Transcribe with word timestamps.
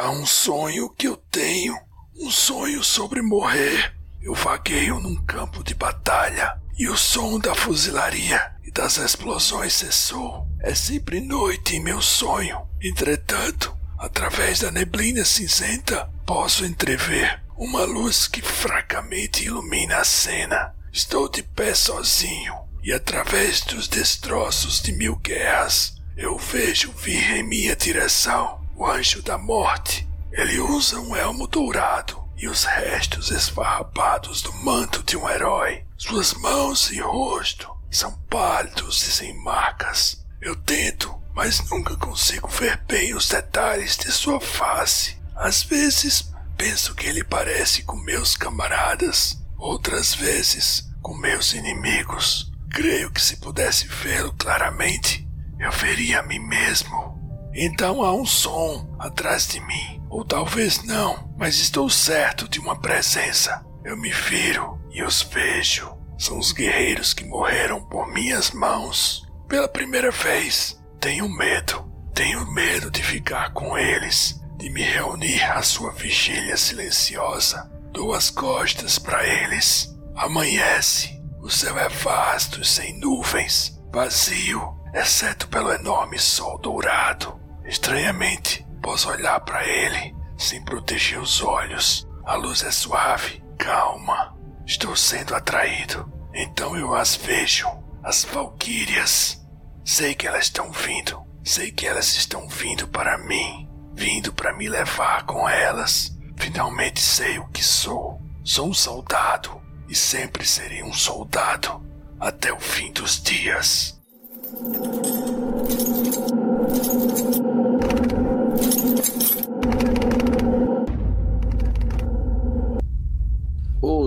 Há 0.00 0.08
um 0.08 0.24
sonho 0.24 0.88
que 0.88 1.06
eu 1.06 1.14
tenho, 1.14 1.78
um 2.16 2.30
sonho 2.30 2.82
sobre 2.82 3.20
morrer. 3.20 3.94
Eu 4.22 4.34
vagueio 4.34 4.98
num 4.98 5.14
campo 5.26 5.62
de 5.62 5.74
batalha 5.74 6.58
e 6.78 6.88
o 6.88 6.96
som 6.96 7.38
da 7.38 7.54
fuzilaria 7.54 8.50
e 8.64 8.70
das 8.70 8.96
explosões 8.96 9.74
cessou. 9.74 10.48
É 10.62 10.74
sempre 10.74 11.20
noite 11.20 11.76
em 11.76 11.80
meu 11.80 12.00
sonho. 12.00 12.66
Entretanto, 12.82 13.76
através 13.98 14.60
da 14.60 14.70
neblina 14.70 15.22
cinzenta, 15.22 16.10
posso 16.24 16.64
entrever 16.64 17.42
uma 17.54 17.84
luz 17.84 18.26
que 18.26 18.40
fracamente 18.40 19.44
ilumina 19.44 19.98
a 19.98 20.04
cena. 20.04 20.74
Estou 20.90 21.28
de 21.28 21.42
pé 21.42 21.74
sozinho 21.74 22.54
e 22.82 22.90
através 22.90 23.60
dos 23.60 23.86
destroços 23.86 24.80
de 24.80 24.92
mil 24.92 25.16
guerras, 25.16 25.92
eu 26.16 26.38
vejo 26.38 26.90
vir 26.92 27.36
em 27.36 27.42
minha 27.42 27.76
direção 27.76 28.59
o 28.80 28.86
anjo 28.86 29.20
da 29.20 29.36
morte. 29.36 30.08
Ele 30.32 30.58
usa 30.58 30.98
um 30.98 31.14
elmo 31.14 31.46
dourado 31.46 32.18
e 32.34 32.48
os 32.48 32.64
restos 32.64 33.30
esfarrapados 33.30 34.40
do 34.40 34.52
manto 34.54 35.02
de 35.02 35.18
um 35.18 35.28
herói. 35.28 35.84
Suas 35.98 36.32
mãos 36.32 36.90
e 36.90 36.98
rosto 36.98 37.70
são 37.90 38.10
pálidos 38.30 39.06
e 39.06 39.12
sem 39.12 39.34
marcas. 39.44 40.24
Eu 40.40 40.56
tento, 40.56 41.14
mas 41.34 41.60
nunca 41.68 41.94
consigo 41.96 42.48
ver 42.48 42.80
bem 42.88 43.14
os 43.14 43.28
detalhes 43.28 43.98
de 43.98 44.10
sua 44.10 44.40
face. 44.40 45.20
Às 45.36 45.62
vezes 45.62 46.32
penso 46.56 46.94
que 46.94 47.06
ele 47.06 47.22
parece 47.22 47.82
com 47.82 47.96
meus 47.96 48.34
camaradas, 48.34 49.36
outras 49.58 50.14
vezes 50.14 50.88
com 51.02 51.14
meus 51.14 51.52
inimigos. 51.52 52.50
Creio 52.70 53.10
que 53.10 53.20
se 53.20 53.36
pudesse 53.36 53.86
vê-lo 53.86 54.32
claramente, 54.38 55.28
eu 55.58 55.70
veria 55.70 56.20
a 56.20 56.22
mim 56.22 56.38
mesmo. 56.38 57.09
Então 57.54 58.02
há 58.02 58.12
um 58.14 58.24
som 58.24 58.88
atrás 58.98 59.48
de 59.48 59.60
mim, 59.60 60.02
ou 60.08 60.24
talvez 60.24 60.82
não, 60.84 61.32
mas 61.36 61.56
estou 61.56 61.90
certo 61.90 62.48
de 62.48 62.60
uma 62.60 62.78
presença. 62.80 63.64
Eu 63.84 63.96
me 63.96 64.10
viro 64.10 64.80
e 64.90 65.02
os 65.02 65.22
vejo. 65.22 65.92
São 66.18 66.38
os 66.38 66.52
guerreiros 66.52 67.14
que 67.14 67.24
morreram 67.24 67.82
por 67.82 68.06
minhas 68.12 68.50
mãos. 68.50 69.26
Pela 69.48 69.66
primeira 69.66 70.10
vez, 70.10 70.78
tenho 71.00 71.28
medo. 71.28 71.90
Tenho 72.14 72.44
medo 72.52 72.90
de 72.90 73.02
ficar 73.02 73.52
com 73.54 73.78
eles, 73.78 74.38
de 74.58 74.68
me 74.70 74.82
reunir 74.82 75.42
à 75.42 75.62
sua 75.62 75.92
vigília 75.92 76.56
silenciosa. 76.56 77.70
Dou 77.92 78.12
as 78.12 78.28
costas 78.30 78.98
para 78.98 79.26
eles. 79.26 79.96
Amanhece. 80.14 81.18
O 81.40 81.48
céu 81.48 81.78
é 81.78 81.88
vasto 81.88 82.60
e 82.60 82.64
sem 82.66 83.00
nuvens, 83.00 83.80
vazio, 83.90 84.76
exceto 84.92 85.48
pelo 85.48 85.72
enorme 85.72 86.18
sol 86.18 86.58
dourado. 86.58 87.39
Estranhamente, 87.64 88.66
posso 88.82 89.08
olhar 89.10 89.40
para 89.40 89.66
ele 89.66 90.14
sem 90.36 90.62
proteger 90.62 91.20
os 91.20 91.42
olhos. 91.42 92.08
A 92.24 92.34
luz 92.34 92.62
é 92.62 92.70
suave, 92.70 93.42
calma. 93.58 94.36
Estou 94.66 94.96
sendo 94.96 95.34
atraído. 95.34 96.10
Então 96.32 96.76
eu 96.76 96.94
as 96.94 97.16
vejo, 97.16 97.68
as 98.02 98.24
valquírias. 98.24 99.44
Sei 99.84 100.14
que 100.14 100.26
elas 100.26 100.44
estão 100.44 100.72
vindo. 100.72 101.20
Sei 101.44 101.70
que 101.70 101.86
elas 101.86 102.16
estão 102.16 102.48
vindo 102.48 102.86
para 102.88 103.18
mim, 103.18 103.68
vindo 103.94 104.32
para 104.32 104.54
me 104.56 104.68
levar 104.68 105.24
com 105.26 105.48
elas. 105.48 106.16
Finalmente 106.36 107.00
sei 107.00 107.38
o 107.38 107.48
que 107.48 107.62
sou. 107.62 108.20
Sou 108.44 108.68
um 108.68 108.74
soldado 108.74 109.60
e 109.88 109.94
sempre 109.94 110.46
serei 110.46 110.82
um 110.82 110.92
soldado 110.92 111.84
até 112.18 112.52
o 112.52 112.60
fim 112.60 112.92
dos 112.92 113.20
dias. 113.22 114.00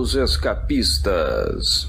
Os 0.04 0.14
Escapistas. 0.14 1.88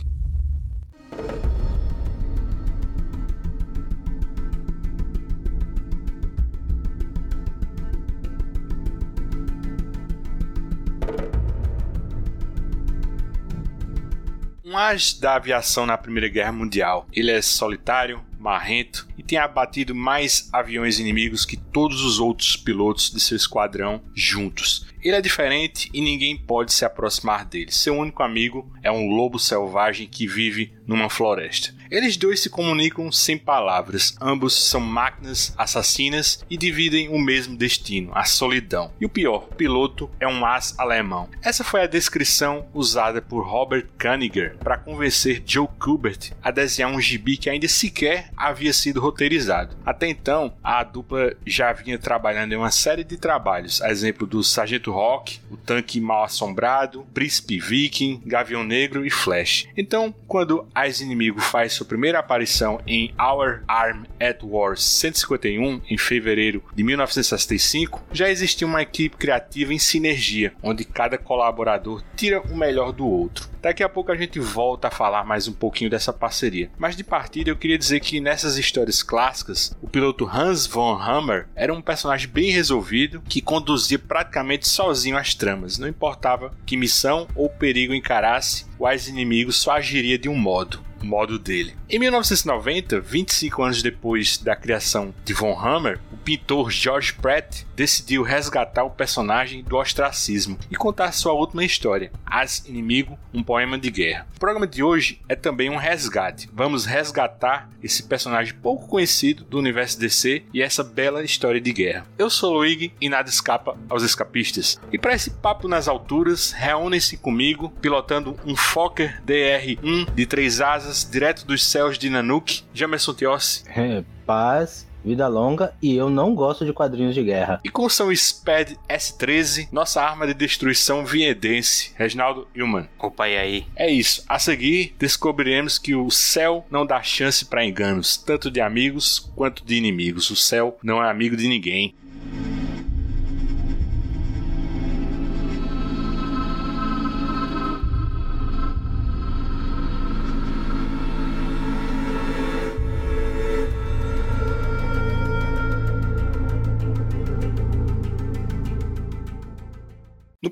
Um 14.64 14.78
as 14.78 15.12
da 15.20 15.36
aviação 15.36 15.86
na 15.86 15.98
Primeira 15.98 16.30
Guerra 16.30 16.54
Mundial. 16.54 17.06
Ele 17.12 17.32
é 17.32 17.42
solitário, 17.42 18.24
marrento 18.46 19.08
e 19.18 19.24
tem 19.24 19.40
abatido 19.40 19.96
mais 19.96 20.48
aviões 20.54 21.00
inimigos 21.00 21.46
que 21.46 21.58
todos 21.58 22.04
os 22.04 22.20
outros 22.20 22.56
pilotos 22.56 23.12
de 23.12 23.20
seu 23.20 23.36
esquadrão 23.36 24.02
juntos. 24.14 24.86
Ele 25.04 25.16
é 25.16 25.22
diferente 25.22 25.90
e 25.92 26.00
ninguém 26.00 26.38
pode 26.38 26.72
se 26.72 26.86
aproximar 26.86 27.46
dele. 27.46 27.72
Seu 27.72 27.96
único 27.96 28.22
amigo 28.22 28.72
é 28.84 28.92
um 28.92 29.10
lobo 29.10 29.40
selvagem 29.40 30.08
que 30.08 30.28
vive 30.28 30.74
numa 30.86 31.10
floresta. 31.10 31.75
Eles 31.96 32.18
dois 32.18 32.42
se 32.42 32.50
comunicam 32.50 33.10
sem 33.10 33.38
palavras, 33.38 34.18
ambos 34.20 34.54
são 34.54 34.82
máquinas 34.82 35.54
assassinas 35.58 36.44
e 36.50 36.58
dividem 36.58 37.08
o 37.08 37.18
mesmo 37.18 37.56
destino, 37.56 38.12
a 38.14 38.26
solidão. 38.26 38.92
E 39.00 39.06
o 39.06 39.10
pior, 39.10 39.48
o 39.50 39.56
piloto 39.56 40.12
é 40.20 40.28
um 40.28 40.46
as 40.46 40.78
alemão. 40.78 41.30
Essa 41.42 41.64
foi 41.64 41.84
a 41.84 41.88
descrição 41.88 42.66
usada 42.74 43.22
por 43.22 43.48
Robert 43.48 43.88
Kaniger 43.98 44.58
para 44.58 44.78
convencer 44.78 45.42
Joe 45.46 45.70
Kubert 45.80 46.34
a 46.44 46.52
desenhar 46.52 46.92
um 46.92 47.00
gibi 47.00 47.38
que 47.38 47.50
ainda 47.50 47.70
sequer 47.70 48.30
havia 48.36 48.74
sido 48.74 49.00
roteirizado. 49.00 49.78
Até 49.86 50.10
então, 50.10 50.54
a 50.62 50.84
dupla 50.84 51.34
já 51.46 51.72
vinha 51.72 51.98
trabalhando 51.98 52.52
em 52.52 52.58
uma 52.58 52.72
série 52.72 53.06
de 53.06 53.16
trabalhos, 53.16 53.82
a 53.82 53.90
exemplo 53.90 54.28
do 54.28 54.44
Sargento 54.44 54.92
Rock, 54.92 55.40
o 55.50 55.56
Tanque 55.56 56.02
Mal 56.02 56.26
Assombrado, 56.26 57.08
Príncipe 57.14 57.58
Viking, 57.58 58.22
Gavião 58.26 58.66
Negro 58.66 59.06
e 59.06 59.10
Flash. 59.10 59.70
Então, 59.78 60.14
quando 60.28 60.68
As 60.76 61.00
Inimigo 61.00 61.40
faz 61.40 61.85
sua 61.86 61.90
primeira 61.90 62.20
aparição 62.20 62.82
em 62.88 63.14
Our 63.20 63.62
Arm 63.68 64.06
at 64.20 64.40
War 64.44 64.76
151, 64.76 65.82
em 65.88 65.98
fevereiro 65.98 66.64
de 66.74 66.84
1965, 66.84 68.04
já 68.12 68.30
existia 68.30 68.68
uma 68.68 68.82
equipe 68.82 69.16
criativa 69.16 69.74
em 69.74 69.80
sinergia, 69.80 70.54
onde 70.64 70.84
cada 70.84 71.18
colaborador 71.18 72.04
tira 72.18 72.42
o 72.42 72.58
melhor 72.58 72.92
do 72.92 73.08
outro. 73.08 73.48
Daqui 73.62 73.84
a 73.84 73.90
pouco 73.90 74.12
a 74.12 74.16
gente 74.16 74.40
volta 74.40 74.88
a 74.88 74.92
falar 74.92 75.24
mais 75.24 75.48
um 75.48 75.54
pouquinho 75.54 75.90
dessa 75.90 76.14
parceria. 76.14 76.70
Mas 76.78 76.96
de 76.96 77.04
partida 77.04 77.50
eu 77.50 77.56
queria 77.56 77.78
dizer 77.78 78.00
que 78.00 78.20
nessas 78.20 78.58
histórias 78.58 79.02
clássicas, 79.02 79.76
o 79.82 79.88
piloto 79.88 80.30
Hans 80.32 80.68
von 80.68 80.96
Hammer 80.96 81.48
era 81.56 81.74
um 81.74 81.82
personagem 81.82 82.30
bem 82.30 82.52
resolvido 82.52 83.22
que 83.28 83.42
conduzia 83.42 83.98
praticamente 83.98 84.68
sozinho 84.68 85.18
as 85.18 85.34
tramas. 85.34 85.78
Não 85.78 85.88
importava 85.88 86.52
que 86.66 86.78
missão 86.78 87.28
ou 87.36 87.50
perigo 87.50 87.94
encarasse, 87.94 88.66
o 88.78 88.88
ex-inimigo 88.88 89.52
só 89.52 89.72
agiria 89.72 90.18
de 90.18 90.30
um 90.30 90.36
modo 90.36 90.86
modo 91.06 91.38
dele. 91.40 91.76
Em 91.90 92.00
1990, 92.00 93.00
25 93.00 93.64
anos 93.64 93.82
depois 93.82 94.38
da 94.38 94.56
criação 94.56 95.14
de 95.24 95.34
Von 95.34 95.58
Hammer, 95.58 96.00
o 96.12 96.18
pintor 96.18 96.72
George 96.72 97.14
Pratt 97.14 97.64
decidiu 97.76 98.24
resgatar 98.24 98.84
o 98.84 98.90
personagem 98.90 99.64
do 99.64 99.78
ostracismo 99.78 100.58
e 100.72 100.76
contar 100.76 101.12
sua 101.12 101.34
última 101.34 101.64
história, 101.64 102.12
As 102.26 102.66
Inimigo, 102.66 103.18
um 103.34 103.44
poema 103.44 103.78
de 103.78 103.92
guerra. 103.92 104.28
O 104.36 104.40
programa 104.40 104.66
de 104.66 104.82
hoje 104.82 105.22
é 105.30 105.36
também 105.36 105.70
um 105.70 105.78
resgate. 105.78 106.50
Vamos 106.52 106.86
resgatar 106.86 107.70
esse 107.84 108.04
personagem 108.04 108.54
pouco 108.56 108.88
conhecido 108.88 109.44
do 109.44 109.60
universo 109.60 110.00
DC 110.00 110.44
e 110.54 110.62
essa 110.62 110.84
bela 110.84 111.24
história 111.24 111.62
de 111.62 111.72
guerra. 111.72 112.06
Eu 112.18 112.30
sou 112.30 112.54
Luigi 112.54 112.92
e 113.00 113.10
nada 113.10 113.30
escapa 113.30 113.78
aos 113.90 114.04
escapistas. 114.04 114.80
E 114.92 114.98
para 114.98 115.14
esse 115.14 115.30
papo 115.30 115.68
nas 115.68 115.88
alturas, 115.88 116.52
reúnem-se 116.52 117.18
comigo 117.18 117.70
pilotando 117.82 118.38
um 118.46 118.56
Fokker 118.56 119.22
DR-1 119.24 120.14
de 120.14 120.26
três 120.26 120.62
asas 120.62 120.95
direto 121.04 121.46
dos 121.46 121.64
céus 121.64 121.98
de 121.98 122.10
Nanook, 122.10 122.64
Jamerson 122.74 123.14
Tiossi. 123.14 123.64
É, 123.76 124.04
paz, 124.26 124.88
vida 125.06 125.28
longa 125.28 125.74
e 125.82 125.96
eu 125.96 126.10
não 126.10 126.34
gosto 126.34 126.66
de 126.66 126.74
quadrinhos 126.74 127.14
de 127.14 127.24
guerra. 127.24 127.62
E 127.64 127.70
com 127.70 127.88
seu 127.88 128.14
SPED 128.16 128.78
S13, 128.90 129.68
nossa 129.72 130.02
arma 130.02 130.26
de 130.26 130.34
destruição 130.34 131.06
viendense, 131.06 131.92
Reginaldo 131.96 132.48
Hillman. 132.56 132.90
Opa, 133.00 133.30
e 133.30 133.38
aí? 133.38 133.68
É 133.76 133.90
isso. 133.90 134.24
A 134.28 134.40
seguir, 134.40 134.96
descobriremos 134.98 135.78
que 135.78 135.94
o 135.94 136.10
céu 136.10 136.66
não 136.72 136.86
dá 136.86 137.02
chance 137.04 137.46
para 137.46 137.64
enganos, 137.64 138.18
tanto 138.18 138.50
de 138.50 138.60
amigos 138.60 139.32
quanto 139.36 139.64
de 139.64 139.76
inimigos. 139.76 140.32
O 140.32 140.36
céu 140.36 140.78
não 140.82 141.04
é 141.04 141.10
amigo 141.10 141.38
de 141.38 141.48
ninguém. 141.48 141.94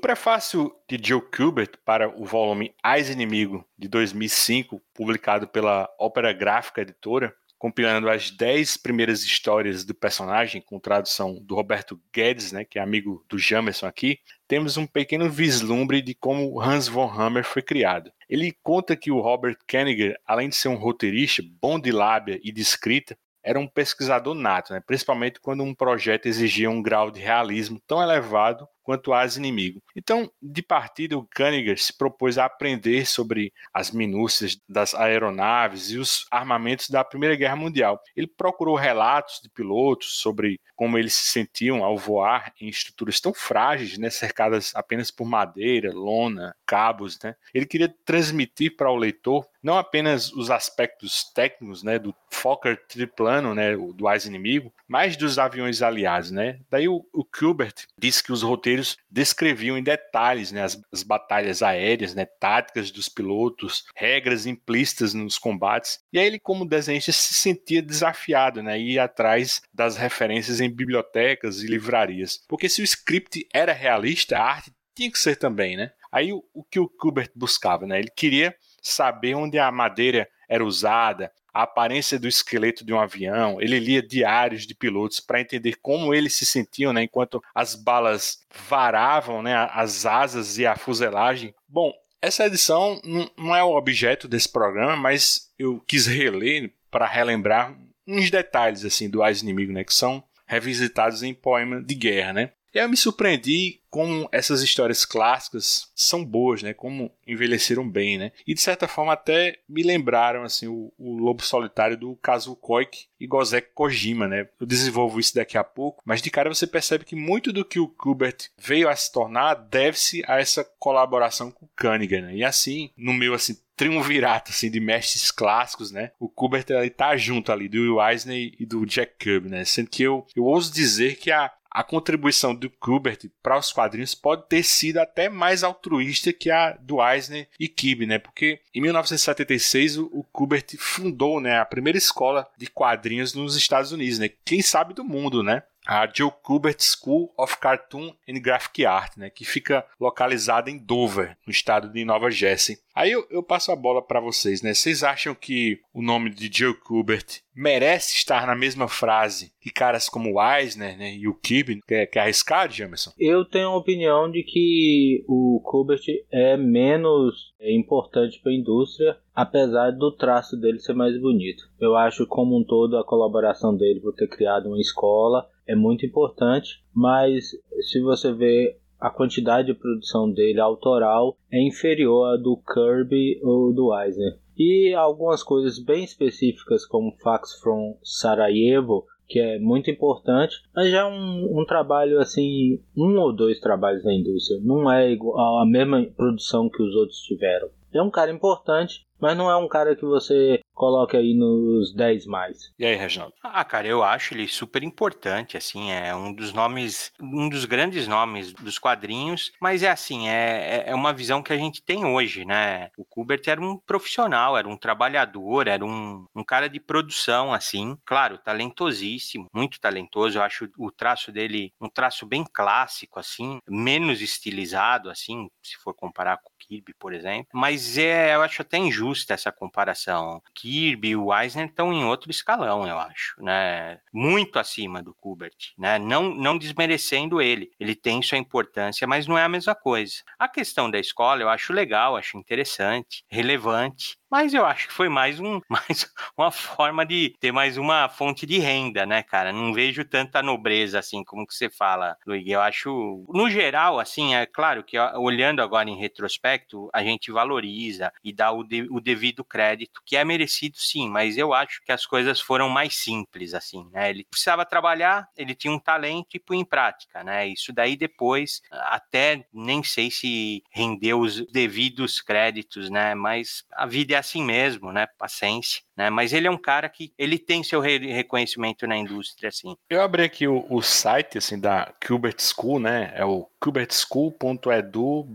Prefácio 0.04 0.70
de 0.86 1.00
Joe 1.02 1.22
Kubert 1.34 1.78
para 1.82 2.10
o 2.10 2.26
volume 2.26 2.74
Ais 2.82 3.08
Inimigo 3.08 3.66
de 3.78 3.88
2005, 3.88 4.78
publicado 4.92 5.48
pela 5.48 5.88
Ópera 5.98 6.30
Gráfica 6.30 6.82
Editora, 6.82 7.34
compilando 7.56 8.10
as 8.10 8.30
10 8.30 8.76
primeiras 8.76 9.22
histórias 9.22 9.82
do 9.82 9.94
personagem, 9.94 10.60
com 10.60 10.78
tradução 10.78 11.38
do 11.40 11.54
Roberto 11.54 11.98
Guedes, 12.14 12.52
né, 12.52 12.66
que 12.66 12.78
é 12.78 12.82
amigo 12.82 13.24
do 13.30 13.38
Jamerson 13.38 13.86
aqui, 13.86 14.18
temos 14.46 14.76
um 14.76 14.86
pequeno 14.86 15.30
vislumbre 15.30 16.02
de 16.02 16.14
como 16.14 16.60
Hans 16.60 16.86
von 16.86 17.10
Hammer 17.10 17.42
foi 17.42 17.62
criado. 17.62 18.12
Ele 18.28 18.54
conta 18.62 18.94
que 18.94 19.10
o 19.10 19.20
Robert 19.20 19.56
Kenninger, 19.66 20.18
além 20.26 20.50
de 20.50 20.56
ser 20.56 20.68
um 20.68 20.76
roteirista 20.76 21.42
bom 21.62 21.80
de 21.80 21.90
lábia 21.90 22.38
e 22.44 22.52
de 22.52 22.60
escrita, 22.60 23.16
era 23.42 23.58
um 23.58 23.66
pesquisador 23.66 24.34
nato, 24.34 24.74
né? 24.74 24.82
principalmente 24.86 25.40
quando 25.40 25.62
um 25.62 25.74
projeto 25.74 26.26
exigia 26.26 26.68
um 26.68 26.82
grau 26.82 27.10
de 27.10 27.20
realismo 27.20 27.80
tão 27.86 28.02
elevado 28.02 28.68
quanto 28.84 29.12
as 29.12 29.36
inimigo. 29.36 29.82
Então, 29.96 30.30
de 30.40 30.62
partida, 30.62 31.16
o 31.16 31.26
Koeniger 31.34 31.80
se 31.80 31.96
propôs 31.96 32.38
a 32.38 32.44
aprender 32.44 33.06
sobre 33.06 33.52
as 33.72 33.90
minúcias 33.90 34.60
das 34.68 34.94
aeronaves 34.94 35.90
e 35.90 35.98
os 35.98 36.26
armamentos 36.30 36.90
da 36.90 37.02
Primeira 37.02 37.34
Guerra 37.34 37.56
Mundial. 37.56 38.00
Ele 38.14 38.26
procurou 38.26 38.76
relatos 38.76 39.40
de 39.42 39.48
pilotos 39.48 40.18
sobre 40.18 40.60
como 40.76 40.98
eles 40.98 41.14
se 41.14 41.30
sentiam 41.30 41.82
ao 41.82 41.96
voar 41.96 42.52
em 42.60 42.68
estruturas 42.68 43.20
tão 43.20 43.32
frágeis, 43.32 43.96
né, 43.96 44.10
cercadas 44.10 44.72
apenas 44.74 45.10
por 45.10 45.26
madeira, 45.26 45.92
lona, 45.92 46.54
cabos. 46.66 47.18
Né? 47.22 47.34
Ele 47.54 47.66
queria 47.66 47.94
transmitir 48.04 48.76
para 48.76 48.90
o 48.90 48.96
leitor 48.96 49.46
não 49.64 49.78
apenas 49.78 50.30
os 50.30 50.50
aspectos 50.50 51.24
técnicos 51.34 51.82
né, 51.82 51.98
do 51.98 52.14
Fokker 52.30 52.78
triplano, 52.86 53.54
né, 53.54 53.74
do 53.74 54.06
ás 54.06 54.26
inimigo, 54.26 54.72
mas 54.86 55.16
dos 55.16 55.38
aviões 55.38 55.80
aliados. 55.80 56.30
Né? 56.30 56.60
Daí 56.70 56.86
o, 56.86 57.04
o 57.12 57.24
Kubert 57.24 57.86
disse 57.98 58.22
que 58.22 58.30
os 58.30 58.42
roteiros 58.42 58.98
descreviam 59.10 59.78
em 59.78 59.82
detalhes 59.82 60.52
né, 60.52 60.62
as, 60.62 60.78
as, 60.92 61.02
batalhas 61.02 61.62
aéreas, 61.62 62.14
né, 62.14 62.26
táticas 62.26 62.90
dos 62.90 63.08
pilotos, 63.08 63.86
regras 63.96 64.44
implícitas 64.44 65.14
nos 65.14 65.38
combates. 65.38 65.98
E 66.12 66.18
aí 66.18 66.26
ele, 66.26 66.38
como 66.38 66.68
desenhista, 66.68 67.10
se 67.12 67.32
sentia 67.32 67.80
desafiado, 67.80 68.62
né, 68.62 68.78
ir 68.78 68.98
atrás 68.98 69.62
das 69.72 69.96
referências 69.96 70.60
em 70.60 70.70
bibliotecas 70.70 71.62
e 71.62 71.66
livrarias. 71.66 72.42
Porque 72.46 72.68
se 72.68 72.82
o 72.82 72.84
script 72.84 73.48
era 73.52 73.72
realista, 73.72 74.36
a 74.36 74.44
arte 74.44 74.72
tinha 74.94 75.10
que 75.10 75.18
ser 75.18 75.36
também, 75.36 75.76
né? 75.76 75.90
Aí 76.12 76.32
o, 76.32 76.44
o 76.54 76.62
que 76.62 76.78
o 76.78 76.88
Kubert 76.88 77.30
buscava, 77.34 77.86
né? 77.86 77.98
Ele 77.98 78.10
queria 78.14 78.54
saber 78.88 79.34
onde 79.34 79.58
a 79.58 79.70
madeira 79.72 80.28
era 80.48 80.64
usada, 80.64 81.32
a 81.52 81.62
aparência 81.62 82.18
do 82.18 82.26
esqueleto 82.26 82.84
de 82.84 82.92
um 82.92 82.98
avião, 82.98 83.60
ele 83.60 83.78
lia 83.78 84.02
diários 84.02 84.66
de 84.66 84.74
pilotos 84.74 85.20
para 85.20 85.40
entender 85.40 85.76
como 85.80 86.12
eles 86.12 86.34
se 86.34 86.44
sentiam, 86.44 86.92
né, 86.92 87.04
enquanto 87.04 87.40
as 87.54 87.76
balas 87.76 88.38
varavam, 88.68 89.42
né, 89.42 89.54
as 89.72 90.04
asas 90.04 90.58
e 90.58 90.66
a 90.66 90.76
fuselagem. 90.76 91.54
Bom, 91.68 91.92
essa 92.20 92.46
edição 92.46 93.00
não 93.38 93.54
é 93.54 93.62
o 93.62 93.76
objeto 93.76 94.26
desse 94.26 94.50
programa, 94.50 94.96
mas 94.96 95.52
eu 95.58 95.80
quis 95.86 96.06
reler 96.06 96.72
para 96.90 97.06
relembrar 97.06 97.78
uns 98.06 98.30
detalhes 98.30 98.84
assim 98.84 99.08
do 99.08 99.22
Ais 99.22 99.42
Inimigo, 99.42 99.72
né, 99.72 99.84
que 99.84 99.94
são 99.94 100.24
revisitados 100.46 101.22
em 101.22 101.32
poema 101.32 101.82
de 101.82 101.94
guerra, 101.94 102.32
né? 102.32 102.52
Eu 102.74 102.88
me 102.88 102.96
surpreendi 102.96 103.80
como 103.88 104.28
essas 104.32 104.60
histórias 104.60 105.04
clássicas 105.04 105.88
são 105.94 106.24
boas, 106.24 106.60
né? 106.60 106.74
Como 106.74 107.12
envelheceram 107.24 107.88
bem, 107.88 108.18
né? 108.18 108.32
E 108.44 108.52
de 108.52 108.60
certa 108.60 108.88
forma 108.88 109.12
até 109.12 109.60
me 109.68 109.84
lembraram 109.84 110.42
assim 110.42 110.66
o, 110.66 110.92
o 110.98 111.16
Lobo 111.16 111.44
Solitário 111.44 111.96
do 111.96 112.16
Kazuo 112.16 112.56
Koike 112.56 113.06
e 113.20 113.26
Gozek 113.28 113.68
Kojima, 113.72 114.26
né? 114.26 114.48
Eu 114.58 114.66
desenvolvo 114.66 115.20
isso 115.20 115.36
daqui 115.36 115.56
a 115.56 115.62
pouco, 115.62 116.02
mas 116.04 116.20
de 116.20 116.28
cara 116.28 116.52
você 116.52 116.66
percebe 116.66 117.04
que 117.04 117.14
muito 117.14 117.52
do 117.52 117.64
que 117.64 117.78
o 117.78 117.86
Kubert 117.86 118.48
veio 118.58 118.88
a 118.88 118.96
se 118.96 119.12
tornar 119.12 119.54
deve-se 119.54 120.24
a 120.26 120.40
essa 120.40 120.64
colaboração 120.64 121.52
com 121.52 121.66
o 121.66 121.70
Cunningham, 121.76 122.22
né? 122.22 122.34
E 122.34 122.42
assim, 122.42 122.90
no 122.96 123.14
meu 123.14 123.32
assim 123.32 123.56
triunvirato 123.76 124.50
assim 124.50 124.70
de 124.70 124.80
mestres 124.80 125.30
clássicos, 125.30 125.92
né? 125.92 126.10
O 126.18 126.28
Kubert 126.28 126.66
ele 126.68 126.90
tá 126.90 127.16
junto 127.16 127.52
ali 127.52 127.68
do 127.68 127.78
Will 127.78 128.04
Eisner 128.04 128.52
e 128.58 128.66
do 128.66 128.84
Jack 128.84 129.14
Kirby, 129.18 129.48
né? 129.48 129.64
Sendo 129.64 129.90
que 129.90 130.02
eu, 130.02 130.26
eu 130.34 130.44
ouso 130.44 130.72
dizer 130.72 131.16
que 131.16 131.30
a, 131.30 131.50
a 131.74 131.82
contribuição 131.82 132.54
do 132.54 132.70
Kubert 132.70 133.28
para 133.42 133.58
os 133.58 133.72
quadrinhos 133.72 134.14
pode 134.14 134.48
ter 134.48 134.62
sido 134.62 134.98
até 134.98 135.28
mais 135.28 135.64
altruísta 135.64 136.32
que 136.32 136.48
a 136.48 136.70
do 136.80 137.04
Eisner 137.04 137.48
e 137.58 137.68
Kib, 137.68 138.06
né? 138.06 138.20
Porque 138.20 138.60
em 138.72 138.80
1976 138.80 139.98
o, 139.98 140.08
o 140.12 140.22
Kubert 140.22 140.76
fundou, 140.78 141.40
né, 141.40 141.58
a 141.58 141.64
primeira 141.64 141.98
escola 141.98 142.48
de 142.56 142.68
quadrinhos 142.68 143.34
nos 143.34 143.56
Estados 143.56 143.90
Unidos, 143.90 144.20
né? 144.20 144.30
Quem 144.44 144.62
sabe 144.62 144.94
do 144.94 145.04
mundo, 145.04 145.42
né? 145.42 145.64
A 145.86 146.08
Joe 146.12 146.30
Kubert 146.42 146.80
School 146.80 147.32
of 147.38 147.58
Cartoon 147.58 148.12
and 148.28 148.40
Graphic 148.40 148.84
Art, 148.86 149.16
né, 149.16 149.30
que 149.30 149.44
fica 149.44 149.84
localizada 150.00 150.70
em 150.70 150.78
Dover, 150.78 151.36
no 151.46 151.50
estado 151.50 151.88
de 151.88 152.04
Nova 152.04 152.30
Jersey. 152.30 152.78
Aí 152.94 153.10
eu, 153.10 153.26
eu 153.28 153.42
passo 153.42 153.72
a 153.72 153.76
bola 153.76 154.00
para 154.00 154.20
vocês, 154.20 154.62
né? 154.62 154.72
Vocês 154.72 155.02
acham 155.02 155.34
que 155.34 155.80
o 155.92 156.00
nome 156.00 156.30
de 156.30 156.48
Joe 156.52 156.74
Kubert 156.74 157.40
merece 157.52 158.14
estar 158.14 158.46
na 158.46 158.54
mesma 158.54 158.86
frase 158.86 159.52
que 159.60 159.70
caras 159.70 160.08
como 160.08 160.34
o 160.34 160.40
Eisner 160.40 160.96
né, 160.96 161.12
e 161.16 161.26
o 161.26 161.34
Kib? 161.34 161.80
Quer, 161.88 162.06
quer 162.06 162.20
arriscar, 162.20 162.70
Jamerson? 162.70 163.10
Eu 163.18 163.44
tenho 163.44 163.68
a 163.68 163.76
opinião 163.76 164.30
de 164.30 164.44
que 164.44 165.24
o 165.26 165.60
Kubert 165.64 166.02
é 166.30 166.56
menos 166.56 167.52
importante 167.60 168.40
para 168.40 168.52
a 168.52 168.54
indústria, 168.54 169.16
apesar 169.34 169.90
do 169.90 170.12
traço 170.12 170.56
dele 170.56 170.78
ser 170.78 170.92
mais 170.92 171.18
bonito. 171.20 171.64
Eu 171.80 171.96
acho 171.96 172.26
como 172.26 172.56
um 172.56 172.64
todo 172.64 172.96
a 172.96 173.04
colaboração 173.04 173.76
dele 173.76 174.00
por 174.00 174.14
ter 174.14 174.28
criado 174.28 174.68
uma 174.68 174.80
escola 174.80 175.48
é 175.66 175.74
muito 175.74 176.04
importante, 176.04 176.82
mas 176.94 177.50
se 177.90 178.00
você 178.00 178.32
vê 178.32 178.76
a 179.00 179.10
quantidade 179.10 179.66
de 179.66 179.74
produção 179.74 180.30
dele 180.30 180.60
autoral 180.60 181.36
é 181.52 181.60
inferior 181.60 182.34
à 182.34 182.36
do 182.36 182.56
Kirby 182.56 183.38
ou 183.42 183.72
do 183.72 183.94
Eisner. 183.94 184.38
E 184.56 184.94
algumas 184.94 185.42
coisas 185.42 185.78
bem 185.78 186.04
específicas 186.04 186.86
como 186.86 187.16
Fax 187.22 187.60
from 187.60 187.98
Sarajevo, 188.02 189.04
que 189.26 189.38
é 189.38 189.58
muito 189.58 189.90
importante, 189.90 190.56
mas 190.74 190.90
já 190.90 191.00
é 191.00 191.04
um, 191.04 191.60
um 191.60 191.64
trabalho 191.66 192.20
assim, 192.20 192.80
um 192.96 193.18
ou 193.18 193.34
dois 193.34 193.58
trabalhos 193.60 194.04
na 194.04 194.14
indústria, 194.14 194.60
não 194.62 194.90
é 194.90 195.10
igual 195.10 195.58
a 195.58 195.66
mesma 195.66 196.04
produção 196.16 196.68
que 196.68 196.82
os 196.82 196.94
outros 196.94 197.18
tiveram. 197.20 197.68
É 197.92 198.02
um 198.02 198.10
cara 198.10 198.30
importante, 198.30 199.02
mas 199.20 199.36
não 199.36 199.50
é 199.50 199.56
um 199.56 199.68
cara 199.68 199.94
que 199.94 200.04
você 200.04 200.60
coloque 200.74 201.16
aí 201.16 201.32
nos 201.34 201.94
10 201.94 202.26
mais. 202.26 202.72
E 202.78 202.84
aí, 202.84 202.96
Reginaldo? 202.96 203.34
Ah, 203.42 203.64
cara, 203.64 203.86
eu 203.86 204.02
acho 204.02 204.34
ele 204.34 204.48
super 204.48 204.82
importante, 204.82 205.56
assim, 205.56 205.90
é 205.92 206.14
um 206.14 206.32
dos 206.32 206.52
nomes, 206.52 207.12
um 207.20 207.48
dos 207.48 207.64
grandes 207.64 208.06
nomes 208.06 208.52
dos 208.52 208.78
quadrinhos, 208.78 209.52
mas 209.60 209.82
é 209.82 209.90
assim, 209.90 210.28
é, 210.28 210.84
é, 210.86 210.90
é 210.90 210.94
uma 210.94 211.12
visão 211.12 211.42
que 211.42 211.52
a 211.52 211.56
gente 211.56 211.82
tem 211.82 212.04
hoje, 212.04 212.44
né? 212.44 212.90
O 212.96 213.04
Kubert 213.04 213.42
era 213.46 213.60
um 213.60 213.78
profissional, 213.78 214.58
era 214.58 214.68
um 214.68 214.76
trabalhador, 214.76 215.68
era 215.68 215.84
um, 215.84 216.26
um 216.34 216.44
cara 216.44 216.68
de 216.68 216.80
produção, 216.80 217.52
assim, 217.52 217.96
claro, 218.04 218.38
talentosíssimo, 218.38 219.46
muito 219.54 219.80
talentoso, 219.80 220.38
eu 220.38 220.42
acho 220.42 220.68
o 220.78 220.90
traço 220.90 221.30
dele 221.30 221.72
um 221.80 221.88
traço 221.88 222.26
bem 222.26 222.44
clássico, 222.52 223.18
assim, 223.18 223.58
menos 223.68 224.20
estilizado, 224.20 225.10
assim, 225.10 225.48
se 225.62 225.76
for 225.76 225.94
comparar 225.94 226.38
com 226.38 226.50
o 226.50 226.56
Kirby, 226.58 226.94
por 226.98 227.12
exemplo, 227.12 227.48
mas 227.52 227.96
é, 227.98 228.34
eu 228.34 228.42
acho 228.42 228.62
até 228.62 228.78
injusta 228.78 229.34
essa 229.34 229.52
comparação. 229.52 230.42
Kirby 230.64 231.10
e 231.10 231.16
o 231.16 231.34
Eisner 231.34 231.66
estão 231.66 231.92
em 231.92 232.06
outro 232.06 232.30
escalão, 232.30 232.88
eu 232.88 232.98
acho, 232.98 233.34
né? 233.38 233.98
Muito 234.10 234.58
acima 234.58 235.02
do 235.02 235.12
Kubert, 235.12 235.74
né? 235.76 235.98
Não, 235.98 236.34
não 236.34 236.56
desmerecendo 236.56 237.42
ele. 237.42 237.70
Ele 237.78 237.94
tem 237.94 238.22
sua 238.22 238.38
importância, 238.38 239.06
mas 239.06 239.26
não 239.26 239.36
é 239.36 239.44
a 239.44 239.48
mesma 239.48 239.74
coisa. 239.74 240.14
A 240.38 240.48
questão 240.48 240.90
da 240.90 240.98
escola 240.98 241.42
eu 241.42 241.50
acho 241.50 241.70
legal, 241.74 242.16
acho 242.16 242.38
interessante, 242.38 243.22
relevante, 243.28 244.16
mas 244.30 244.54
eu 244.54 244.64
acho 244.64 244.88
que 244.88 244.92
foi 244.92 245.08
mais, 245.08 245.40
um, 245.40 245.60
mais 245.68 246.10
uma 246.36 246.50
forma 246.50 247.04
de 247.04 247.34
ter 247.40 247.52
mais 247.52 247.76
uma 247.76 248.08
fonte 248.08 248.46
de 248.46 248.58
renda, 248.58 249.04
né, 249.06 249.22
cara? 249.22 249.52
Não 249.52 249.72
vejo 249.72 250.04
tanta 250.04 250.42
nobreza 250.42 250.98
assim 250.98 251.22
como 251.24 251.46
que 251.46 251.54
você 251.54 251.68
fala, 251.70 252.16
Luigi. 252.26 252.50
Eu 252.50 252.60
acho, 252.60 253.24
no 253.28 253.50
geral, 253.50 253.98
assim, 253.98 254.34
é 254.34 254.46
claro 254.46 254.82
que 254.82 254.98
olhando 254.98 255.60
agora 255.60 255.88
em 255.88 255.98
retrospecto, 255.98 256.88
a 256.92 257.02
gente 257.02 257.30
valoriza 257.30 258.12
e 258.22 258.32
dá 258.32 258.50
o, 258.50 258.64
de, 258.64 258.86
o 258.90 259.00
devido 259.00 259.44
crédito, 259.44 260.00
que 260.04 260.16
é 260.16 260.24
merecido 260.24 260.76
sim, 260.78 261.08
mas 261.08 261.36
eu 261.36 261.52
acho 261.52 261.82
que 261.84 261.92
as 261.92 262.06
coisas 262.06 262.40
foram 262.40 262.68
mais 262.68 262.94
simples, 262.96 263.54
assim, 263.54 263.88
né? 263.92 264.10
Ele 264.10 264.24
precisava 264.30 264.64
trabalhar, 264.64 265.28
ele 265.36 265.54
tinha 265.54 265.72
um 265.72 265.78
talento 265.78 266.34
e 266.34 266.40
pôr 266.40 266.54
em 266.54 266.64
prática, 266.64 267.22
né? 267.22 267.46
Isso 267.46 267.72
daí 267.72 267.96
depois, 267.96 268.62
até 268.70 269.46
nem 269.52 269.82
sei 269.82 270.10
se 270.10 270.62
rendeu 270.70 271.20
os 271.20 271.44
devidos 271.52 272.20
créditos, 272.20 272.90
né? 272.90 273.14
Mas 273.14 273.64
a 273.72 273.86
vida 273.86 274.13
é 274.14 274.18
assim 274.18 274.42
mesmo, 274.42 274.92
né? 274.92 275.06
Paciência, 275.18 275.82
né? 275.96 276.10
Mas 276.10 276.32
ele 276.32 276.46
é 276.46 276.50
um 276.50 276.58
cara 276.58 276.88
que 276.88 277.12
ele 277.18 277.38
tem 277.38 277.62
seu 277.62 277.80
re 277.80 277.98
reconhecimento 277.98 278.86
na 278.86 278.96
indústria, 278.96 279.48
assim. 279.48 279.76
Eu 279.88 280.02
abri 280.02 280.22
aqui 280.22 280.46
o, 280.46 280.66
o 280.68 280.82
site, 280.82 281.38
assim, 281.38 281.58
da 281.58 281.92
Kubert 282.04 282.40
School, 282.40 282.80
né? 282.80 283.12
É 283.14 283.24
o 283.24 283.48
kubertschool.edu 283.64 285.26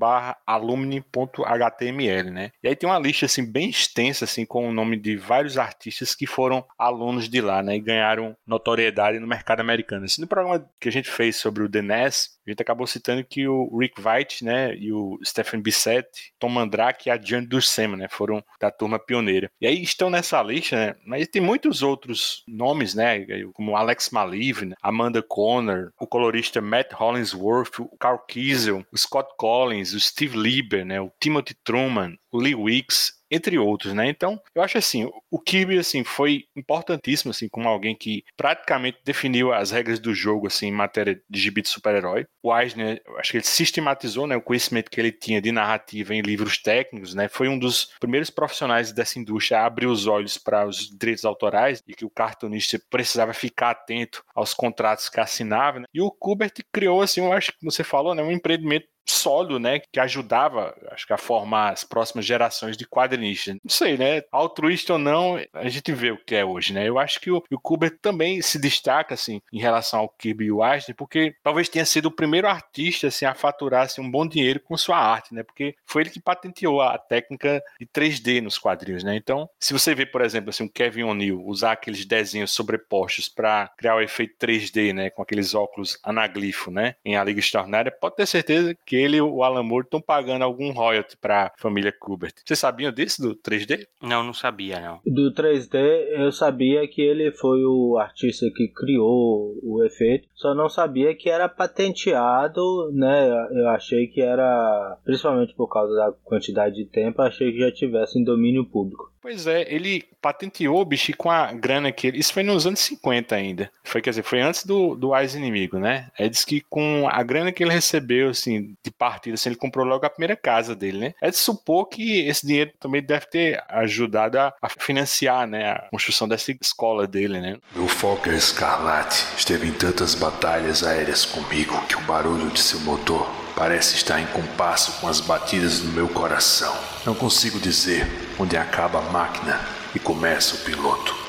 alumni.html, 0.45 2.31
né? 2.31 2.51
E 2.61 2.67
aí 2.67 2.75
tem 2.75 2.87
uma 2.87 2.99
lista, 2.99 3.25
assim, 3.25 3.43
bem 3.43 3.69
extensa, 3.69 4.25
assim, 4.25 4.45
com 4.45 4.69
o 4.69 4.71
nome 4.71 4.97
de 4.97 5.15
vários 5.15 5.57
artistas 5.57 6.13
que 6.13 6.27
foram 6.27 6.63
alunos 6.77 7.27
de 7.27 7.41
lá, 7.41 7.63
né? 7.63 7.75
E 7.75 7.79
ganharam 7.79 8.37
notoriedade 8.45 9.19
no 9.19 9.25
mercado 9.25 9.61
americano. 9.61 10.05
Assim, 10.05 10.21
no 10.21 10.27
programa 10.27 10.63
que 10.79 10.89
a 10.89 10.91
gente 10.91 11.09
fez 11.09 11.37
sobre 11.37 11.63
o 11.63 11.69
The 11.69 11.81
NES, 11.81 12.39
a 12.45 12.51
gente 12.51 12.61
acabou 12.61 12.87
citando 12.87 13.23
que 13.23 13.47
o 13.47 13.77
Rick 13.77 14.01
White, 14.01 14.43
né, 14.43 14.75
e 14.75 14.91
o 14.91 15.19
Stephen 15.23 15.61
Bissett, 15.61 16.33
Tom 16.39 16.49
Mandrake 16.49 17.07
e 17.07 17.11
a 17.11 17.17
Diane 17.17 17.45
Dursema, 17.45 17.95
né, 17.95 18.07
foram 18.09 18.43
da 18.59 18.71
turma 18.71 18.97
pioneira. 18.97 19.51
E 19.61 19.67
aí 19.67 19.83
estão 19.83 20.09
nessa 20.09 20.41
lista, 20.49 20.75
né? 20.75 20.95
Mas 21.05 21.27
tem 21.27 21.41
muitos 21.41 21.81
outros 21.81 22.43
nomes, 22.47 22.93
né? 22.93 23.25
Como 23.53 23.75
Alex 23.75 24.09
Maliv, 24.09 24.65
né? 24.65 24.75
Amanda 24.81 25.21
Conner, 25.21 25.91
o 25.99 26.07
colorista 26.07 26.61
Matt 26.61 26.93
Hollingsworth, 26.93 27.79
o 27.79 27.97
Carl 27.97 28.19
Kiesel, 28.27 28.85
o 28.91 28.97
Scott 28.97 29.29
Collins, 29.37 29.93
o 29.93 29.99
Steve 29.99 30.37
Lieber, 30.37 30.85
né? 30.85 30.99
O 30.99 31.11
Timothy 31.19 31.55
Truman, 31.63 32.15
o 32.31 32.39
Lee 32.39 32.55
Wicks, 32.55 33.13
entre 33.31 33.57
outros, 33.57 33.93
né? 33.93 34.09
Então, 34.09 34.41
eu 34.55 34.61
acho 34.61 34.77
assim, 34.77 35.09
o 35.29 35.39
Kirby 35.39 35.77
assim 35.77 36.03
foi 36.03 36.45
importantíssimo 36.55 37.31
assim 37.31 37.47
como 37.47 37.67
alguém 37.67 37.95
que 37.95 38.23
praticamente 38.35 38.99
definiu 39.03 39.53
as 39.53 39.71
regras 39.71 39.99
do 39.99 40.13
jogo 40.13 40.47
assim 40.47 40.67
em 40.67 40.71
matéria 40.71 41.21
de 41.29 41.39
gibi 41.39 41.61
de 41.61 41.69
super-herói. 41.69 42.25
O 42.41 42.55
Eisner, 42.55 43.01
acho 43.17 43.31
que 43.31 43.37
ele 43.37 43.43
sistematizou, 43.43 44.25
né, 44.25 44.35
o 44.35 44.41
conhecimento 44.41 44.89
que 44.89 44.99
ele 44.99 45.11
tinha 45.11 45.41
de 45.41 45.51
narrativa 45.51 46.13
em 46.13 46.21
livros 46.21 46.57
técnicos, 46.57 47.13
né? 47.13 47.27
Foi 47.27 47.47
um 47.47 47.59
dos 47.59 47.91
primeiros 47.99 48.29
profissionais 48.29 48.91
dessa 48.91 49.19
indústria 49.19 49.59
a 49.59 49.65
abrir 49.65 49.87
os 49.87 50.07
olhos 50.07 50.37
para 50.37 50.65
os 50.65 50.89
direitos 50.89 51.25
autorais 51.25 51.83
e 51.87 51.93
que 51.93 52.05
o 52.05 52.09
cartunista 52.09 52.79
precisava 52.89 53.33
ficar 53.33 53.71
atento 53.71 54.23
aos 54.33 54.53
contratos 54.53 55.09
que 55.09 55.19
assinava, 55.19 55.79
né? 55.79 55.85
E 55.93 56.01
o 56.01 56.11
Kubert 56.11 56.53
criou 56.71 57.01
assim, 57.01 57.21
eu 57.21 57.33
acho 57.33 57.51
que 57.51 57.63
você 57.63 57.83
falou, 57.83 58.15
né, 58.15 58.23
um 58.23 58.31
empreendimento 58.31 58.87
sólido, 59.07 59.59
né, 59.59 59.79
que 59.91 59.99
ajudava, 59.99 60.75
acho 60.91 61.05
que 61.05 61.13
a 61.13 61.17
formar 61.17 61.73
as 61.73 61.83
próximas 61.83 62.25
gerações 62.25 62.77
de 62.77 62.87
quadrinistas. 62.87 63.55
Não 63.63 63.69
sei, 63.69 63.97
né, 63.97 64.23
altruísta 64.31 64.93
ou 64.93 64.99
não, 64.99 65.39
a 65.53 65.69
gente 65.69 65.91
vê 65.91 66.11
o 66.11 66.17
que 66.17 66.35
é 66.35 66.45
hoje, 66.45 66.73
né? 66.73 66.87
Eu 66.87 66.99
acho 66.99 67.19
que 67.19 67.31
o, 67.31 67.43
o 67.51 67.59
Kubert 67.59 67.97
também 68.01 68.41
se 68.41 68.59
destaca 68.59 69.13
assim 69.13 69.41
em 69.51 69.59
relação 69.59 70.01
ao 70.01 70.09
Kirby 70.09 70.45
e 70.45 70.51
o 70.51 70.65
Eisner, 70.65 70.95
porque 70.95 71.35
talvez 71.43 71.69
tenha 71.69 71.85
sido 71.85 72.07
o 72.07 72.11
primeiro 72.11 72.47
artista 72.47 73.07
assim 73.07 73.25
a 73.25 73.33
faturar 73.33 73.83
assim, 73.83 74.01
um 74.01 74.09
bom 74.09 74.27
dinheiro 74.27 74.59
com 74.59 74.77
sua 74.77 74.97
arte, 74.97 75.33
né? 75.33 75.43
Porque 75.43 75.75
foi 75.85 76.03
ele 76.03 76.09
que 76.09 76.21
patenteou 76.21 76.81
a 76.81 76.97
técnica 76.97 77.61
de 77.79 77.85
3D 77.87 78.41
nos 78.41 78.57
quadrinhos, 78.57 79.03
né? 79.03 79.15
Então, 79.15 79.49
se 79.59 79.73
você 79.73 79.93
vê, 79.95 80.05
por 80.05 80.21
exemplo, 80.21 80.49
assim, 80.49 80.65
o 80.65 80.69
Kevin 80.69 81.03
O'Neill 81.03 81.43
usar 81.45 81.73
aqueles 81.73 82.05
desenhos 82.05 82.51
sobrepostos 82.51 83.27
para 83.27 83.69
criar 83.77 83.95
o 83.95 84.01
efeito 84.01 84.35
3D, 84.39 84.93
né, 84.93 85.09
com 85.09 85.21
aqueles 85.21 85.53
óculos 85.53 85.99
anaglifo, 86.03 86.71
né, 86.71 86.95
em 87.03 87.15
A 87.15 87.23
Liga 87.23 87.39
Extraordinária, 87.39 87.91
pode 87.91 88.15
ter 88.15 88.25
certeza 88.25 88.75
que 88.89 88.95
ele 88.95 89.17
e 89.17 89.21
o 89.21 89.43
Alan 89.43 89.61
Moore 89.61 89.85
estão 89.85 90.01
pagando 90.01 90.43
algum 90.43 90.71
royalty 90.71 91.15
para 91.15 91.45
a 91.45 91.51
família 91.59 91.93
Kubert. 91.97 92.33
Vocês 92.43 92.57
sabiam 92.57 92.91
disso, 92.91 93.21
do 93.21 93.35
3D? 93.35 93.85
Não, 94.01 94.23
não 94.23 94.33
sabia, 94.33 94.79
não. 94.79 94.99
Do 95.05 95.31
3D, 95.31 95.75
eu 96.17 96.31
sabia 96.31 96.87
que 96.87 96.99
ele 96.99 97.31
foi 97.31 97.63
o 97.63 97.99
artista 97.99 98.47
que 98.49 98.67
criou 98.67 99.55
o 99.61 99.83
efeito, 99.83 100.27
só 100.33 100.55
não 100.55 100.67
sabia 100.67 101.15
que 101.15 101.29
era 101.29 101.47
patenteado, 101.47 102.91
né? 102.91 103.29
Eu 103.51 103.69
achei 103.69 104.07
que 104.07 104.21
era, 104.21 104.97
principalmente 105.05 105.53
por 105.53 105.67
causa 105.67 105.93
da 105.93 106.11
quantidade 106.23 106.75
de 106.75 106.85
tempo, 106.85 107.21
achei 107.21 107.51
que 107.51 107.59
já 107.59 107.71
tivesse 107.71 108.17
em 108.17 108.23
domínio 108.23 108.65
público. 108.65 109.08
Pois 109.21 109.47
é, 109.47 109.65
ele 109.73 110.05
patenteou, 110.21 110.83
bicho, 110.85 111.11
com 111.17 111.29
a 111.29 111.51
grana 111.51 111.91
que 111.91 112.07
ele. 112.07 112.19
Isso 112.19 112.33
foi 112.33 112.43
nos 112.43 112.65
anos 112.65 112.79
50 112.79 113.35
ainda. 113.35 113.71
Foi, 113.83 114.01
quer 114.01 114.11
dizer, 114.11 114.23
foi 114.23 114.41
antes 114.41 114.65
do, 114.65 114.95
do 114.95 115.13
Ais 115.13 115.35
Inimigo, 115.35 115.77
né? 115.77 116.07
É 116.17 116.27
diz 116.29 116.45
que 116.45 116.61
com 116.69 117.07
a 117.09 117.21
grana 117.23 117.51
que 117.51 117.63
ele 117.63 117.73
recebeu, 117.73 118.29
assim, 118.29 118.75
de 118.83 118.91
partida, 118.91 119.35
assim, 119.35 119.49
ele 119.49 119.55
comprou 119.55 119.85
logo 119.85 120.05
a 120.05 120.09
primeira 120.09 120.35
casa 120.35 120.75
dele, 120.75 120.99
né? 120.99 121.13
É 121.21 121.29
de 121.29 121.37
supor 121.37 121.85
que 121.87 122.27
esse 122.27 122.45
dinheiro 122.45 122.71
também 122.79 123.01
deve 123.01 123.25
ter 123.27 123.63
ajudado 123.67 124.39
a, 124.39 124.53
a 124.61 124.69
financiar, 124.69 125.47
né? 125.47 125.71
A 125.71 125.87
construção 125.91 126.27
dessa 126.27 126.51
escola 126.51 127.05
dele, 127.05 127.39
né? 127.39 127.57
Meu 127.75 127.87
Fokker 127.87 128.33
Escarlate 128.33 129.25
esteve 129.37 129.67
em 129.67 129.73
tantas 129.73 130.15
batalhas 130.15 130.83
aéreas 130.83 131.25
comigo 131.25 131.79
que 131.87 131.95
o 131.95 132.01
barulho 132.01 132.49
de 132.49 132.59
seu 132.59 132.79
motor 132.81 133.38
parece 133.59 133.97
estar 133.97 134.21
em 134.21 134.25
compasso 134.27 134.93
com 135.01 135.07
as 135.09 135.19
batidas 135.19 135.79
do 135.81 135.89
meu 135.89 136.07
coração. 136.07 136.73
Não 137.05 137.13
consigo 137.13 137.59
dizer 137.59 138.07
onde 138.39 138.55
acaba 138.55 138.99
a 138.99 139.11
máquina 139.11 139.59
e 139.93 139.99
começa 139.99 140.55
o 140.55 140.59
piloto. 140.59 141.28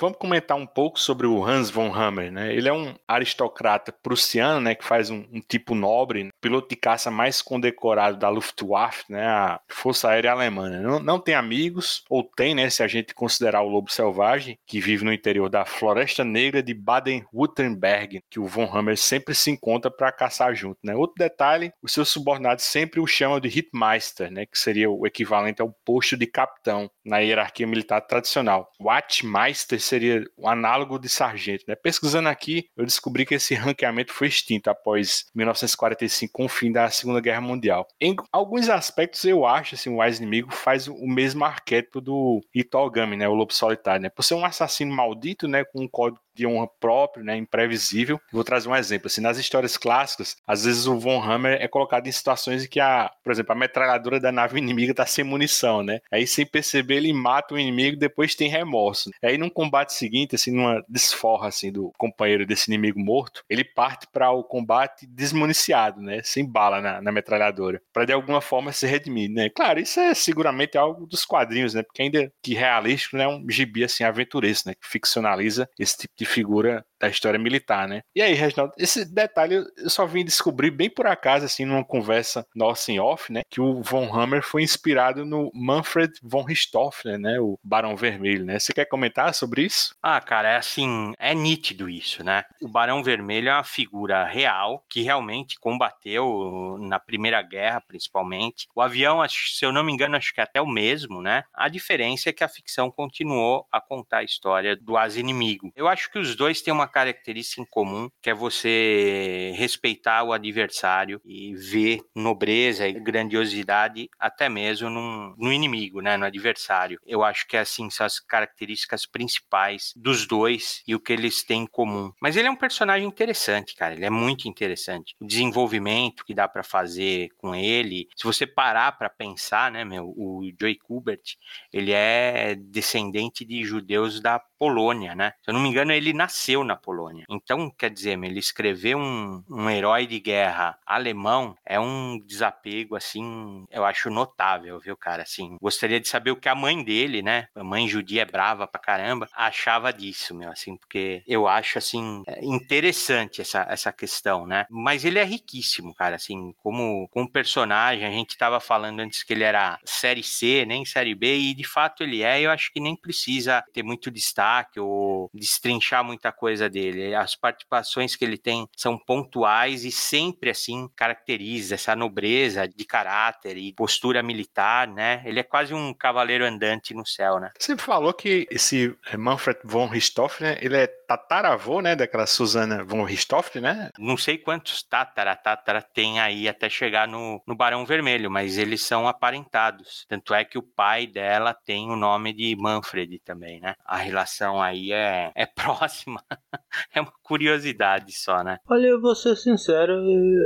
Vamos 0.00 0.16
comentar 0.16 0.56
um 0.56 0.66
pouco 0.66 0.98
sobre 0.98 1.26
o 1.26 1.44
Hans 1.44 1.68
von 1.68 1.94
Hammer, 1.94 2.32
né? 2.32 2.54
Ele 2.54 2.70
é 2.70 2.72
um 2.72 2.94
aristocrata 3.06 3.92
prussiano, 3.92 4.58
né, 4.58 4.74
que 4.74 4.82
faz 4.82 5.10
um, 5.10 5.26
um 5.30 5.42
tipo 5.46 5.74
nobre, 5.74 6.24
né? 6.24 6.30
piloto 6.40 6.70
de 6.70 6.76
caça 6.76 7.10
mais 7.10 7.42
condecorado 7.42 8.16
da 8.16 8.30
Luftwaffe, 8.30 9.04
né, 9.10 9.26
a 9.26 9.60
Força 9.68 10.08
Aérea 10.08 10.32
Alemã. 10.32 10.70
Né? 10.70 10.80
Não, 10.80 10.98
não 11.00 11.20
tem 11.20 11.34
amigos, 11.34 12.02
ou 12.08 12.24
tem, 12.24 12.54
né, 12.54 12.70
se 12.70 12.82
a 12.82 12.88
gente 12.88 13.12
considerar 13.12 13.60
o 13.60 13.68
lobo 13.68 13.92
selvagem, 13.92 14.58
que 14.66 14.80
vive 14.80 15.04
no 15.04 15.12
interior 15.12 15.50
da 15.50 15.66
Floresta 15.66 16.24
Negra 16.24 16.62
de 16.62 16.72
Baden-Württemberg, 16.72 18.22
que 18.30 18.40
o 18.40 18.46
von 18.46 18.70
Hammer 18.72 18.96
sempre 18.96 19.34
se 19.34 19.50
encontra 19.50 19.90
para 19.90 20.10
caçar 20.10 20.54
junto, 20.54 20.78
né? 20.82 20.94
Outro 20.94 21.16
detalhe, 21.18 21.72
os 21.82 21.92
seus 21.92 22.08
subordinados 22.08 22.64
sempre 22.64 23.00
o 23.00 23.06
chamam 23.06 23.38
de 23.38 23.48
Hitmeister, 23.48 24.30
né, 24.30 24.46
que 24.46 24.58
seria 24.58 24.90
o 24.90 25.06
equivalente 25.06 25.60
ao 25.60 25.74
posto 25.84 26.16
de 26.16 26.26
capitão 26.26 26.90
na 27.04 27.18
hierarquia 27.18 27.66
militar 27.66 28.00
tradicional. 28.00 28.70
Wachtmeister 28.80 29.78
seria 29.90 30.24
o 30.36 30.48
análogo 30.48 30.98
de 30.98 31.08
sargento. 31.08 31.64
Né? 31.66 31.74
Pesquisando 31.74 32.28
aqui, 32.28 32.68
eu 32.76 32.84
descobri 32.84 33.26
que 33.26 33.34
esse 33.34 33.54
ranqueamento 33.54 34.12
foi 34.12 34.28
extinto 34.28 34.70
após 34.70 35.26
1945, 35.34 36.32
com 36.32 36.44
o 36.44 36.48
fim 36.48 36.72
da 36.72 36.88
Segunda 36.90 37.20
Guerra 37.20 37.40
Mundial. 37.40 37.86
Em 38.00 38.14
alguns 38.32 38.68
aspectos, 38.68 39.24
eu 39.24 39.44
acho 39.44 39.74
assim, 39.74 39.90
o 39.90 39.98
mais 39.98 40.18
inimigo 40.18 40.52
faz 40.52 40.88
o 40.88 41.06
mesmo 41.06 41.44
arquétipo 41.44 42.00
do 42.00 42.40
Itogami, 42.54 43.16
né? 43.16 43.28
o 43.28 43.34
lobo 43.34 43.52
solitário. 43.52 44.02
Né? 44.02 44.08
Por 44.08 44.22
ser 44.22 44.34
um 44.34 44.44
assassino 44.44 44.94
maldito, 44.94 45.48
né? 45.48 45.64
com 45.64 45.82
um 45.82 45.88
código 45.88 46.20
de 46.40 46.46
honra 46.46 46.66
próprio, 46.80 47.24
né, 47.24 47.36
imprevisível. 47.36 48.18
Vou 48.32 48.42
trazer 48.42 48.68
um 48.68 48.76
exemplo. 48.76 49.06
Assim, 49.06 49.20
nas 49.20 49.38
histórias 49.38 49.76
clássicas, 49.76 50.36
às 50.46 50.64
vezes 50.64 50.86
o 50.86 50.98
Von 50.98 51.22
Hammer 51.22 51.60
é 51.60 51.68
colocado 51.68 52.06
em 52.06 52.12
situações 52.12 52.64
em 52.64 52.68
que 52.68 52.80
a, 52.80 53.10
por 53.22 53.30
exemplo, 53.30 53.52
a 53.52 53.58
metralhadora 53.58 54.18
da 54.18 54.32
nave 54.32 54.58
inimiga 54.58 54.92
está 54.92 55.04
sem 55.04 55.24
munição, 55.24 55.82
né? 55.82 56.00
Aí 56.10 56.26
sem 56.26 56.46
perceber 56.46 56.96
ele 56.96 57.12
mata 57.12 57.54
o 57.54 57.58
inimigo, 57.58 57.98
depois 57.98 58.34
tem 58.34 58.48
remorso. 58.48 59.10
Aí 59.22 59.36
num 59.36 59.50
combate 59.50 59.92
seguinte, 59.92 60.34
assim, 60.34 60.50
numa 60.50 60.82
desforra 60.88 61.48
assim 61.48 61.70
do 61.70 61.92
companheiro 61.98 62.46
desse 62.46 62.70
inimigo 62.70 62.98
morto, 62.98 63.44
ele 63.48 63.64
parte 63.64 64.06
para 64.12 64.30
o 64.30 64.42
combate 64.42 65.06
desmuniciado, 65.06 66.00
né, 66.00 66.20
sem 66.24 66.46
bala 66.50 66.80
na, 66.80 67.02
na 67.02 67.12
metralhadora, 67.12 67.80
para 67.92 68.04
de 68.04 68.12
alguma 68.12 68.40
forma 68.40 68.72
se 68.72 68.86
redimir, 68.86 69.30
né? 69.30 69.50
Claro, 69.50 69.80
isso 69.80 70.00
é 70.00 70.14
seguramente 70.14 70.78
algo 70.78 71.06
dos 71.06 71.24
quadrinhos, 71.24 71.74
né? 71.74 71.82
Porque 71.82 72.02
ainda 72.02 72.32
que 72.42 72.54
realístico, 72.54 73.16
né, 73.16 73.24
é 73.24 73.28
um 73.28 73.44
gibi 73.48 73.84
assim 73.84 74.04
aventuresco, 74.04 74.68
né, 74.68 74.74
que 74.74 74.88
ficcionaliza 74.88 75.68
esse 75.78 75.98
tipo 75.98 76.14
de 76.16 76.24
figura 76.30 76.84
da 77.00 77.08
história 77.08 77.38
militar, 77.38 77.88
né? 77.88 78.02
E 78.14 78.20
aí, 78.20 78.34
Reginaldo, 78.34 78.74
esse 78.76 79.04
detalhe 79.04 79.54
eu 79.54 79.88
só 79.88 80.04
vim 80.04 80.24
descobrir 80.24 80.70
bem 80.70 80.90
por 80.90 81.06
acaso, 81.06 81.46
assim, 81.46 81.64
numa 81.64 81.84
conversa 81.84 82.46
nossa 82.54 82.92
em 82.92 83.00
off, 83.00 83.32
né? 83.32 83.40
Que 83.48 83.60
o 83.60 83.82
Von 83.82 84.14
Hammer 84.14 84.42
foi 84.42 84.62
inspirado 84.62 85.24
no 85.24 85.50
Manfred 85.54 86.12
von 86.22 86.42
Richthofen, 86.42 87.16
né? 87.18 87.40
O 87.40 87.58
Barão 87.64 87.96
Vermelho, 87.96 88.44
né? 88.44 88.58
Você 88.58 88.72
quer 88.72 88.84
comentar 88.84 89.32
sobre 89.32 89.62
isso? 89.62 89.94
Ah, 90.02 90.20
cara, 90.20 90.50
é 90.50 90.56
assim, 90.56 91.12
é 91.18 91.34
nítido 91.34 91.88
isso, 91.88 92.22
né? 92.22 92.44
O 92.60 92.68
Barão 92.68 93.02
Vermelho 93.02 93.48
é 93.48 93.54
uma 93.54 93.64
figura 93.64 94.24
real 94.24 94.84
que 94.88 95.00
realmente 95.00 95.58
combateu 95.58 96.76
na 96.80 96.98
Primeira 96.98 97.40
Guerra, 97.40 97.80
principalmente. 97.80 98.68
O 98.74 98.82
avião, 98.82 99.26
se 99.28 99.64
eu 99.64 99.72
não 99.72 99.82
me 99.82 99.92
engano, 99.92 100.16
acho 100.16 100.34
que 100.34 100.40
é 100.40 100.44
até 100.44 100.60
o 100.60 100.66
mesmo, 100.66 101.22
né? 101.22 101.44
A 101.54 101.68
diferença 101.68 102.28
é 102.28 102.32
que 102.32 102.44
a 102.44 102.48
ficção 102.48 102.90
continuou 102.90 103.66
a 103.72 103.80
contar 103.80 104.18
a 104.18 104.24
história 104.24 104.76
do 104.76 104.98
as 104.98 105.16
inimigo. 105.16 105.72
Eu 105.74 105.88
acho 105.88 106.10
que 106.10 106.19
os 106.20 106.36
dois 106.36 106.60
têm 106.60 106.72
uma 106.72 106.86
característica 106.86 107.60
em 107.60 107.64
comum, 107.64 108.08
que 108.22 108.30
é 108.30 108.34
você 108.34 109.52
respeitar 109.56 110.22
o 110.22 110.32
adversário 110.32 111.20
e 111.24 111.54
ver 111.54 112.00
nobreza 112.14 112.86
e 112.86 112.92
grandiosidade 112.92 114.08
até 114.18 114.48
mesmo 114.48 114.90
num, 114.90 115.34
no 115.36 115.52
inimigo, 115.52 116.00
né, 116.00 116.16
no 116.16 116.24
adversário. 116.24 117.00
Eu 117.06 117.24
acho 117.24 117.46
que 117.46 117.56
assim 117.56 117.90
são 117.90 118.06
as 118.06 118.20
características 118.20 119.06
principais 119.06 119.92
dos 119.96 120.26
dois 120.26 120.82
e 120.86 120.94
o 120.94 121.00
que 121.00 121.12
eles 121.12 121.42
têm 121.42 121.62
em 121.62 121.66
comum. 121.66 122.12
Mas 122.20 122.36
ele 122.36 122.48
é 122.48 122.50
um 122.50 122.56
personagem 122.56 123.06
interessante, 123.06 123.74
cara, 123.74 123.94
ele 123.94 124.04
é 124.04 124.10
muito 124.10 124.48
interessante. 124.48 125.14
O 125.20 125.26
desenvolvimento 125.26 126.24
que 126.24 126.34
dá 126.34 126.46
para 126.46 126.62
fazer 126.62 127.30
com 127.36 127.54
ele, 127.54 128.08
se 128.16 128.24
você 128.24 128.46
parar 128.46 128.92
para 128.92 129.08
pensar, 129.08 129.70
né, 129.70 129.84
meu, 129.84 130.06
o 130.16 130.42
Joey 130.58 130.76
Kubert, 130.76 131.36
ele 131.72 131.92
é 131.92 132.54
descendente 132.54 133.44
de 133.44 133.64
judeus 133.64 134.20
da 134.20 134.38
Polônia, 134.58 135.14
né? 135.14 135.32
Se 135.42 135.50
eu 135.50 135.54
não 135.54 135.60
me 135.60 135.70
engano, 135.70 135.90
ele 136.00 136.12
nasceu 136.12 136.64
na 136.64 136.76
Polônia. 136.76 137.24
Então, 137.28 137.70
quer 137.70 137.90
dizer, 137.90 138.18
ele 138.22 138.38
escrever 138.38 138.96
um, 138.96 139.42
um 139.48 139.68
herói 139.70 140.06
de 140.06 140.18
guerra 140.18 140.78
alemão 140.86 141.56
é 141.64 141.78
um 141.78 142.18
desapego, 142.18 142.96
assim, 142.96 143.64
eu 143.70 143.84
acho 143.84 144.10
notável, 144.10 144.78
viu, 144.80 144.96
cara? 144.96 145.22
Assim, 145.22 145.56
gostaria 145.60 146.00
de 146.00 146.08
saber 146.08 146.30
o 146.30 146.36
que 146.36 146.48
a 146.48 146.54
mãe 146.54 146.82
dele, 146.82 147.22
né? 147.22 147.46
A 147.54 147.62
mãe 147.62 147.86
judia 147.86 148.22
é 148.22 148.24
brava 148.24 148.66
pra 148.66 148.80
caramba, 148.80 149.28
achava 149.34 149.92
disso, 149.92 150.34
meu, 150.34 150.50
assim, 150.50 150.76
porque 150.76 151.22
eu 151.26 151.46
acho, 151.46 151.78
assim, 151.78 152.22
é 152.26 152.44
interessante 152.44 153.40
essa, 153.40 153.66
essa 153.68 153.92
questão, 153.92 154.46
né? 154.46 154.66
Mas 154.70 155.04
ele 155.04 155.18
é 155.18 155.24
riquíssimo, 155.24 155.94
cara, 155.94 156.16
assim, 156.16 156.54
como, 156.58 157.08
como 157.10 157.30
personagem, 157.30 158.06
a 158.06 158.10
gente 158.10 158.36
tava 158.36 158.60
falando 158.60 159.00
antes 159.00 159.22
que 159.22 159.32
ele 159.32 159.44
era 159.44 159.78
série 159.84 160.22
C, 160.22 160.64
nem 160.66 160.84
série 160.84 161.14
B, 161.14 161.36
e 161.36 161.54
de 161.54 161.64
fato 161.64 162.02
ele 162.02 162.22
é, 162.22 162.40
eu 162.40 162.50
acho 162.50 162.72
que 162.72 162.80
nem 162.80 162.96
precisa 162.96 163.62
ter 163.72 163.82
muito 163.82 164.10
destaque 164.10 164.80
ou 164.80 165.30
destrinchar 165.34 165.89
puxar 165.90 166.04
muita 166.04 166.30
coisa 166.30 166.70
dele. 166.70 167.14
As 167.14 167.34
participações 167.34 168.14
que 168.14 168.24
ele 168.24 168.38
tem 168.38 168.68
são 168.76 168.96
pontuais 168.96 169.84
e 169.84 169.90
sempre 169.90 170.50
assim 170.50 170.88
caracteriza 170.94 171.74
essa 171.74 171.96
nobreza 171.96 172.68
de 172.68 172.84
caráter 172.84 173.56
e 173.56 173.72
postura 173.72 174.22
militar, 174.22 174.86
né? 174.86 175.22
Ele 175.24 175.40
é 175.40 175.42
quase 175.42 175.74
um 175.74 175.92
cavaleiro 175.92 176.44
andante 176.44 176.94
no 176.94 177.04
céu, 177.04 177.40
né? 177.40 177.50
Você 177.58 177.76
falou 177.76 178.12
que 178.12 178.46
esse 178.50 178.96
Manfred 179.18 179.58
von 179.64 179.86
Richthofen, 179.86 180.46
né, 180.46 180.58
ele 180.60 180.76
é 180.76 180.86
tataravô, 180.86 181.80
né, 181.80 181.96
daquela 181.96 182.26
Susana 182.26 182.84
von 182.84 183.02
Richthofen, 183.02 183.62
né? 183.62 183.90
Não 183.98 184.16
sei 184.16 184.38
quantos 184.38 184.82
tatara, 184.84 185.34
tatara 185.34 185.82
tem 185.82 186.20
aí 186.20 186.48
até 186.48 186.70
chegar 186.70 187.08
no, 187.08 187.42
no 187.46 187.56
Barão 187.56 187.84
Vermelho, 187.84 188.30
mas 188.30 188.56
eles 188.56 188.82
são 188.84 189.08
aparentados. 189.08 190.04
Tanto 190.08 190.32
é 190.32 190.44
que 190.44 190.56
o 190.56 190.62
pai 190.62 191.08
dela 191.08 191.52
tem 191.52 191.90
o 191.90 191.96
nome 191.96 192.32
de 192.32 192.54
Manfred 192.56 193.18
também, 193.24 193.60
né? 193.60 193.74
A 193.84 193.96
relação 193.96 194.62
aí 194.62 194.92
é, 194.92 195.32
é 195.34 195.46
próxima. 195.80 196.22
é 196.94 197.00
uma 197.00 197.12
curiosidade 197.22 198.12
só, 198.12 198.44
né? 198.44 198.58
Olha, 198.68 198.86
eu 198.86 199.00
vou 199.00 199.14
ser 199.14 199.34
sincero, 199.36 199.92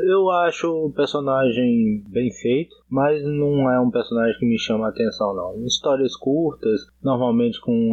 eu 0.08 0.30
acho 0.30 0.68
o 0.68 0.92
personagem 0.92 2.04
bem 2.08 2.30
feito, 2.32 2.76
mas 2.94 3.24
não 3.24 3.68
é 3.68 3.80
um 3.80 3.90
personagem 3.90 4.38
que 4.38 4.46
me 4.46 4.56
chama 4.56 4.86
a 4.86 4.90
atenção, 4.90 5.34
não. 5.34 5.66
Histórias 5.66 6.14
curtas, 6.14 6.80
normalmente 7.02 7.60
com 7.60 7.90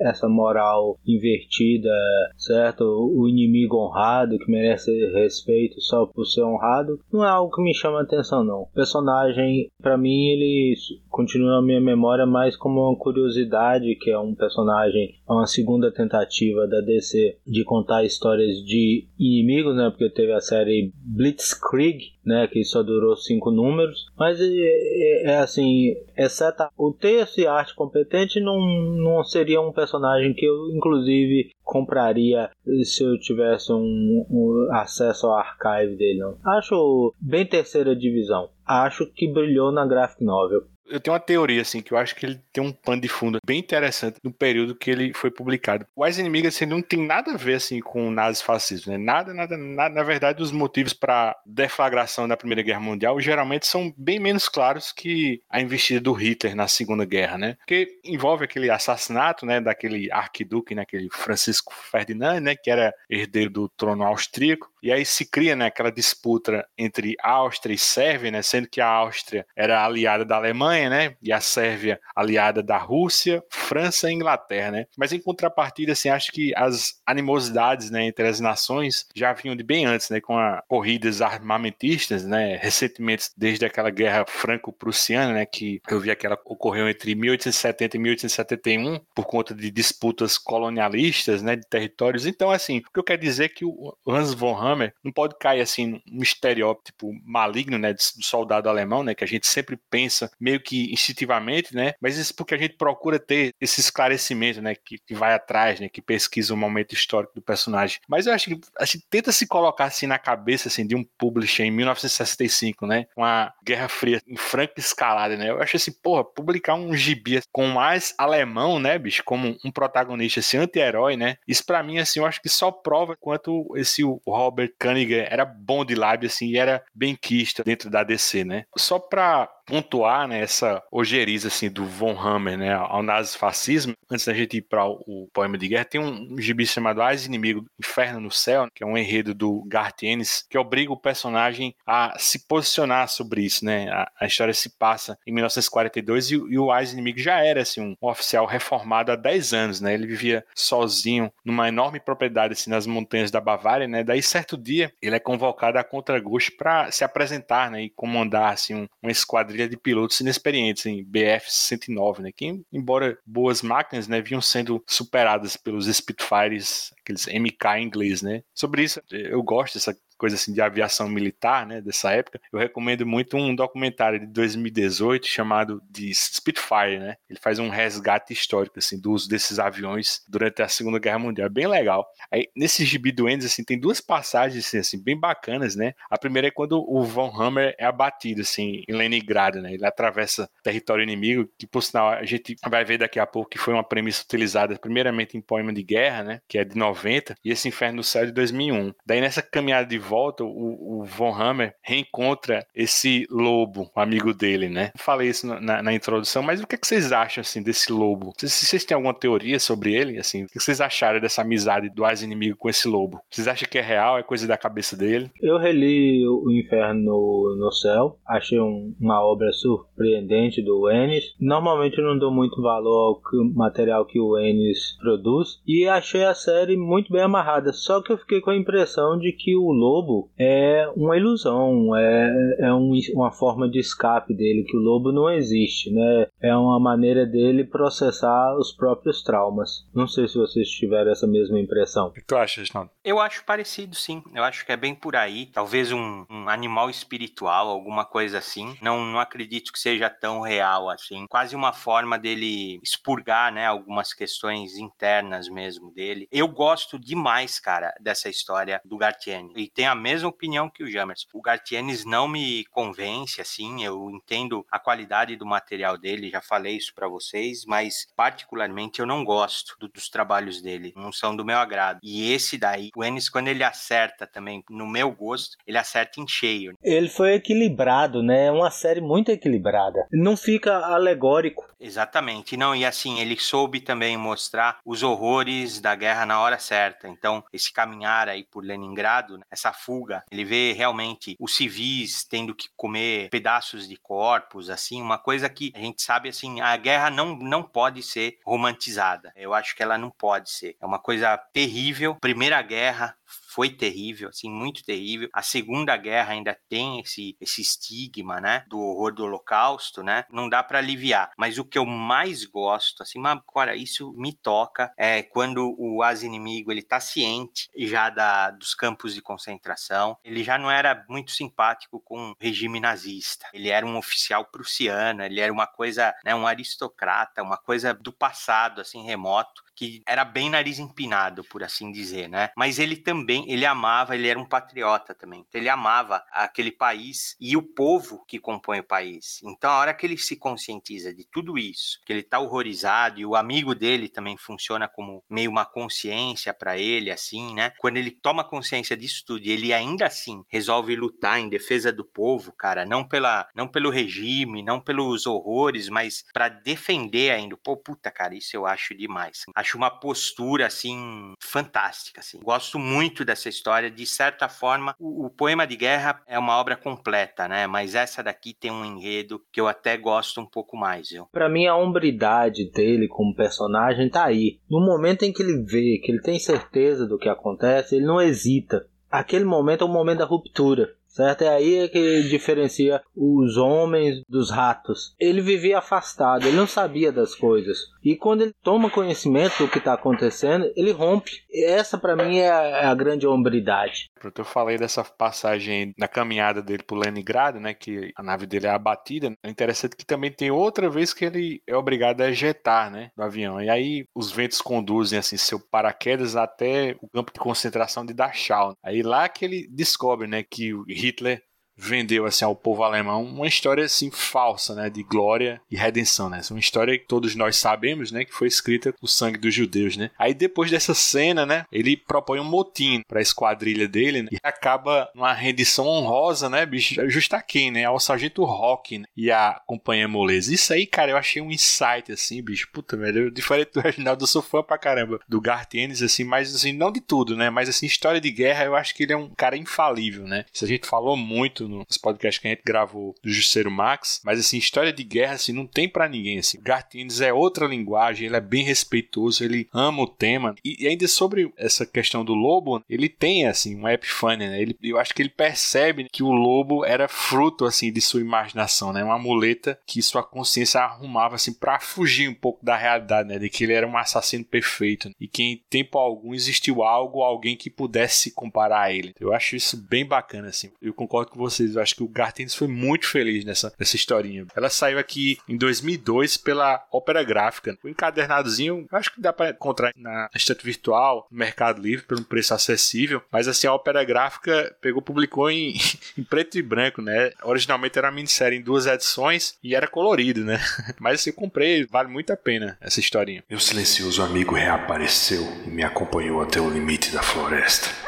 essa 0.00 0.28
moral 0.28 0.96
invertida, 1.04 1.90
certo? 2.36 2.84
O 2.84 3.28
inimigo 3.28 3.76
honrado, 3.76 4.38
que 4.38 4.48
merece 4.48 4.92
respeito 5.12 5.80
só 5.80 6.06
por 6.06 6.24
ser 6.24 6.44
honrado, 6.44 7.00
não 7.12 7.24
é 7.24 7.28
algo 7.28 7.52
que 7.52 7.62
me 7.62 7.74
chama 7.74 7.98
a 7.98 8.02
atenção, 8.02 8.44
não. 8.44 8.62
O 8.62 8.68
personagem, 8.72 9.68
para 9.82 9.98
mim, 9.98 10.28
ele 10.28 10.74
continua 11.10 11.56
na 11.56 11.62
minha 11.62 11.80
memória 11.80 12.24
mais 12.24 12.56
como 12.56 12.80
uma 12.80 12.96
curiosidade, 12.96 13.96
que 13.96 14.12
é 14.12 14.18
um 14.18 14.36
personagem, 14.36 15.16
é 15.28 15.32
uma 15.32 15.48
segunda 15.48 15.90
tentativa 15.90 16.68
da 16.68 16.80
DC 16.80 17.38
de 17.44 17.64
contar 17.64 18.04
histórias 18.04 18.58
de 18.58 19.08
inimigos, 19.18 19.74
né? 19.74 19.90
Porque 19.90 20.10
teve 20.10 20.32
a 20.32 20.40
série 20.40 20.92
Blitzkrieg, 20.94 22.13
né, 22.24 22.46
que 22.46 22.64
só 22.64 22.82
durou 22.82 23.16
cinco 23.16 23.50
números, 23.50 24.06
mas 24.18 24.40
é, 24.40 24.44
é, 24.44 25.26
é, 25.26 25.36
assim, 25.38 25.94
exceto 26.16 26.64
o 26.76 26.92
texto 26.92 27.38
e 27.38 27.46
a 27.46 27.52
arte 27.52 27.74
competente, 27.74 28.40
não, 28.40 28.58
não 28.60 29.24
seria 29.24 29.60
um 29.60 29.72
personagem 29.72 30.32
que 30.34 30.44
eu, 30.46 30.70
inclusive, 30.74 31.50
compraria 31.62 32.50
se 32.84 33.02
eu 33.02 33.18
tivesse 33.18 33.72
um, 33.72 34.26
um 34.30 34.68
acesso 34.72 35.26
ao 35.26 35.36
archive 35.36 35.96
dele. 35.96 36.20
Não. 36.20 36.36
Acho 36.58 37.14
bem 37.20 37.46
terceira 37.46 37.94
divisão. 37.94 38.48
Acho 38.66 39.06
que 39.06 39.30
brilhou 39.30 39.72
na 39.72 39.86
graphic 39.86 40.24
novel. 40.24 40.62
Eu 40.86 41.00
tenho 41.00 41.14
uma 41.14 41.20
teoria, 41.20 41.62
assim, 41.62 41.80
que 41.80 41.92
eu 41.92 41.98
acho 41.98 42.14
que 42.14 42.26
ele 42.26 42.40
tem 42.52 42.62
um 42.62 42.72
pano 42.72 43.00
de 43.00 43.08
fundo 43.08 43.38
bem 43.44 43.58
interessante 43.58 44.18
no 44.22 44.32
período 44.32 44.74
que 44.74 44.90
ele 44.90 45.12
foi 45.14 45.30
publicado. 45.30 45.86
O 45.96 46.04
As 46.04 46.18
Inimigas, 46.18 46.54
assim, 46.54 46.66
não 46.66 46.82
tem 46.82 47.06
nada 47.06 47.32
a 47.32 47.36
ver, 47.36 47.54
assim, 47.54 47.80
com 47.80 48.08
o 48.08 48.10
nazifascismo, 48.10 48.92
né? 48.92 48.98
Nada, 48.98 49.32
nada, 49.32 49.56
nada. 49.56 49.94
Na 49.94 50.02
verdade, 50.02 50.42
os 50.42 50.52
motivos 50.52 50.92
para 50.92 51.36
deflagração 51.46 52.28
da 52.28 52.36
Primeira 52.36 52.62
Guerra 52.62 52.80
Mundial 52.80 53.20
geralmente 53.20 53.66
são 53.66 53.92
bem 53.96 54.18
menos 54.18 54.48
claros 54.48 54.92
que 54.92 55.40
a 55.48 55.60
investida 55.60 56.00
do 56.00 56.12
Hitler 56.12 56.54
na 56.54 56.68
Segunda 56.68 57.04
Guerra, 57.04 57.38
né? 57.38 57.56
Porque 57.58 57.98
envolve 58.04 58.44
aquele 58.44 58.70
assassinato, 58.70 59.46
né, 59.46 59.60
daquele 59.60 60.10
arquiduque, 60.12 60.74
né, 60.74 60.82
aquele 60.82 61.08
Francisco 61.10 61.72
Ferdinand, 61.74 62.40
né, 62.40 62.56
que 62.56 62.70
era 62.70 62.92
herdeiro 63.08 63.50
do 63.50 63.68
trono 63.68 64.04
austríaco. 64.04 64.70
E 64.82 64.92
aí 64.92 65.04
se 65.04 65.24
cria, 65.24 65.56
né, 65.56 65.66
aquela 65.66 65.90
disputa 65.90 66.66
entre 66.76 67.16
Áustria 67.22 67.74
e 67.74 67.78
Sérvia, 67.78 68.30
né, 68.30 68.42
sendo 68.42 68.68
que 68.68 68.80
a 68.80 68.86
Áustria 68.86 69.46
era 69.56 69.82
aliada 69.82 70.24
da 70.24 70.36
Alemanha, 70.36 70.73
né, 70.88 71.16
e 71.22 71.32
a 71.32 71.40
Sérvia 71.40 72.00
aliada 72.14 72.62
da 72.62 72.76
Rússia, 72.76 73.42
França 73.50 74.10
e 74.10 74.14
Inglaterra, 74.14 74.70
né. 74.70 74.86
Mas 74.96 75.12
em 75.12 75.20
contrapartida, 75.20 75.92
assim, 75.92 76.08
acho 76.08 76.32
que 76.32 76.52
as 76.56 77.00
animosidades, 77.06 77.90
né, 77.90 78.06
entre 78.06 78.26
as 78.26 78.40
nações 78.40 79.06
já 79.14 79.32
vinham 79.32 79.56
de 79.56 79.62
bem 79.62 79.86
antes, 79.86 80.10
né, 80.10 80.20
com 80.20 80.36
a 80.36 80.62
corridas 80.68 81.20
armamentistas, 81.22 82.24
né, 82.24 82.56
recentemente 82.56 83.30
desde 83.36 83.64
aquela 83.64 83.90
guerra 83.90 84.24
franco-prussiana, 84.26 85.32
né, 85.32 85.46
que 85.46 85.80
eu 85.88 86.00
vi 86.00 86.14
que 86.14 86.26
ela 86.26 86.38
ocorreu 86.44 86.88
entre 86.88 87.14
1870 87.14 87.96
e 87.96 88.00
1871 88.00 89.00
por 89.14 89.24
conta 89.26 89.54
de 89.54 89.70
disputas 89.70 90.38
colonialistas, 90.38 91.42
né, 91.42 91.56
de 91.56 91.66
territórios. 91.66 92.26
Então, 92.26 92.50
assim, 92.50 92.78
o 92.78 92.92
que 92.92 92.98
eu 92.98 93.04
quero 93.04 93.20
dizer 93.20 93.44
é 93.44 93.48
que 93.48 93.64
o 93.64 93.94
Hans 94.06 94.34
von 94.34 94.56
Hammer 94.56 94.94
não 95.02 95.12
pode 95.12 95.36
cair 95.38 95.60
assim 95.60 96.00
num 96.06 96.22
estereótipo 96.22 97.12
maligno, 97.24 97.78
né, 97.78 97.92
do 97.92 98.02
soldado 98.22 98.68
alemão, 98.68 99.02
né, 99.02 99.14
que 99.14 99.24
a 99.24 99.26
gente 99.26 99.46
sempre 99.46 99.78
pensa 99.90 100.30
meio 100.38 100.60
que 100.64 100.92
instintivamente, 100.92 101.74
né, 101.74 101.94
mas 102.00 102.16
isso 102.16 102.34
porque 102.34 102.54
a 102.54 102.58
gente 102.58 102.76
procura 102.76 103.18
ter 103.18 103.52
esse 103.60 103.80
esclarecimento, 103.80 104.62
né, 104.62 104.74
que, 104.74 104.98
que 104.98 105.14
vai 105.14 105.34
atrás, 105.34 105.80
né, 105.80 105.88
que 105.88 106.02
pesquisa 106.02 106.54
o 106.54 106.56
momento 106.56 106.94
histórico 106.94 107.34
do 107.34 107.42
personagem. 107.42 107.98
Mas 108.08 108.26
eu 108.26 108.32
acho 108.32 108.50
que 108.50 108.60
a 108.78 108.84
gente 108.84 109.06
tenta 109.08 109.32
se 109.32 109.46
colocar 109.46 109.84
assim 109.84 110.06
na 110.06 110.18
cabeça 110.18 110.68
assim 110.68 110.86
de 110.86 110.94
um 110.94 111.04
publisher 111.18 111.64
em 111.64 111.70
1965, 111.70 112.86
né, 112.86 113.06
uma 113.16 113.52
Guerra 113.64 113.88
Fria 113.88 114.20
em 114.26 114.36
franca 114.36 114.74
escalada, 114.78 115.36
né. 115.36 115.50
Eu 115.50 115.60
acho 115.62 115.76
assim, 115.76 115.92
porra, 115.92 116.24
publicar 116.24 116.74
um 116.74 116.94
gibi 116.94 117.40
com 117.52 117.66
mais 117.66 118.14
alemão, 118.18 118.78
né, 118.78 118.98
bicho, 118.98 119.22
como 119.24 119.56
um 119.64 119.70
protagonista 119.70 120.40
assim 120.40 120.56
anti-herói, 120.56 121.16
né? 121.16 121.36
Isso 121.46 121.64
para 121.64 121.82
mim 121.82 121.98
assim, 121.98 122.20
eu 122.20 122.26
acho 122.26 122.40
que 122.40 122.48
só 122.48 122.70
prova 122.70 123.16
quanto 123.16 123.66
esse 123.76 124.02
Robert 124.26 124.72
Cunningham 124.78 125.26
era 125.28 125.44
bom 125.44 125.84
de 125.84 125.94
lábio, 125.94 126.26
assim, 126.26 126.48
e 126.48 126.58
era 126.58 126.84
bem 126.94 127.16
quista 127.20 127.62
dentro 127.64 127.90
da 127.90 128.02
DC, 128.02 128.44
né? 128.44 128.64
Só 128.76 128.98
pra 128.98 129.48
pontuar 129.66 130.28
né, 130.28 130.40
essa 130.40 130.82
ojeriza 130.90 131.48
assim, 131.48 131.70
do 131.70 131.84
Von 131.84 132.18
Hammer 132.18 132.58
né, 132.58 132.74
ao 132.74 133.02
nazifascismo, 133.02 133.94
antes 134.10 134.26
da 134.26 134.34
gente 134.34 134.58
ir 134.58 134.62
para 134.62 134.86
o, 134.86 135.28
poema 135.32 135.58
de 135.58 135.68
guerra, 135.68 135.84
tem 135.84 136.00
um, 136.00 136.34
um 136.34 136.40
gibi 136.40 136.66
chamado 136.66 137.02
As 137.02 137.26
Inimigo 137.26 137.64
Inferno 137.78 138.20
no 138.20 138.30
Céu, 138.30 138.68
que 138.74 138.82
é 138.82 138.86
um 138.86 138.96
enredo 138.96 139.34
do 139.34 139.64
Garth 139.66 140.02
Ennis, 140.02 140.44
que 140.48 140.58
obriga 140.58 140.92
o 140.92 141.00
personagem 141.00 141.74
a 141.86 142.14
se 142.18 142.46
posicionar 142.46 143.08
sobre 143.08 143.42
isso. 143.42 143.64
Né? 143.64 143.88
A, 143.90 144.10
a 144.20 144.26
história 144.26 144.54
se 144.54 144.70
passa 144.78 145.18
em 145.26 145.32
1942 145.32 146.30
e, 146.30 146.34
e 146.34 146.58
o 146.58 146.70
As 146.70 146.92
Inimigo 146.92 147.18
já 147.18 147.40
era 147.40 147.62
assim, 147.62 147.80
um, 147.80 147.96
um, 148.02 148.08
oficial 148.08 148.46
reformado 148.46 149.10
há 149.10 149.16
10 149.16 149.54
anos. 149.54 149.80
Né? 149.80 149.94
Ele 149.94 150.06
vivia 150.06 150.44
sozinho 150.54 151.32
numa 151.44 151.68
enorme 151.68 152.00
propriedade 152.00 152.52
assim, 152.52 152.70
nas 152.70 152.86
montanhas 152.86 153.30
da 153.30 153.40
Bavária. 153.40 153.88
Né? 153.88 154.04
Daí, 154.04 154.22
certo 154.22 154.56
dia, 154.56 154.92
ele 155.00 155.16
é 155.16 155.20
convocado 155.20 155.78
a 155.78 155.84
contragosto 155.84 156.52
para 156.56 156.90
se 156.90 157.04
apresentar 157.04 157.70
né, 157.70 157.84
e 157.84 157.90
comandar 157.90 158.52
assim, 158.52 158.74
um, 158.74 158.86
uma 159.02 159.10
esquadrilha 159.10 159.53
quadrilha 159.54 159.68
de 159.68 159.76
pilotos 159.76 160.20
inexperientes 160.20 160.84
em 160.86 161.04
BF-109, 161.04 162.18
né, 162.20 162.32
que 162.32 162.60
embora 162.72 163.16
boas 163.24 163.62
máquinas, 163.62 164.08
né, 164.08 164.20
vinham 164.20 164.40
sendo 164.40 164.82
superadas 164.86 165.56
pelos 165.56 165.86
Spitfires, 165.86 166.92
aqueles 167.00 167.26
MK 167.26 167.78
em 167.78 167.84
inglês, 167.84 168.20
né. 168.20 168.42
Sobre 168.52 168.82
isso, 168.82 169.00
eu 169.10 169.42
gosto 169.42 169.74
dessa 169.74 169.96
coisa 170.16 170.36
assim 170.36 170.52
de 170.52 170.60
aviação 170.60 171.08
militar, 171.08 171.66
né, 171.66 171.80
dessa 171.80 172.10
época, 172.12 172.40
eu 172.52 172.58
recomendo 172.58 173.06
muito 173.06 173.36
um 173.36 173.54
documentário 173.54 174.20
de 174.20 174.26
2018 174.26 175.26
chamado 175.26 175.82
de 175.90 176.12
Spitfire, 176.14 176.98
né? 176.98 177.16
Ele 177.28 177.38
faz 177.40 177.58
um 177.58 177.68
resgate 177.68 178.32
histórico 178.32 178.78
assim 178.78 179.00
do 179.00 179.12
uso 179.12 179.28
desses 179.28 179.58
aviões 179.58 180.22
durante 180.28 180.62
a 180.62 180.68
Segunda 180.68 180.98
Guerra 180.98 181.18
Mundial, 181.18 181.46
é 181.46 181.50
bem 181.50 181.66
legal. 181.66 182.06
Aí 182.30 182.48
nesse 182.56 182.84
gibi 182.84 183.12
do 183.12 183.28
Endes 183.28 183.46
assim 183.46 183.64
tem 183.64 183.78
duas 183.78 184.00
passagens 184.00 184.66
assim, 184.66 184.78
assim, 184.78 185.02
bem 185.02 185.18
bacanas, 185.18 185.76
né? 185.76 185.94
A 186.10 186.18
primeira 186.18 186.48
é 186.48 186.50
quando 186.50 186.84
o 186.88 187.02
Von 187.02 187.32
Hammer 187.40 187.74
é 187.78 187.84
abatido 187.84 188.42
assim 188.42 188.82
em 188.88 188.94
Leningrado, 188.94 189.60
né? 189.60 189.74
Ele 189.74 189.86
atravessa 189.86 190.48
território 190.62 191.02
inimigo, 191.02 191.48
que 191.58 191.66
por 191.66 191.82
sinal 191.82 192.10
a 192.10 192.24
gente 192.24 192.56
vai 192.68 192.84
ver 192.84 192.98
daqui 192.98 193.18
a 193.18 193.26
pouco 193.26 193.50
que 193.50 193.58
foi 193.58 193.74
uma 193.74 193.84
premissa 193.84 194.22
utilizada 194.22 194.78
primeiramente 194.78 195.36
em 195.36 195.40
Poema 195.40 195.72
de 195.72 195.82
Guerra, 195.82 196.22
né, 196.22 196.40
que 196.48 196.58
é 196.58 196.64
de 196.64 196.76
90, 196.76 197.34
e 197.44 197.50
esse 197.50 197.68
Inferno 197.68 197.98
do 197.98 198.04
Céu 198.04 198.22
é 198.22 198.26
de 198.26 198.32
2001. 198.32 198.92
Daí 199.06 199.20
nessa 199.20 199.42
caminhada 199.42 199.86
de 199.86 199.98
volta, 200.04 200.44
o, 200.44 201.00
o 201.00 201.04
Von 201.04 201.34
Hammer 201.34 201.74
reencontra 201.82 202.66
esse 202.74 203.26
lobo, 203.30 203.90
amigo 203.94 204.34
dele, 204.34 204.68
né? 204.68 204.92
Falei 204.96 205.28
isso 205.28 205.46
na, 205.46 205.82
na 205.82 205.92
introdução, 205.92 206.42
mas 206.42 206.60
o 206.60 206.66
que, 206.66 206.74
é 206.74 206.78
que 206.78 206.86
vocês 206.86 207.12
acham, 207.12 207.40
assim, 207.40 207.62
desse 207.62 207.90
lobo? 207.90 208.32
Vocês, 208.36 208.52
vocês 208.52 208.84
têm 208.84 208.94
alguma 208.94 209.14
teoria 209.14 209.58
sobre 209.58 209.94
ele, 209.94 210.18
assim? 210.18 210.44
O 210.44 210.46
que 210.46 210.60
vocês 210.60 210.80
acharam 210.80 211.20
dessa 211.20 211.42
amizade 211.42 211.88
do 211.88 212.04
as-inimigo 212.04 212.56
com 212.56 212.68
esse 212.68 212.86
lobo? 212.86 213.20
Vocês 213.30 213.48
acham 213.48 213.68
que 213.68 213.78
é 213.78 213.82
real, 213.82 214.18
é 214.18 214.22
coisa 214.22 214.46
da 214.46 214.56
cabeça 214.56 214.96
dele? 214.96 215.30
Eu 215.40 215.58
reli 215.58 216.26
O 216.26 216.50
Inferno 216.50 217.56
no, 217.58 217.72
Céu, 217.72 218.18
achei 218.26 218.60
um, 218.60 218.94
uma 219.00 219.24
obra 219.24 219.50
surpreendente 219.52 220.62
do 220.62 220.90
Ennis. 220.90 221.34
Normalmente 221.40 221.98
eu 221.98 222.04
não 222.04 222.18
dou 222.18 222.30
muito 222.30 222.60
valor 222.60 223.20
ao 223.34 223.44
material 223.54 224.04
que 224.06 224.20
o 224.20 224.38
Ennis 224.38 224.96
produz, 225.00 225.60
e 225.66 225.88
achei 225.88 226.24
a 226.24 226.34
série 226.34 226.76
muito 226.76 227.12
bem 227.12 227.22
amarrada, 227.22 227.72
só 227.72 228.02
que 228.02 228.12
eu 228.12 228.18
fiquei 228.18 228.40
com 228.40 228.50
a 228.50 228.56
impressão 228.56 229.18
de 229.18 229.32
que 229.32 229.56
o 229.56 229.72
lobo 229.72 229.93
lobo 229.94 230.30
é 230.38 230.88
uma 230.96 231.16
ilusão, 231.16 231.94
é, 231.96 232.56
é 232.60 232.74
um, 232.74 232.92
uma 233.14 233.30
forma 233.30 233.68
de 233.68 233.78
escape 233.78 234.34
dele, 234.34 234.64
que 234.64 234.76
o 234.76 234.80
lobo 234.80 235.12
não 235.12 235.30
existe, 235.30 235.90
né? 235.90 236.26
É 236.42 236.54
uma 236.56 236.80
maneira 236.80 237.24
dele 237.24 237.64
processar 237.64 238.56
os 238.58 238.72
próprios 238.72 239.22
traumas. 239.22 239.86
Não 239.94 240.08
sei 240.08 240.26
se 240.26 240.36
vocês 240.36 240.68
tiveram 240.68 241.12
essa 241.12 241.26
mesma 241.26 241.58
impressão. 241.58 242.08
O 242.08 242.12
que 242.12 242.24
tu 242.24 242.36
acha, 242.36 242.60
Reginaldo? 242.60 242.90
Eu 243.04 243.20
acho 243.20 243.44
parecido, 243.44 243.94
sim. 243.94 244.22
Eu 244.34 244.42
acho 244.42 244.66
que 244.66 244.72
é 244.72 244.76
bem 244.76 244.94
por 244.94 245.14
aí. 245.14 245.46
Talvez 245.46 245.92
um, 245.92 246.24
um 246.28 246.48
animal 246.48 246.90
espiritual, 246.90 247.68
alguma 247.68 248.04
coisa 248.04 248.38
assim. 248.38 248.76
Não, 248.82 249.04
não 249.04 249.18
acredito 249.18 249.72
que 249.72 249.78
seja 249.78 250.10
tão 250.10 250.40
real 250.40 250.90
assim. 250.90 251.26
Quase 251.28 251.54
uma 251.54 251.72
forma 251.72 252.18
dele 252.18 252.80
expurgar, 252.82 253.52
né, 253.52 253.66
algumas 253.66 254.12
questões 254.12 254.76
internas 254.76 255.48
mesmo 255.48 255.92
dele. 255.92 256.26
Eu 256.32 256.48
gosto 256.48 256.98
demais, 256.98 257.60
cara, 257.60 257.94
dessa 258.00 258.28
história 258.28 258.80
do 258.84 258.96
Gartienes. 258.96 259.52
E 259.56 259.68
tenho 259.84 259.92
a 259.92 259.94
mesma 259.94 260.28
opinião 260.30 260.70
que 260.70 260.82
o 260.82 260.90
Jamerson. 260.90 261.26
O 261.34 261.42
Gartienes 261.42 262.06
não 262.06 262.26
me 262.26 262.64
convence, 262.66 263.40
assim. 263.40 263.84
Eu 263.84 264.10
entendo 264.10 264.64
a 264.70 264.78
qualidade 264.78 265.36
do 265.36 265.44
material 265.44 265.98
dele, 265.98 266.30
já 266.30 266.40
falei 266.40 266.76
isso 266.76 266.94
para 266.94 267.06
vocês, 267.06 267.64
mas 267.66 268.06
particularmente 268.16 269.00
eu 269.00 269.06
não 269.06 269.22
gosto 269.24 269.76
do, 269.78 269.88
dos 269.88 270.08
trabalhos 270.08 270.62
dele. 270.62 270.94
Não 270.96 271.12
são 271.12 271.36
do 271.36 271.44
meu 271.44 271.58
agrado. 271.58 272.00
E 272.02 272.32
esse 272.32 272.56
daí, 272.56 272.90
o 272.96 273.04
Ennis, 273.04 273.28
quando 273.28 273.48
ele 273.48 273.62
acerta 273.62 274.26
também, 274.26 274.64
no 274.70 274.86
meu 274.86 275.12
gosto, 275.12 275.58
ele 275.66 275.76
acerta 275.76 276.18
em 276.18 276.26
cheio. 276.26 276.76
Ele 276.82 277.08
foi 277.08 277.34
equilibrado, 277.34 278.22
né? 278.22 278.46
É 278.46 278.50
uma 278.50 278.70
série 278.70 279.02
muito 279.02 279.30
equilibrada. 279.30 280.06
Não 280.10 280.36
fica 280.36 280.78
alegórico. 280.78 281.68
Exatamente. 281.78 282.56
Não, 282.56 282.74
e 282.74 282.86
assim, 282.86 283.20
ele 283.20 283.38
soube 283.38 283.80
também 283.80 284.16
mostrar 284.16 284.78
os 284.82 285.02
horrores 285.02 285.78
da 285.78 285.94
guerra 285.94 286.24
na 286.24 286.40
hora 286.40 286.58
certa. 286.58 287.06
Então, 287.06 287.44
esse 287.52 287.70
caminhar 287.70 288.30
aí 288.30 288.44
por 288.44 288.64
Leningrado, 288.64 289.36
né, 289.36 289.44
essa 289.50 289.73
fuga, 289.74 290.24
ele 290.30 290.44
vê 290.44 290.72
realmente 290.72 291.36
os 291.38 291.54
civis 291.54 292.24
tendo 292.24 292.54
que 292.54 292.68
comer 292.76 293.28
pedaços 293.30 293.88
de 293.88 293.96
corpos, 293.96 294.70
assim, 294.70 295.02
uma 295.02 295.18
coisa 295.18 295.48
que 295.48 295.72
a 295.74 295.80
gente 295.80 296.02
sabe 296.02 296.28
assim, 296.28 296.60
a 296.60 296.76
guerra 296.76 297.10
não, 297.10 297.36
não 297.36 297.62
pode 297.62 298.02
ser 298.02 298.38
romantizada. 298.44 299.32
Eu 299.36 299.52
acho 299.52 299.74
que 299.76 299.82
ela 299.82 299.98
não 299.98 300.10
pode 300.10 300.50
ser. 300.50 300.76
É 300.80 300.86
uma 300.86 300.98
coisa 300.98 301.36
terrível. 301.52 302.16
Primeira 302.16 302.60
guerra, 302.62 303.16
foi 303.48 303.70
terrível, 303.70 304.28
assim, 304.28 304.50
muito 304.50 304.84
terrível. 304.84 305.28
A 305.32 305.42
Segunda 305.42 305.96
Guerra 305.96 306.32
ainda 306.32 306.58
tem 306.68 307.00
esse, 307.00 307.36
esse 307.40 307.60
estigma, 307.60 308.40
né, 308.40 308.64
do 308.68 308.78
horror 308.78 309.14
do 309.14 309.24
Holocausto, 309.24 310.02
né? 310.02 310.24
Não 310.30 310.48
dá 310.48 310.62
para 310.62 310.78
aliviar. 310.78 311.30
Mas 311.36 311.58
o 311.58 311.64
que 311.64 311.78
eu 311.78 311.86
mais 311.86 312.44
gosto, 312.44 313.02
assim, 313.02 313.18
mas, 313.18 313.40
cara, 313.52 313.76
isso 313.76 314.12
me 314.16 314.32
toca 314.32 314.92
é 314.96 315.22
quando 315.22 315.74
o 315.78 316.02
as-inimigo 316.02 316.70
ele 316.70 316.82
tá 316.82 317.00
ciente 317.00 317.70
já 317.76 318.10
da, 318.10 318.50
dos 318.50 318.74
campos 318.74 319.14
de 319.14 319.22
concentração. 319.22 320.16
Ele 320.24 320.42
já 320.42 320.58
não 320.58 320.70
era 320.70 321.04
muito 321.08 321.30
simpático 321.32 322.00
com 322.00 322.30
o 322.30 322.36
regime 322.40 322.80
nazista. 322.80 323.48
Ele 323.52 323.68
era 323.68 323.86
um 323.86 323.96
oficial 323.96 324.44
prussiano, 324.46 325.22
ele 325.22 325.40
era 325.40 325.52
uma 325.52 325.66
coisa, 325.66 326.14
né, 326.24 326.34
um 326.34 326.46
aristocrata, 326.46 327.42
uma 327.42 327.56
coisa 327.56 327.94
do 327.94 328.12
passado, 328.12 328.80
assim, 328.80 329.04
remoto 329.04 329.63
que 329.74 330.02
era 330.06 330.24
bem 330.24 330.50
nariz 330.50 330.78
empinado, 330.78 331.44
por 331.44 331.62
assim 331.62 331.90
dizer, 331.90 332.28
né? 332.28 332.50
Mas 332.56 332.78
ele 332.78 332.96
também, 332.96 333.50
ele 333.50 333.66
amava, 333.66 334.14
ele 334.14 334.28
era 334.28 334.38
um 334.38 334.46
patriota 334.46 335.14
também. 335.14 335.44
Então 335.48 335.60
ele 335.60 335.68
amava 335.68 336.22
aquele 336.30 336.70
país 336.70 337.36
e 337.40 337.56
o 337.56 337.62
povo 337.62 338.24
que 338.26 338.38
compõe 338.38 338.80
o 338.80 338.84
país. 338.84 339.40
Então 339.44 339.70
a 339.70 339.78
hora 339.78 339.94
que 339.94 340.06
ele 340.06 340.16
se 340.16 340.36
conscientiza 340.36 341.12
de 341.12 341.24
tudo 341.30 341.58
isso, 341.58 342.00
que 342.04 342.12
ele 342.12 342.22
tá 342.22 342.38
horrorizado 342.38 343.20
e 343.20 343.26
o 343.26 343.36
amigo 343.36 343.74
dele 343.74 344.08
também 344.08 344.36
funciona 344.36 344.88
como 344.88 345.22
meio 345.28 345.50
uma 345.50 345.64
consciência 345.64 346.52
para 346.54 346.78
ele, 346.78 347.10
assim, 347.10 347.54
né? 347.54 347.72
Quando 347.78 347.96
ele 347.96 348.10
toma 348.10 348.44
consciência 348.44 348.96
disso 348.96 349.22
tudo 349.26 349.44
ele 349.44 349.72
ainda 349.72 350.06
assim 350.06 350.42
resolve 350.48 350.96
lutar 350.96 351.38
em 351.38 351.48
defesa 351.48 351.92
do 351.92 352.04
povo, 352.04 352.52
cara, 352.52 352.84
não 352.84 353.06
pela, 353.06 353.48
não 353.54 353.68
pelo 353.68 353.90
regime, 353.90 354.62
não 354.62 354.80
pelos 354.80 355.26
horrores, 355.26 355.88
mas 355.88 356.24
para 356.32 356.48
defender 356.48 357.30
ainda. 357.30 357.56
Pô, 357.56 357.76
puta, 357.76 358.10
cara, 358.10 358.34
isso 358.34 358.56
eu 358.56 358.66
acho 358.66 358.94
demais 358.94 359.44
acho 359.64 359.78
uma 359.78 359.90
postura 359.90 360.66
assim 360.66 361.32
fantástica 361.40 362.20
assim. 362.20 362.38
Gosto 362.40 362.78
muito 362.78 363.24
dessa 363.24 363.48
história, 363.48 363.90
de 363.90 364.06
certa 364.06 364.46
forma, 364.48 364.94
o, 364.98 365.26
o, 365.26 365.30
poema 365.30 365.66
de 365.66 365.74
guerra 365.74 366.20
é 366.26 366.38
uma 366.38 366.60
obra 366.60 366.76
completa, 366.76 367.48
né? 367.48 367.66
Mas 367.66 367.94
essa 367.94 368.22
daqui 368.22 368.52
tem 368.52 368.70
um 368.70 368.84
enredo 368.84 369.40
que 369.50 369.60
eu 369.60 369.66
até 369.66 369.96
gosto 369.96 370.40
um 370.40 370.46
pouco 370.46 370.76
mais, 370.76 371.08
viu? 371.08 371.26
Para 371.32 371.48
mim 371.48 371.66
a 371.66 371.76
hombridade 371.76 372.70
dele 372.70 373.08
como 373.08 373.34
personagem 373.34 374.10
tá 374.10 374.26
aí. 374.26 374.58
No 374.70 374.84
momento 374.84 375.24
em 375.24 375.32
que 375.32 375.42
ele 375.42 375.64
vê, 375.64 375.98
que 376.02 376.12
ele 376.12 376.20
tem 376.20 376.38
certeza 376.38 377.06
do 377.06 377.18
que 377.18 377.28
acontece, 377.28 377.96
ele 377.96 378.04
não 378.04 378.20
hesita. 378.20 378.86
Aquele 379.10 379.44
momento 379.44 379.82
é 379.82 379.86
o 379.86 379.90
momento 379.90 380.18
da 380.18 380.24
ruptura 380.26 380.94
certo? 381.14 381.42
É 381.42 381.48
aí 381.48 381.88
que 381.88 382.22
diferencia 382.24 383.00
os 383.16 383.56
homens 383.56 384.20
dos 384.28 384.50
ratos. 384.50 385.14
Ele 385.18 385.40
vivia 385.40 385.78
afastado, 385.78 386.46
ele 386.46 386.56
não 386.56 386.66
sabia 386.66 387.12
das 387.12 387.34
coisas. 387.34 387.78
E 388.04 388.14
quando 388.14 388.42
ele 388.42 388.54
toma 388.62 388.90
conhecimento 388.90 389.58
do 389.58 389.68
que 389.68 389.78
está 389.78 389.94
acontecendo, 389.94 390.70
ele 390.76 390.92
rompe. 390.92 391.42
Essa 391.50 391.96
para 391.96 392.14
mim 392.14 392.36
é 392.36 392.50
a, 392.50 392.62
é 392.62 392.84
a, 392.84 392.94
grande 392.94 393.26
hombridade. 393.26 394.10
Eu 394.36 394.44
falei 394.44 394.76
dessa 394.76 395.02
passagem 395.02 395.94
na 395.96 396.06
caminhada 396.06 396.62
dele 396.62 396.82
por 396.82 396.98
Leningrado, 396.98 397.58
né, 397.58 397.72
que 397.72 398.12
a 398.14 398.22
nave 398.22 398.46
dele 398.46 398.66
é 398.66 398.70
abatida. 398.70 399.34
É 399.42 399.48
interessante 399.48 399.96
que 399.96 400.04
também 400.04 400.30
tem 400.30 400.50
outra 400.50 400.90
vez 400.90 401.14
que 401.14 401.24
ele 401.24 401.62
é 401.66 401.74
obrigado 401.74 402.20
a 402.20 402.28
ejetar, 402.28 402.90
né, 402.90 403.10
do 403.16 403.22
avião. 403.22 403.60
E 403.60 403.70
aí 403.70 404.06
os 404.14 404.30
ventos 404.30 404.60
conduzem 404.60 405.18
assim 405.18 405.38
seu 405.38 405.58
paraquedas 405.58 406.36
até 406.36 406.96
o 407.00 407.08
campo 407.08 407.32
de 407.32 407.40
concentração 407.40 408.04
de 408.04 408.12
Dachau. 408.12 408.76
Aí 408.82 409.02
lá 409.02 409.28
que 409.28 409.44
ele 409.44 409.66
descobre, 409.70 410.26
né, 410.26 410.42
que 410.42 410.72
Hitler 410.88 411.42
vendeu 411.76 412.24
assim 412.24 412.44
ao 412.44 412.54
povo 412.54 412.82
alemão 412.82 413.24
uma 413.24 413.46
história 413.46 413.84
assim 413.84 414.10
falsa, 414.10 414.74
né, 414.74 414.88
de 414.88 415.02
glória 415.02 415.60
e 415.70 415.76
redenção, 415.76 416.28
né? 416.28 416.40
Uma 416.50 416.60
história 416.60 416.98
que 416.98 417.06
todos 417.06 417.34
nós 417.34 417.56
sabemos, 417.56 418.10
né, 418.10 418.24
que 418.24 418.34
foi 418.34 418.48
escrita 418.48 418.92
com 418.92 419.06
o 419.06 419.08
sangue 419.08 419.38
dos 419.38 419.54
judeus, 419.54 419.96
né? 419.96 420.10
Aí 420.18 420.34
depois 420.34 420.70
dessa 420.70 420.94
cena, 420.94 421.44
né, 421.44 421.64
ele 421.72 421.96
propõe 421.96 422.40
um 422.40 422.44
motim 422.44 423.02
para 423.06 423.18
a 423.18 423.22
esquadrilha 423.22 423.88
dele 423.88 424.22
né, 424.22 424.28
e 424.32 424.38
acaba 424.42 425.10
numa 425.14 425.32
rendição 425.32 425.86
honrosa, 425.86 426.48
né, 426.48 426.64
bicho, 426.64 426.94
justa 427.10 427.42
quem, 427.42 427.70
né, 427.70 427.84
ao 427.84 427.98
sargento 427.98 428.44
Rock 428.44 428.98
né, 428.98 429.06
e 429.16 429.30
a 429.30 429.60
companhia 429.66 430.08
moleza. 430.08 430.54
Isso 430.54 430.72
aí, 430.72 430.86
cara, 430.86 431.10
eu 431.10 431.16
achei 431.16 431.42
um 431.42 431.50
insight 431.50 432.12
assim, 432.12 432.42
bicho, 432.42 432.68
puta, 432.72 432.96
velho, 432.96 433.30
diferente 433.30 433.72
do 433.72 433.80
Reginaldo, 433.80 434.22
eu 434.22 434.28
sou 434.28 434.42
fã 434.42 434.62
pra 434.62 434.78
caramba 434.78 435.20
do 435.28 435.40
Garth 435.40 435.74
Ennis, 435.74 436.02
assim, 436.02 436.24
mas 436.24 436.54
assim, 436.54 436.72
não 436.72 436.92
de 436.92 437.00
tudo, 437.00 437.36
né, 437.36 437.50
mas 437.50 437.68
assim, 437.68 437.86
história 437.86 438.20
de 438.20 438.30
guerra, 438.30 438.64
eu 438.64 438.76
acho 438.76 438.94
que 438.94 439.02
ele 439.02 439.12
é 439.12 439.16
um 439.16 439.30
cara 439.36 439.56
infalível, 439.56 440.24
né? 440.24 440.44
Isso 440.52 440.64
a 440.64 440.68
gente 440.68 440.86
falou 440.86 441.16
muito 441.16 441.63
nos 441.68 441.98
podcasts 441.98 442.40
que 442.40 442.48
a 442.48 442.50
gente 442.50 442.62
gravou 442.64 443.14
do 443.22 443.30
Justiceiro 443.30 443.70
Max, 443.70 444.20
mas 444.24 444.38
assim, 444.38 444.58
história 444.58 444.92
de 444.92 445.02
guerra 445.02 445.34
assim 445.34 445.52
não 445.52 445.66
tem 445.66 445.88
para 445.88 446.08
ninguém 446.08 446.38
assim. 446.38 446.58
Gartines 446.60 447.20
é 447.20 447.32
outra 447.32 447.66
linguagem, 447.66 448.26
ele 448.26 448.36
é 448.36 448.40
bem 448.40 448.64
respeitoso, 448.64 449.44
ele 449.44 449.68
ama 449.72 450.02
o 450.02 450.06
tema 450.06 450.54
e, 450.64 450.84
e 450.84 450.88
ainda 450.88 451.06
sobre 451.08 451.52
essa 451.56 451.86
questão 451.86 452.24
do 452.24 452.34
lobo, 452.34 452.82
ele 452.88 453.08
tem 453.08 453.46
assim 453.46 453.74
uma 453.74 453.92
epifânia, 453.92 454.50
né? 454.50 454.60
Ele, 454.60 454.76
eu 454.82 454.98
acho 454.98 455.14
que 455.14 455.22
ele 455.22 455.28
percebe 455.28 456.08
que 456.10 456.22
o 456.22 456.30
lobo 456.30 456.84
era 456.84 457.08
fruto 457.08 457.64
assim 457.64 457.92
de 457.92 458.00
sua 458.00 458.20
imaginação, 458.20 458.92
né? 458.92 459.04
Uma 459.04 459.18
muleta 459.18 459.78
que 459.86 460.02
sua 460.02 460.22
consciência 460.22 460.80
arrumava 460.80 461.34
assim 461.34 461.52
para 461.52 461.78
fugir 461.80 462.28
um 462.28 462.34
pouco 462.34 462.64
da 462.64 462.76
realidade, 462.76 463.28
né? 463.28 463.38
De 463.38 463.48
que 463.48 463.64
ele 463.64 463.72
era 463.72 463.86
um 463.86 463.96
assassino 463.96 464.44
perfeito 464.44 465.10
e 465.20 465.28
que 465.28 465.42
em 465.42 465.62
tempo 465.70 465.98
algum 465.98 466.34
existiu 466.34 466.82
algo, 466.82 467.22
alguém 467.22 467.56
que 467.56 467.70
pudesse 467.70 468.16
se 468.16 468.30
comparar 468.32 468.82
a 468.82 468.92
ele. 468.92 469.14
Eu 469.20 469.32
acho 469.32 469.56
isso 469.56 469.76
bem 469.76 470.04
bacana 470.04 470.48
assim. 470.48 470.70
Eu 470.80 470.94
concordo 470.94 471.30
com 471.30 471.38
você 471.38 471.53
vocês. 471.54 471.76
Eu 471.76 471.82
acho 471.82 471.94
que 471.94 472.02
o 472.02 472.08
Gartens 472.08 472.54
foi 472.54 472.68
muito 472.68 473.06
feliz 473.06 473.44
nessa, 473.44 473.72
nessa 473.78 473.96
historinha. 473.96 474.46
Ela 474.54 474.68
saiu 474.68 474.98
aqui 474.98 475.38
em 475.48 475.56
2002 475.56 476.36
pela 476.36 476.84
Ópera 476.90 477.22
Gráfica. 477.22 477.76
O 477.82 477.88
encadernadozinho, 477.88 478.86
eu 478.90 478.98
acho 478.98 479.12
que 479.12 479.20
dá 479.20 479.32
para 479.32 479.50
encontrar 479.50 479.92
na 479.96 480.28
estante 480.34 480.64
virtual, 480.64 481.26
no 481.30 481.38
Mercado 481.38 481.80
Livre, 481.80 482.04
por 482.04 482.18
um 482.18 482.24
preço 482.24 482.54
acessível. 482.54 483.22
Mas 483.30 483.48
assim, 483.48 483.66
a 483.66 483.74
Ópera 483.74 484.04
Gráfica 484.04 484.74
pegou, 484.80 485.00
publicou 485.00 485.50
em, 485.50 485.74
em 486.18 486.22
preto 486.22 486.58
e 486.58 486.62
branco, 486.62 487.00
né? 487.00 487.30
Originalmente 487.42 487.98
era 487.98 488.08
uma 488.08 488.14
minissérie 488.14 488.58
em 488.58 488.62
duas 488.62 488.86
edições 488.86 489.56
e 489.62 489.74
era 489.74 489.86
colorido, 489.86 490.44
né? 490.44 490.60
Mas 490.98 491.20
assim, 491.20 491.30
eu 491.30 491.34
comprei, 491.34 491.86
vale 491.86 492.08
muito 492.08 492.32
a 492.32 492.36
pena 492.36 492.76
essa 492.80 493.00
historinha. 493.00 493.44
Meu 493.48 493.60
silencioso 493.60 494.22
amigo 494.22 494.54
reapareceu 494.54 495.42
e 495.66 495.70
me 495.70 495.82
acompanhou 495.82 496.42
até 496.42 496.60
o 496.60 496.70
limite 496.70 497.10
da 497.10 497.22
floresta. 497.22 498.03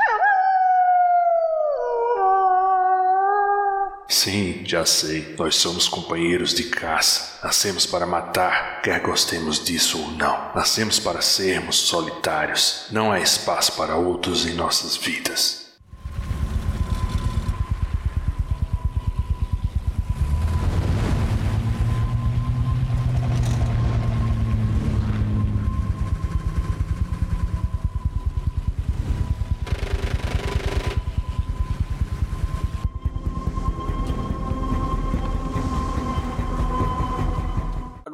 Sim, 4.09 4.62
já 4.64 4.87
sei. 4.87 5.35
Nós 5.38 5.57
somos 5.57 5.88
companheiros 5.88 6.55
de 6.55 6.64
caça. 6.64 7.40
Nascemos 7.42 7.87
para 7.87 8.07
matar, 8.07 8.81
quer 8.83 9.01
gostemos 9.01 9.64
disso 9.64 10.01
ou 10.01 10.11
não. 10.12 10.53
Nascemos 10.55 10.99
para 10.99 11.21
sermos 11.21 11.77
solitários. 11.77 12.87
Não 12.90 13.11
há 13.11 13.21
espaço 13.21 13.73
para 13.73 13.97
outros 13.97 14.47
em 14.47 14.55
nossas 14.55 14.97
vidas. 14.97 15.66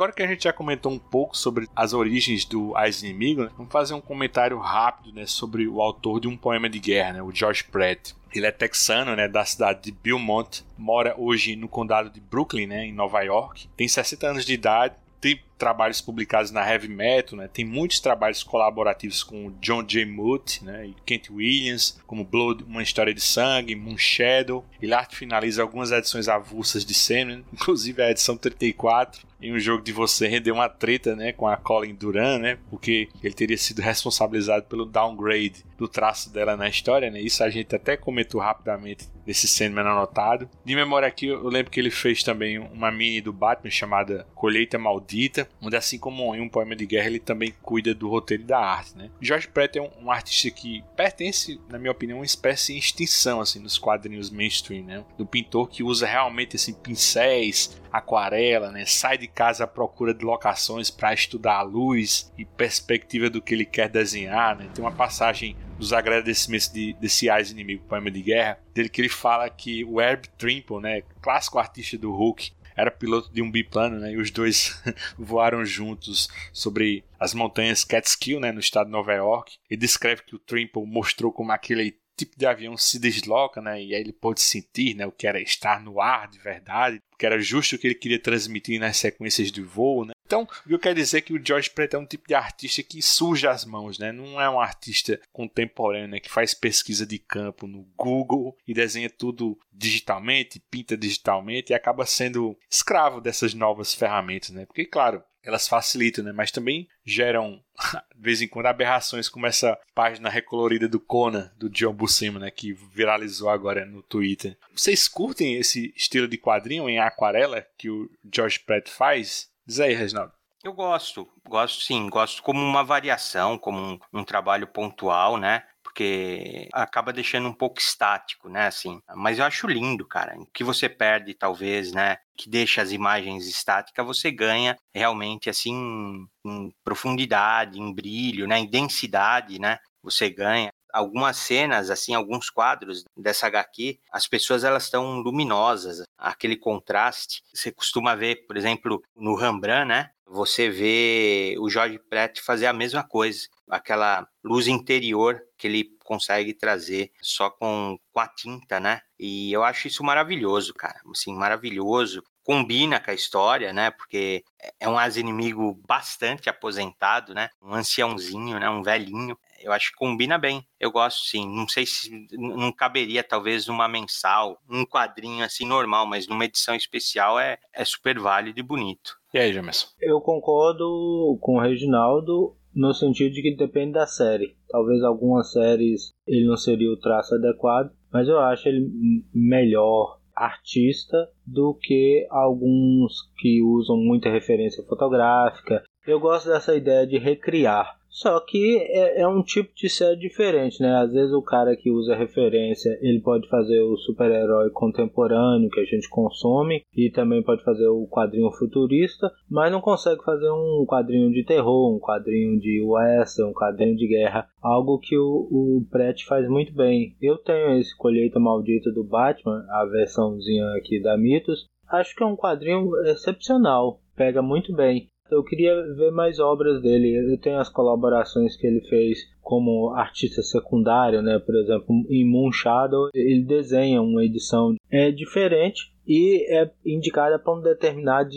Agora 0.03 0.17
que 0.17 0.23
a 0.25 0.27
gente 0.27 0.43
já 0.43 0.53
comentou 0.53 0.91
um 0.91 0.99
pouco 0.99 1.37
sobre 1.37 1.69
as 1.77 1.93
origens 1.93 2.45
do 2.45 2.77
Ais 2.77 3.05
Inimigo, 3.05 3.45
né, 3.45 3.51
vamos 3.57 3.71
fazer 3.71 3.95
um 3.95 4.01
comentário 4.01 4.59
rápido 4.59 5.15
né, 5.15 5.27
sobre 5.27 5.69
o 5.69 5.81
autor 5.81 6.19
de 6.19 6.27
um 6.27 6.37
poema 6.37 6.69
de 6.69 6.81
guerra, 6.81 7.12
né, 7.12 7.23
o 7.23 7.31
George 7.31 7.62
Pratt. 7.62 8.11
Ele 8.35 8.45
é 8.45 8.51
texano, 8.51 9.15
né, 9.15 9.29
da 9.29 9.45
cidade 9.45 9.83
de 9.83 9.93
Belmont, 9.93 10.65
mora 10.77 11.15
hoje 11.17 11.55
no 11.55 11.69
condado 11.69 12.11
de 12.11 12.19
Brooklyn, 12.19 12.67
né, 12.67 12.85
em 12.85 12.93
Nova 12.93 13.23
York. 13.23 13.69
Tem 13.77 13.87
60 13.87 14.27
anos 14.27 14.45
de 14.45 14.55
idade, 14.55 14.97
tem 15.21 15.41
trabalhos 15.62 16.01
publicados 16.01 16.51
na 16.51 16.68
Heavy 16.68 16.88
Metal, 16.88 17.38
né? 17.38 17.46
Tem 17.46 17.64
muitos 17.64 18.01
trabalhos 18.01 18.42
colaborativos 18.42 19.22
com 19.22 19.53
John 19.61 19.85
J. 19.85 20.05
Moot, 20.05 20.64
né? 20.64 20.88
E 20.88 20.96
Kent 21.07 21.31
Williams, 21.31 22.01
como 22.05 22.25
Blood, 22.25 22.64
Uma 22.64 22.83
História 22.83 23.14
de 23.14 23.20
Sangue, 23.20 23.77
Moonshadow. 23.77 24.64
Ele 24.83 24.92
arte 24.92 25.14
finaliza 25.14 25.62
algumas 25.62 25.92
edições 25.92 26.27
avulsas 26.27 26.85
de 26.85 26.94
Sandman, 26.94 27.44
inclusive 27.53 28.03
a 28.03 28.11
edição 28.11 28.37
34 28.37 29.22
em 29.42 29.53
um 29.53 29.59
jogo 29.59 29.83
de 29.83 29.92
você 29.92 30.29
render 30.29 30.53
uma 30.53 30.68
treta, 30.68 31.16
né, 31.16 31.33
com 31.33 31.48
a 31.48 31.57
Colin 31.57 31.94
Duran, 31.94 32.38
né, 32.38 32.59
porque 32.70 33.09
ele 33.22 33.35
teria 33.35 33.59
sido 33.59 33.83
responsabilizado 33.83 34.64
pelo 34.66 34.87
downgrade 34.87 35.64
do 35.77 35.88
traço 35.88 36.33
dela 36.33 36.57
na 36.57 36.68
história, 36.68 37.11
né, 37.11 37.20
isso 37.20 37.42
a 37.42 37.51
gente 37.51 37.75
até 37.75 37.96
comentou 37.96 38.40
rapidamente 38.40 39.09
desse 39.27 39.48
Sandman 39.48 39.85
anotado. 39.85 40.48
De 40.64 40.75
memória 40.75 41.09
aqui, 41.09 41.27
eu 41.27 41.48
lembro 41.48 41.70
que 41.70 41.81
ele 41.81 41.90
fez 41.90 42.22
também 42.22 42.59
uma 42.59 42.90
mini 42.90 43.20
do 43.20 43.33
Batman 43.33 43.70
chamada 43.70 44.27
Colheita 44.35 44.79
Maldita, 44.79 45.48
onde 45.61 45.77
assim 45.77 45.99
como 45.99 46.35
em 46.35 46.41
um 46.41 46.49
poema 46.49 46.75
de 46.75 46.87
guerra, 46.87 47.07
ele 47.07 47.19
também 47.19 47.55
cuida 47.62 47.95
do 47.95 48.09
roteiro 48.09 48.43
e 48.43 48.47
da 48.47 48.59
arte, 48.59 48.97
né. 48.97 49.11
George 49.21 49.49
Pratt 49.49 49.77
é 49.77 49.83
um, 49.83 49.91
um 50.05 50.11
artista 50.11 50.51
que 50.51 50.85
pertence, 50.97 51.61
na 51.69 51.79
minha 51.79 51.93
opinião, 51.93 52.19
a 52.19 52.21
uma 52.21 52.27
espécie 52.27 52.75
em 52.75 52.79
extinção, 52.79 53.41
assim, 53.41 53.59
nos 53.59 53.79
quadrinhos 53.79 54.31
mainstream, 54.31 54.85
né, 54.85 55.05
do 55.17 55.27
pintor 55.27 55.69
que 55.69 55.83
usa 55.83 56.07
realmente, 56.07 56.57
assim, 56.57 56.73
pincéis, 56.73 57.81
aquarela, 57.93 58.71
né, 58.71 58.87
sai 58.87 59.19
de 59.19 59.29
casa 59.29 59.65
à 59.65 59.67
procura 59.67 60.15
de 60.15 60.25
locações 60.25 60.91
para 60.91 61.12
estudar 61.12 61.57
a 61.57 61.62
luz 61.62 62.33
e 62.38 62.45
perspectiva 62.45 63.29
do 63.29 63.43
que 63.43 63.55
ele 63.55 63.67
quer 63.67 63.88
desenhar. 63.88 64.57
Né? 64.57 64.71
Tem 64.75 64.83
uma 64.83 64.93
passagem 64.93 65.57
dos 65.79 65.93
agradecimentos 65.93 66.69
de, 66.69 66.95
desse 66.95 67.29
Ais 67.29 67.51
Inimigo, 67.51 67.85
poema 67.88 68.11
de 68.11 68.23
guerra, 68.23 68.59
dele 68.73 68.88
que 68.88 69.01
ele 69.01 69.09
fala 69.09 69.49
que 69.51 69.85
o 69.85 70.01
Herb 70.01 70.27
Trimple, 70.38 70.81
né, 70.81 71.03
clássico 71.21 71.59
artista 71.59 71.99
do 71.99 72.12
Hulk, 72.12 72.53
era 72.83 72.90
piloto 72.90 73.33
de 73.33 73.40
um 73.40 73.51
biplano, 73.51 73.99
né? 73.99 74.12
E 74.12 74.16
os 74.16 74.31
dois 74.31 74.83
voaram 75.16 75.64
juntos 75.64 76.29
sobre 76.53 77.05
as 77.18 77.33
montanhas 77.33 77.85
Catskill, 77.85 78.40
né? 78.40 78.51
No 78.53 78.61
estado 78.61 78.87
de 78.87 78.92
Nova 78.92 79.12
York. 79.12 79.57
E 79.71 79.77
descreve 79.77 80.23
que 80.23 80.35
o 80.35 80.38
Trimple 80.38 80.85
mostrou 80.85 81.33
como 81.33 81.53
aquele 81.53 81.97
tipo 82.24 82.38
de 82.38 82.46
avião 82.46 82.76
se 82.76 82.98
desloca, 82.98 83.61
né? 83.61 83.82
E 83.82 83.94
aí 83.94 84.00
ele 84.00 84.12
pôde 84.12 84.40
sentir, 84.40 84.94
né? 84.94 85.06
O 85.06 85.12
que 85.12 85.26
era 85.26 85.40
estar 85.40 85.82
no 85.82 86.00
ar 86.00 86.28
de 86.28 86.38
verdade, 86.38 87.00
que 87.18 87.26
era 87.26 87.40
justo 87.40 87.76
o 87.76 87.78
que 87.78 87.87
ele 87.87 87.94
queria 87.94 88.18
transmitir 88.18 88.80
nas 88.80 88.96
sequências 88.96 89.50
de 89.50 89.62
voo, 89.62 90.04
né? 90.04 90.12
Então, 90.24 90.44
o 90.44 90.46
que 90.46 90.74
eu 90.74 90.78
quero 90.78 90.94
dizer 90.94 91.18
é 91.18 91.20
que 91.20 91.35
o 91.35 91.40
George 91.44 91.68
Pratt 91.68 91.92
é 91.92 91.98
um 91.98 92.06
tipo 92.06 92.26
de 92.26 92.35
artista 92.35 92.82
que 92.82 93.02
suja 93.02 93.50
as 93.50 93.66
mãos, 93.66 93.98
né? 93.98 94.12
Não 94.12 94.40
é 94.40 94.48
um 94.48 94.58
artista 94.58 95.20
contemporâneo, 95.30 96.08
né? 96.08 96.20
Que 96.20 96.30
faz 96.30 96.54
pesquisa 96.54 97.04
de 97.04 97.18
campo 97.18 97.66
no 97.66 97.87
Google 97.96 98.56
e 98.66 98.72
desenha 98.72 99.11
tudo 99.11 99.58
digitalmente, 99.70 100.58
pinta 100.70 100.96
digitalmente 100.96 101.72
e 101.72 101.74
acaba 101.74 102.06
sendo 102.06 102.56
escravo 102.70 103.20
dessas 103.20 103.52
novas 103.52 103.94
ferramentas, 103.94 104.48
né? 104.50 104.64
Porque, 104.64 104.87
claro, 104.87 105.22
elas 105.44 105.68
facilitam, 105.68 106.24
né? 106.24 106.33
Mas 106.33 106.50
também 106.50 106.88
geram, 107.05 107.62
de 108.14 108.22
vez 108.22 108.40
em 108.42 108.48
quando, 108.48 108.66
aberrações 108.66 109.28
como 109.28 109.46
essa 109.46 109.78
página 109.94 110.28
recolorida 110.28 110.88
do 110.88 111.00
Conan, 111.00 111.50
do 111.57 111.68
John 111.68 111.92
Buscema, 111.92 112.38
né? 112.38 112.50
Que 112.50 112.72
viralizou 112.72 113.48
agora 113.48 113.85
no 113.85 114.02
Twitter. 114.02 114.57
Vocês 114.74 115.09
curtem 115.09 115.57
esse 115.57 115.92
estilo 115.96 116.28
de 116.28 116.38
quadrinho 116.38 116.88
em 116.88 116.98
aquarela 116.98 117.66
que 117.76 117.90
o 117.90 118.11
George 118.33 118.61
Pratt 118.61 118.88
faz? 118.88 119.50
Diz 119.66 119.81
aí, 119.81 119.94
Reginaldo. 119.94 120.33
Eu 120.62 120.72
gosto, 120.72 121.28
gosto 121.48 121.83
sim, 121.83 122.09
gosto 122.09 122.40
como 122.40 122.61
uma 122.61 122.85
variação, 122.85 123.59
como 123.59 123.78
um, 123.81 123.98
um 124.12 124.24
trabalho 124.24 124.68
pontual, 124.68 125.37
né? 125.37 125.64
Porque 125.92 126.68
acaba 126.72 127.12
deixando 127.12 127.46
um 127.48 127.52
pouco 127.52 127.78
estático, 127.78 128.48
né, 128.48 128.66
assim. 128.66 129.00
Mas 129.14 129.38
eu 129.38 129.44
acho 129.44 129.66
lindo, 129.66 130.07
cara. 130.07 130.35
O 130.38 130.46
que 130.46 130.64
você 130.64 130.88
perde, 130.88 131.35
talvez, 131.35 131.92
né, 131.92 132.16
que 132.37 132.48
deixa 132.48 132.81
as 132.81 132.92
imagens 132.92 133.46
estáticas, 133.46 134.05
você 134.05 134.31
ganha 134.31 134.76
realmente, 134.94 135.50
assim, 135.50 136.26
em 136.44 136.72
profundidade, 136.83 137.78
em 137.78 137.92
brilho, 137.92 138.46
né, 138.48 138.59
em 138.59 138.66
densidade, 138.66 139.59
né, 139.61 139.78
você 140.02 140.31
ganha 140.31 140.70
algumas 140.92 141.37
cenas, 141.37 141.90
assim, 141.90 142.14
alguns 142.14 142.50
quadros 142.50 143.05
dessa 143.16 143.46
HQ, 143.46 143.98
as 144.11 144.26
pessoas 144.26 144.64
elas 144.64 144.85
estão 144.85 145.20
luminosas, 145.20 146.02
aquele 146.18 146.57
contraste. 146.57 147.42
Você 147.55 147.72
costuma 147.72 148.14
ver, 148.14 148.46
por 148.46 148.57
exemplo, 148.57 149.02
no 149.16 149.35
Rembrandt, 149.35 149.88
né? 149.88 150.11
Você 150.33 150.71
vê 150.71 151.57
o 151.59 151.68
Jorge 151.68 151.99
Pratt 151.99 152.40
fazer 152.40 152.64
a 152.64 152.73
mesma 152.73 153.05
coisa, 153.05 153.47
aquela 153.68 154.27
luz 154.42 154.66
interior 154.66 155.38
que 155.59 155.66
ele 155.66 155.90
consegue 156.03 156.55
trazer 156.55 157.12
só 157.21 157.51
com, 157.51 157.99
com 158.11 158.18
a 158.18 158.27
tinta, 158.27 158.81
né? 158.81 159.03
E 159.18 159.53
eu 159.53 159.62
acho 159.62 159.88
isso 159.88 160.03
maravilhoso, 160.03 160.73
cara. 160.73 160.99
Assim, 161.11 161.35
maravilhoso. 161.35 162.23
Combina 162.42 162.99
com 162.99 163.11
a 163.11 163.14
história, 163.14 163.75
né? 163.75 163.90
Porque 163.90 164.42
é 164.81 164.88
um 164.88 164.99
as-inimigo 164.99 165.79
bastante 165.87 166.49
aposentado, 166.49 167.35
né? 167.35 167.51
Um 167.61 167.75
anciãozinho, 167.75 168.59
né? 168.59 168.71
Um 168.71 168.83
velhinho. 168.83 169.38
Eu 169.62 169.72
acho 169.72 169.90
que 169.90 169.96
combina 169.96 170.38
bem. 170.38 170.64
Eu 170.79 170.90
gosto 170.90 171.27
sim. 171.27 171.46
Não 171.48 171.68
sei 171.68 171.87
se 171.87 172.27
não 172.33 172.72
caberia, 172.72 173.22
talvez, 173.22 173.66
numa 173.66 173.88
mensal, 173.88 174.59
um 174.68 174.85
quadrinho 174.85 175.44
assim 175.44 175.66
normal, 175.66 176.07
mas 176.07 176.27
numa 176.27 176.44
edição 176.44 176.75
especial 176.75 177.38
é, 177.38 177.59
é 177.72 177.85
super 177.85 178.18
válido 178.18 178.59
e 178.59 178.62
bonito. 178.62 179.16
E 179.33 179.38
aí, 179.38 179.53
Jamerson? 179.53 179.88
Eu 180.01 180.20
concordo 180.20 181.38
com 181.40 181.57
o 181.57 181.61
Reginaldo 181.61 182.57
no 182.75 182.92
sentido 182.94 183.33
de 183.33 183.42
que 183.42 183.57
depende 183.57 183.92
da 183.92 184.07
série. 184.07 184.57
Talvez 184.68 185.03
algumas 185.03 185.53
séries 185.53 186.11
ele 186.27 186.46
não 186.46 186.57
seria 186.57 186.90
o 186.90 186.98
traço 186.98 187.35
adequado, 187.35 187.90
mas 188.11 188.29
eu 188.29 188.38
acho 188.38 188.68
ele 188.68 188.88
melhor 189.35 190.18
artista 190.35 191.29
do 191.46 191.75
que 191.75 192.27
alguns 192.31 193.31
que 193.38 193.62
usam 193.62 193.96
muita 193.96 194.31
referência 194.31 194.83
fotográfica. 194.85 195.83
Eu 196.07 196.18
gosto 196.18 196.48
dessa 196.48 196.75
ideia 196.75 197.07
de 197.07 197.18
recriar. 197.18 197.96
Só 198.12 198.38
que 198.40 198.77
é, 198.77 199.22
é, 199.22 199.27
um 199.27 199.42
tipo 199.42 199.75
de 199.75 199.88
série 199.88 200.16
diferente, 200.16 200.83
né? 200.83 200.96
Às 200.96 201.14
vezes 201.14 201.33
o 201.33 201.40
cara 201.40 201.75
que 201.75 201.90
usa 201.90 202.14
referência, 202.14 202.98
ele 203.01 203.22
pode 203.22 203.48
fazer 203.48 203.81
o 203.81 203.96
super-herói 203.96 204.68
contemporâneo 204.68 205.70
que 205.70 205.81
a 205.81 205.85
gente 205.85 206.11
consome 206.11 206.83
e 206.94 207.11
também 207.11 207.42
pode 207.42 207.64
fazer 207.64 207.88
o 207.88 208.07
quadrinho 208.07 208.51
futurista, 208.53 209.33
mas 209.51 209.72
não 209.72 209.81
consegue 209.81 210.22
fazer 210.22 210.51
um 210.51 210.85
quadrinho 210.87 211.33
de 211.33 211.42
terror, 211.42 211.96
um 211.96 211.98
quadrinho 211.98 212.61
de 212.61 212.83
western, 212.85 213.51
um 213.51 213.55
quadrinho 213.55 213.96
de 213.96 214.07
guerra, 214.07 214.46
algo 214.61 214.98
que 214.98 215.16
o, 215.16 215.48
o 215.51 215.87
Brett 215.90 216.27
faz 216.27 216.46
muito 216.46 216.75
bem. 216.75 217.16
Eu 217.18 217.38
tenho 217.38 217.79
esse 217.79 217.96
Colheita 217.96 218.38
Maldita 218.38 218.92
do 218.92 219.03
Batman, 219.03 219.64
a 219.70 219.87
versãozinha 219.87 220.66
aqui 220.77 221.01
da 221.01 221.16
Mitos, 221.16 221.64
acho 221.88 222.14
que 222.14 222.22
é 222.22 222.27
um 222.27 222.37
quadrinho 222.37 222.94
excepcional, 223.07 224.01
pega 224.14 224.42
muito 224.42 224.75
bem 224.75 225.09
eu 225.35 225.45
queria 225.45 225.75
ver 225.95 226.11
mais 226.11 226.38
obras 226.38 226.81
dele. 226.81 227.33
Eu 227.33 227.38
tenho 227.38 227.59
as 227.59 227.68
colaborações 227.68 228.57
que 228.57 228.66
ele 228.66 228.81
fez 228.83 229.31
como 229.40 229.90
artista 229.90 230.42
secundário, 230.42 231.21
né? 231.21 231.38
Por 231.38 231.55
exemplo, 231.57 232.05
em 232.09 232.25
Moon 232.25 232.53
Shadow, 232.53 233.09
ele 233.14 233.42
desenha 233.42 234.01
uma 234.01 234.25
edição 234.25 234.75
é 234.90 235.11
diferente, 235.11 235.91
e 236.07 236.47
é 236.49 236.71
indicada 236.85 237.38
para 237.38 237.55
um 237.55 237.62
determinado 237.62 238.31